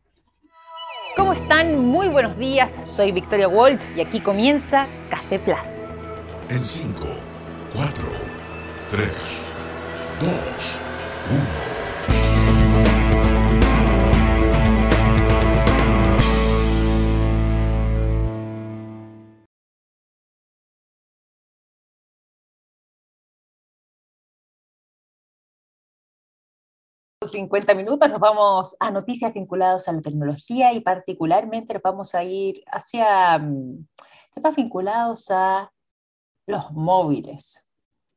¿Cómo 1.16 1.32
están? 1.32 1.78
Muy 1.78 2.08
buenos 2.08 2.36
días, 2.36 2.70
soy 2.86 3.10
Victoria 3.10 3.48
Walsh 3.48 3.80
y 3.96 4.02
aquí 4.02 4.20
comienza 4.20 4.86
Café 5.08 5.38
Plus. 5.38 5.56
En 6.50 6.62
5, 6.62 7.06
4, 7.74 8.08
3, 8.90 9.08
2, 10.20 10.80
1. 11.30 11.75
50 27.30 27.74
minutos 27.74 28.08
nos 28.08 28.20
vamos 28.20 28.76
a 28.80 28.90
noticias 28.90 29.32
vinculadas 29.34 29.88
a 29.88 29.92
la 29.92 30.00
tecnología 30.00 30.72
y 30.72 30.80
particularmente 30.80 31.74
nos 31.74 31.82
vamos 31.82 32.14
a 32.14 32.24
ir 32.24 32.62
hacia 32.70 33.38
mm, 33.38 33.86
temas 34.34 34.56
vinculados 34.56 35.30
a 35.30 35.70
los 36.46 36.70
móviles. 36.72 37.66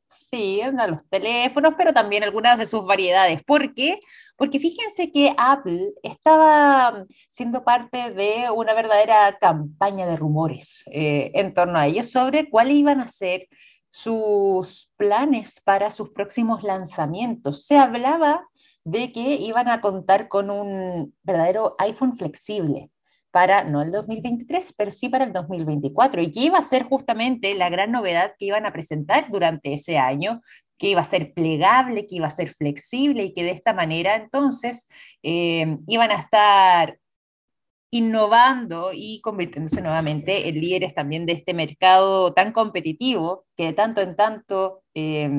Sí, 0.08 0.62
a 0.62 0.88
los 0.88 1.08
teléfonos, 1.08 1.76
pero 1.78 1.94
también 1.94 2.24
algunas 2.24 2.58
de 2.58 2.66
sus 2.66 2.84
variedades. 2.86 3.44
¿Por 3.44 3.76
qué? 3.76 4.00
Porque 4.36 4.60
fíjense 4.60 5.12
que 5.12 5.36
Apple 5.38 5.94
estaba 6.02 7.06
siendo 7.28 7.64
parte 7.64 8.12
de 8.12 8.50
una 8.50 8.74
verdadera 8.74 9.38
campaña 9.40 10.08
de 10.08 10.18
rumores 10.18 10.84
eh, 10.92 11.32
en 11.36 11.54
torno 11.54 11.78
a 11.78 11.86
ellos 11.86 12.10
sobre 12.12 12.50
cuáles 12.50 12.78
iban 12.78 13.02
a 13.02 13.08
ser 13.08 13.48
sus 13.90 14.92
planes 14.98 15.62
para 15.62 15.92
sus 15.92 16.10
próximos 16.10 16.64
lanzamientos. 16.64 17.66
Se 17.66 17.78
hablaba 17.78 18.49
de 18.92 19.12
que 19.12 19.36
iban 19.36 19.68
a 19.68 19.82
contar 19.82 20.28
con 20.28 20.50
un 20.50 21.16
verdadero 21.24 21.76
iPhone 21.80 22.14
flexible 22.14 22.90
para 23.32 23.64
no 23.64 23.82
el 23.82 23.92
2023, 23.92 24.74
pero 24.78 24.92
sí 24.92 25.10
para 25.10 25.26
el 25.26 25.34
2024, 25.34 26.22
y 26.22 26.32
que 26.32 26.40
iba 26.42 26.58
a 26.58 26.64
ser 26.64 26.84
justamente 26.84 27.54
la 27.56 27.70
gran 27.70 27.92
novedad 27.92 28.34
que 28.38 28.46
iban 28.46 28.66
a 28.66 28.74
presentar 28.74 29.30
durante 29.32 29.74
ese 29.74 29.98
año, 29.98 30.42
que 30.78 30.90
iba 30.90 31.02
a 31.02 31.06
ser 31.06 31.34
plegable, 31.34 32.08
que 32.08 32.16
iba 32.16 32.28
a 32.28 32.32
ser 32.32 32.50
flexible 32.50 33.26
y 33.26 33.34
que 33.34 33.44
de 33.44 33.52
esta 33.52 33.74
manera 33.74 34.16
entonces 34.16 34.88
eh, 35.24 35.78
iban 35.88 36.12
a 36.12 36.16
estar 36.16 36.98
innovando 37.92 38.92
y 38.94 39.20
convirtiéndose 39.22 39.82
nuevamente 39.82 40.48
en 40.48 40.60
líderes 40.60 40.94
también 40.94 41.26
de 41.26 41.34
este 41.34 41.54
mercado 41.54 42.34
tan 42.34 42.52
competitivo 42.52 43.46
que 43.58 43.66
de 43.66 43.74
tanto 43.74 44.02
en 44.02 44.16
tanto 44.16 44.84
eh, 44.94 45.30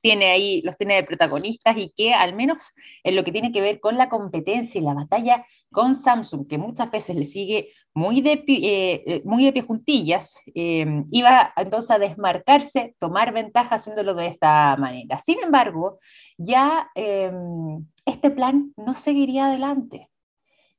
tiene 0.00 0.26
ahí, 0.26 0.62
los 0.62 0.76
tiene 0.76 0.96
de 0.96 1.04
protagonistas 1.04 1.76
y 1.76 1.90
que 1.96 2.14
al 2.14 2.34
menos 2.34 2.72
en 3.02 3.16
lo 3.16 3.24
que 3.24 3.32
tiene 3.32 3.52
que 3.52 3.60
ver 3.60 3.80
con 3.80 3.96
la 3.96 4.08
competencia 4.08 4.80
y 4.80 4.84
la 4.84 4.94
batalla 4.94 5.46
con 5.70 5.94
Samsung, 5.94 6.46
que 6.46 6.58
muchas 6.58 6.90
veces 6.90 7.16
le 7.16 7.24
sigue 7.24 7.70
muy 7.94 8.20
de, 8.20 8.44
eh, 8.46 9.02
eh, 9.06 9.22
muy 9.24 9.44
de 9.44 9.52
pie 9.52 9.62
juntillas, 9.62 10.40
em, 10.54 11.06
iba 11.10 11.52
entonces 11.56 11.90
a 11.90 11.98
desmarcarse, 11.98 12.94
tomar 12.98 13.32
ventaja 13.32 13.76
haciéndolo 13.76 14.14
de 14.14 14.26
esta 14.28 14.76
manera. 14.76 15.18
Sin 15.18 15.38
embargo, 15.42 15.98
ya 16.36 16.88
em, 16.94 17.86
este 18.04 18.30
plan 18.30 18.72
no 18.76 18.94
seguiría 18.94 19.46
adelante 19.46 20.08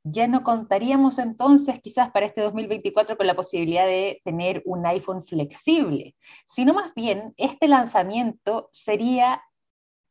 ya 0.03 0.27
no 0.27 0.43
contaríamos 0.43 1.19
entonces 1.19 1.79
quizás 1.81 2.11
para 2.11 2.25
este 2.25 2.41
2024 2.41 3.17
con 3.17 3.27
la 3.27 3.35
posibilidad 3.35 3.85
de 3.85 4.21
tener 4.23 4.61
un 4.65 4.85
iPhone 4.85 5.21
flexible, 5.23 6.15
sino 6.45 6.73
más 6.73 6.93
bien 6.93 7.33
este 7.37 7.67
lanzamiento 7.67 8.69
sería 8.71 9.43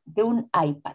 de 0.04 0.22
un 0.22 0.50
iPad. 0.54 0.94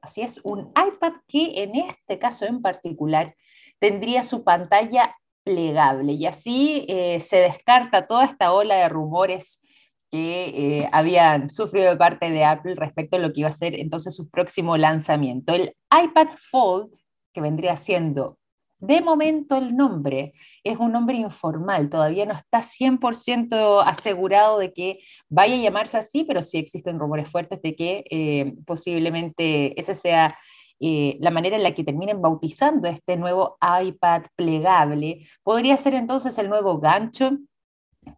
Así 0.00 0.22
es, 0.22 0.40
un 0.44 0.72
iPad 0.76 1.14
que 1.26 1.62
en 1.62 1.76
este 1.76 2.18
caso 2.18 2.46
en 2.46 2.62
particular 2.62 3.34
tendría 3.78 4.22
su 4.22 4.44
pantalla 4.44 5.16
plegable 5.44 6.12
y 6.12 6.26
así 6.26 6.84
eh, 6.88 7.20
se 7.20 7.36
descarta 7.38 8.06
toda 8.06 8.24
esta 8.24 8.52
ola 8.52 8.76
de 8.76 8.88
rumores 8.88 9.60
que 10.10 10.80
eh, 10.80 10.88
habían 10.92 11.50
sufrido 11.50 11.90
de 11.90 11.96
parte 11.96 12.30
de 12.30 12.44
Apple 12.44 12.74
respecto 12.76 13.16
a 13.16 13.20
lo 13.20 13.32
que 13.32 13.40
iba 13.40 13.48
a 13.48 13.52
ser 13.52 13.74
entonces 13.74 14.14
su 14.14 14.30
próximo 14.30 14.76
lanzamiento. 14.76 15.54
El 15.54 15.76
iPad 15.90 16.28
Fold 16.50 16.90
que 17.36 17.42
vendría 17.42 17.76
siendo, 17.76 18.38
de 18.78 19.02
momento 19.02 19.56
el 19.56 19.76
nombre 19.76 20.32
es 20.64 20.78
un 20.78 20.92
nombre 20.92 21.16
informal, 21.16 21.90
todavía 21.90 22.24
no 22.24 22.32
está 22.34 22.62
100% 22.62 23.82
asegurado 23.86 24.58
de 24.58 24.72
que 24.72 25.00
vaya 25.28 25.54
a 25.54 25.58
llamarse 25.58 25.98
así, 25.98 26.24
pero 26.24 26.40
sí 26.40 26.56
existen 26.56 26.98
rumores 26.98 27.28
fuertes 27.30 27.60
de 27.60 27.74
que 27.76 28.04
eh, 28.10 28.54
posiblemente 28.66 29.78
esa 29.78 29.92
sea 29.94 30.38
eh, 30.78 31.16
la 31.20 31.30
manera 31.30 31.56
en 31.56 31.62
la 31.62 31.74
que 31.74 31.84
terminen 31.84 32.22
bautizando 32.22 32.88
este 32.88 33.16
nuevo 33.16 33.58
iPad 33.82 34.24
plegable. 34.34 35.26
Podría 35.42 35.76
ser 35.76 35.94
entonces 35.94 36.38
el 36.38 36.48
nuevo 36.48 36.78
gancho 36.78 37.30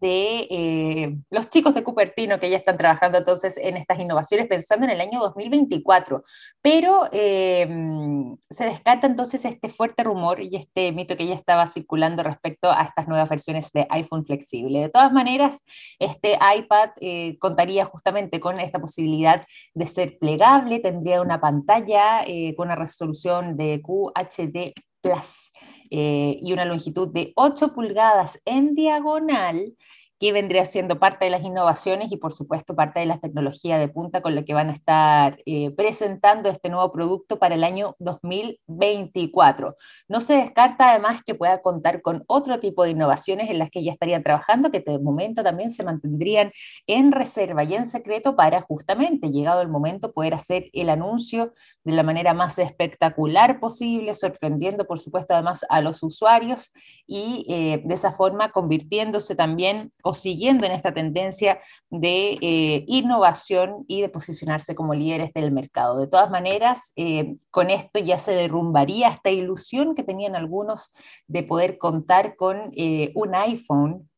de 0.01 0.47
eh, 0.51 1.17
los 1.31 1.49
chicos 1.49 1.75
de 1.75 1.83
Cupertino 1.83 2.39
que 2.39 2.51
ya 2.51 2.57
están 2.57 2.79
trabajando 2.79 3.19
entonces 3.19 3.57
en 3.57 3.77
estas 3.77 3.99
innovaciones 3.99 4.47
pensando 4.47 4.87
en 4.87 4.93
el 4.93 5.01
año 5.01 5.21
2024. 5.21 6.25
Pero 6.63 7.09
em, 7.13 8.37
se 8.51 8.65
descarta 8.65 9.07
entonces 9.07 9.45
este 9.45 9.69
fuerte 9.69 10.05
rumor 10.05 10.41
y 10.41 10.57
este 10.57 10.93
mito 10.93 11.17
que 11.17 11.27
ya 11.27 11.35
estaba 11.35 11.67
circulando 11.67 12.23
respecto 12.23 12.71
a 12.71 12.83
estas 12.83 13.09
nuevas 13.09 13.29
versiones 13.29 13.73
de 13.73 13.87
iPhone 13.91 14.25
flexible. 14.25 14.81
De 14.81 14.89
todas 14.89 15.13
maneras, 15.13 15.65
este 15.99 16.39
iPad 16.57 16.91
eh, 17.01 17.37
contaría 17.39 17.85
justamente 17.85 18.41
con 18.41 18.61
esta 18.61 18.79
posibilidad 18.79 19.47
de 19.75 19.87
ser 19.87 20.19
plegable, 20.19 20.81
tendría 20.81 21.21
una 21.21 21.41
pantalla 21.41 22.25
eh, 22.27 22.55
con 22.57 22.69
una 22.69 22.77
resolución 22.77 23.57
de 23.57 23.81
QHD 23.83 24.73
Plus. 25.01 25.53
Eh, 25.91 26.39
y 26.43 26.53
una 26.53 26.65
longitud 26.65 27.09
de 27.09 27.33
8 27.35 27.73
pulgadas 27.73 28.41
en 28.45 28.75
diagonal 28.75 29.75
que 30.19 30.33
vendría 30.33 30.65
siendo 30.65 30.99
parte 30.99 31.25
de 31.25 31.31
las 31.31 31.43
innovaciones 31.43 32.11
y 32.11 32.17
por 32.17 32.33
supuesto 32.33 32.75
parte 32.75 33.01
de 33.01 33.07
la 33.07 33.19
tecnología 33.19 33.79
de 33.79 33.89
punta 33.89 34.21
con 34.21 34.35
la 34.35 34.43
que 34.43 34.55
van 34.55 34.69
a 34.69 34.73
estar 34.73 35.39
eh, 35.47 35.71
presentando 35.71 36.49
este 36.49 36.69
nuevo 36.69 36.91
producto 36.93 37.39
para 37.39 37.55
el 37.55 37.63
año 37.65 37.95
2024. 38.01 39.77
No 40.09 40.21
se 40.21 40.35
descarta 40.35 40.91
además 40.91 41.23
que 41.25 41.35
pueda 41.35 41.63
contar 41.63 42.03
con 42.03 42.25
otro 42.27 42.59
tipo 42.59 42.85
de 42.85 42.91
innovaciones 42.91 43.49
en 43.51 43.59
las 43.59 43.71
que 43.71 43.85
ya 43.85 43.93
estarían 43.93 44.23
trabajando, 44.23 44.71
que 44.71 44.81
de 44.81 44.99
momento 44.99 45.43
también 45.43 45.71
se 45.71 45.85
mantendrían 45.85 46.53
en 46.87 47.13
reserva 47.13 47.63
y 47.65 47.75
en 47.75 47.89
secreto 47.89 48.35
para 48.35 48.61
justamente, 48.61 49.31
llegado 49.31 49.63
el 49.63 49.69
momento, 49.69 50.13
poder 50.13 50.35
hacer 50.35 50.69
el 50.73 50.91
anuncio 50.91 51.53
de 51.85 51.93
la 51.93 52.03
manera 52.03 52.35
más 52.35 52.59
espectacular 52.59 53.61
posible, 53.61 54.15
sorprendiendo 54.15 54.87
por 54.87 54.99
supuesto 54.99 55.35
además 55.35 55.65
a 55.69 55.81
los 55.81 56.03
usuarios 56.03 56.73
y 57.07 57.47
eh, 57.49 57.83
de 57.85 57.95
esa 57.95 58.13
forma 58.13 58.51
convirtiéndose 58.51 59.35
también 59.35 59.91
siguiendo 60.15 60.67
en 60.67 60.73
esta 60.73 60.93
tendencia 60.93 61.61
de 61.91 62.39
eh, 62.41 62.85
innovación 62.87 63.85
y 63.89 64.01
de 64.01 64.09
posicionarse 64.09 64.75
como 64.75 64.95
líderes 64.95 65.33
del 65.35 65.53
mercado. 65.53 65.99
De 65.99 66.07
todas 66.07 66.31
maneras, 66.31 66.93
eh, 66.97 67.37
con 67.51 67.71
esto 67.71 68.01
ya 68.01 68.19
se 68.19 68.33
derrumbaría 68.33 69.09
esta 69.09 69.31
ilusión 69.31 69.95
que 69.95 70.05
tenían 70.05 70.37
algunos 70.37 70.91
de 71.27 71.43
poder 71.43 71.79
contar 71.79 72.37
con 72.37 72.73
eh, 72.77 73.13
un 73.15 73.35
iPhone 73.35 74.09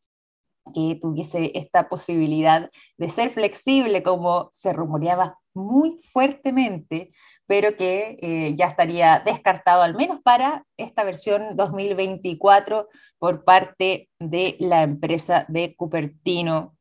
que 0.75 0.99
tuviese 1.01 1.53
esta 1.55 1.89
posibilidad 1.89 2.71
de 2.97 3.09
ser 3.09 3.31
flexible 3.31 4.03
como 4.03 4.49
se 4.51 4.73
rumoreaba 4.73 5.39
muy 5.55 6.01
fuertemente, 6.13 7.11
pero 7.47 7.77
que 7.77 8.17
eh, 8.21 8.55
ya 8.57 8.67
estaría 8.67 9.21
descartado 9.25 9.83
al 9.83 9.97
menos 9.97 10.21
para 10.23 10.65
esta 10.77 11.03
versión 11.05 11.57
2024 11.57 12.89
por 13.19 13.45
parte 13.45 14.09
de 14.19 14.57
la 14.61 14.83
empresa 14.83 15.45
de 15.49 15.75
Cupertino 15.77 16.77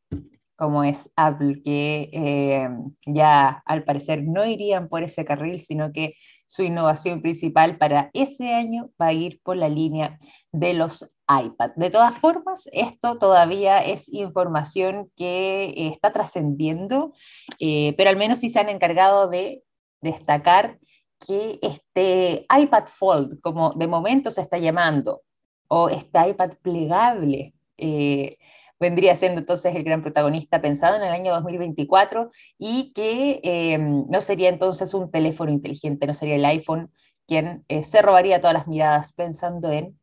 como 0.59 0.84
es 0.84 1.09
Apple, 1.15 1.61
que 1.63 2.09
eh, 2.11 2.69
ya 3.05 3.63
al 3.65 3.86
parecer 3.86 4.23
no 4.25 4.45
irían 4.45 4.89
por 4.89 5.03
ese 5.03 5.23
carril, 5.23 5.57
sino 5.57 5.93
que 5.93 6.15
su 6.45 6.63
innovación 6.63 7.21
principal 7.21 7.77
para 7.77 8.09
ese 8.13 8.53
año 8.53 8.89
va 9.01 9.07
a 9.07 9.13
ir 9.13 9.39
por 9.41 9.55
la 9.55 9.69
línea 9.69 10.19
de 10.51 10.73
los 10.73 11.07
iPad. 11.30 11.71
De 11.75 11.89
todas 11.89 12.17
formas, 12.17 12.67
esto 12.71 13.17
todavía 13.17 13.80
es 13.86 14.11
información 14.11 15.11
que 15.15 15.73
está 15.93 16.11
trascendiendo, 16.11 17.13
eh, 17.59 17.93
pero 17.97 18.09
al 18.09 18.17
menos 18.17 18.39
sí 18.39 18.49
se 18.49 18.59
han 18.59 18.69
encargado 18.69 19.27
de 19.27 19.63
destacar 20.01 20.80
que 21.19 21.59
este 21.61 22.47
iPad 22.49 22.86
Fold, 22.88 23.41
como 23.41 23.73
de 23.73 23.88
momento 23.88 24.32
se 24.32 24.41
está 24.41 24.57
llamando, 24.57 25.21
o 25.67 25.89
este 25.89 26.30
iPad 26.30 26.53
plegable, 26.61 27.53
eh, 27.77 28.38
vendría 28.80 29.15
siendo 29.15 29.41
entonces 29.41 29.75
el 29.75 29.84
gran 29.84 30.01
protagonista 30.01 30.61
pensado 30.61 30.95
en 30.95 31.03
el 31.03 31.11
año 31.11 31.34
2024 31.34 32.32
y 32.57 32.91
que 32.93 33.39
em, 33.43 34.05
no 34.09 34.21
sería 34.21 34.49
entonces 34.49 34.93
un 34.93 35.11
teléfono 35.11 35.51
inteligente, 35.51 36.07
no 36.07 36.13
sería 36.13 36.36
el 36.36 36.45
iPhone 36.45 36.91
quien 37.27 37.63
eh, 37.67 37.84
se 37.84 38.01
robaría 38.01 38.41
todas 38.41 38.55
las 38.55 38.67
miradas 38.67 39.13
pensando 39.13 39.71
en 39.71 39.99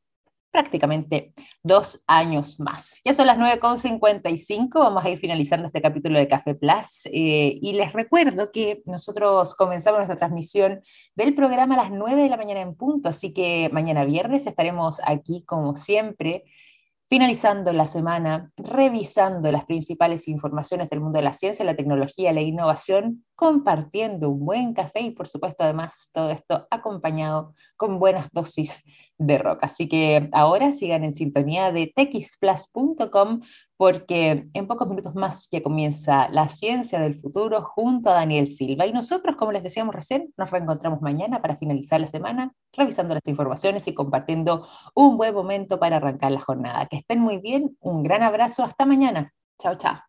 prácticamente 0.56 1.34
dos 1.62 2.02
años 2.06 2.58
más. 2.60 3.02
Ya 3.04 3.12
son 3.12 3.26
las 3.26 3.36
9.55, 3.36 4.70
vamos 4.72 5.04
a 5.04 5.10
ir 5.10 5.18
finalizando 5.18 5.66
este 5.66 5.82
capítulo 5.82 6.18
de 6.18 6.26
Café 6.26 6.54
Plus 6.54 7.04
eh, 7.12 7.58
y 7.60 7.74
les 7.74 7.92
recuerdo 7.92 8.50
que 8.50 8.80
nosotros 8.86 9.54
comenzamos 9.54 9.98
nuestra 9.98 10.16
transmisión 10.16 10.80
del 11.14 11.34
programa 11.34 11.74
a 11.74 11.82
las 11.82 11.90
9 11.90 12.22
de 12.22 12.30
la 12.30 12.38
mañana 12.38 12.62
en 12.62 12.74
punto, 12.74 13.10
así 13.10 13.34
que 13.34 13.68
mañana 13.70 14.06
viernes 14.06 14.46
estaremos 14.46 14.98
aquí 15.04 15.44
como 15.44 15.76
siempre 15.76 16.44
finalizando 17.08 17.72
la 17.74 17.86
semana, 17.86 18.50
revisando 18.56 19.52
las 19.52 19.66
principales 19.66 20.26
informaciones 20.26 20.88
del 20.88 21.00
mundo 21.00 21.18
de 21.18 21.24
la 21.24 21.32
ciencia, 21.32 21.64
la 21.64 21.76
tecnología, 21.76 22.32
la 22.32 22.40
innovación, 22.40 23.24
compartiendo 23.34 24.30
un 24.30 24.44
buen 24.44 24.72
café 24.72 25.00
y 25.00 25.10
por 25.10 25.28
supuesto 25.28 25.64
además 25.64 26.10
todo 26.12 26.30
esto 26.30 26.66
acompañado 26.70 27.54
con 27.76 27.98
buenas 27.98 28.30
dosis 28.32 28.82
de 29.18 29.38
rock. 29.38 29.60
Así 29.62 29.88
que 29.88 30.28
ahora 30.32 30.72
sigan 30.72 31.04
en 31.04 31.12
sintonía 31.12 31.72
de 31.72 31.92
texplus.com 31.94 33.40
porque 33.76 34.48
en 34.52 34.66
pocos 34.66 34.88
minutos 34.88 35.14
más 35.14 35.48
ya 35.50 35.62
comienza 35.62 36.28
la 36.30 36.48
ciencia 36.48 36.98
del 37.00 37.14
futuro 37.16 37.62
junto 37.62 38.10
a 38.10 38.14
Daniel 38.14 38.46
Silva. 38.46 38.86
Y 38.86 38.92
nosotros, 38.92 39.36
como 39.36 39.52
les 39.52 39.62
decíamos 39.62 39.94
recién, 39.94 40.32
nos 40.36 40.50
reencontramos 40.50 41.02
mañana 41.02 41.42
para 41.42 41.56
finalizar 41.56 42.00
la 42.00 42.06
semana, 42.06 42.52
revisando 42.72 43.14
las 43.14 43.22
informaciones 43.26 43.86
y 43.88 43.94
compartiendo 43.94 44.66
un 44.94 45.16
buen 45.16 45.34
momento 45.34 45.78
para 45.78 45.96
arrancar 45.96 46.32
la 46.32 46.40
jornada. 46.40 46.86
Que 46.86 46.96
estén 46.96 47.20
muy 47.20 47.38
bien, 47.38 47.76
un 47.80 48.02
gran 48.02 48.22
abrazo, 48.22 48.64
hasta 48.64 48.86
mañana. 48.86 49.32
Chao, 49.58 49.74
chao. 49.74 50.05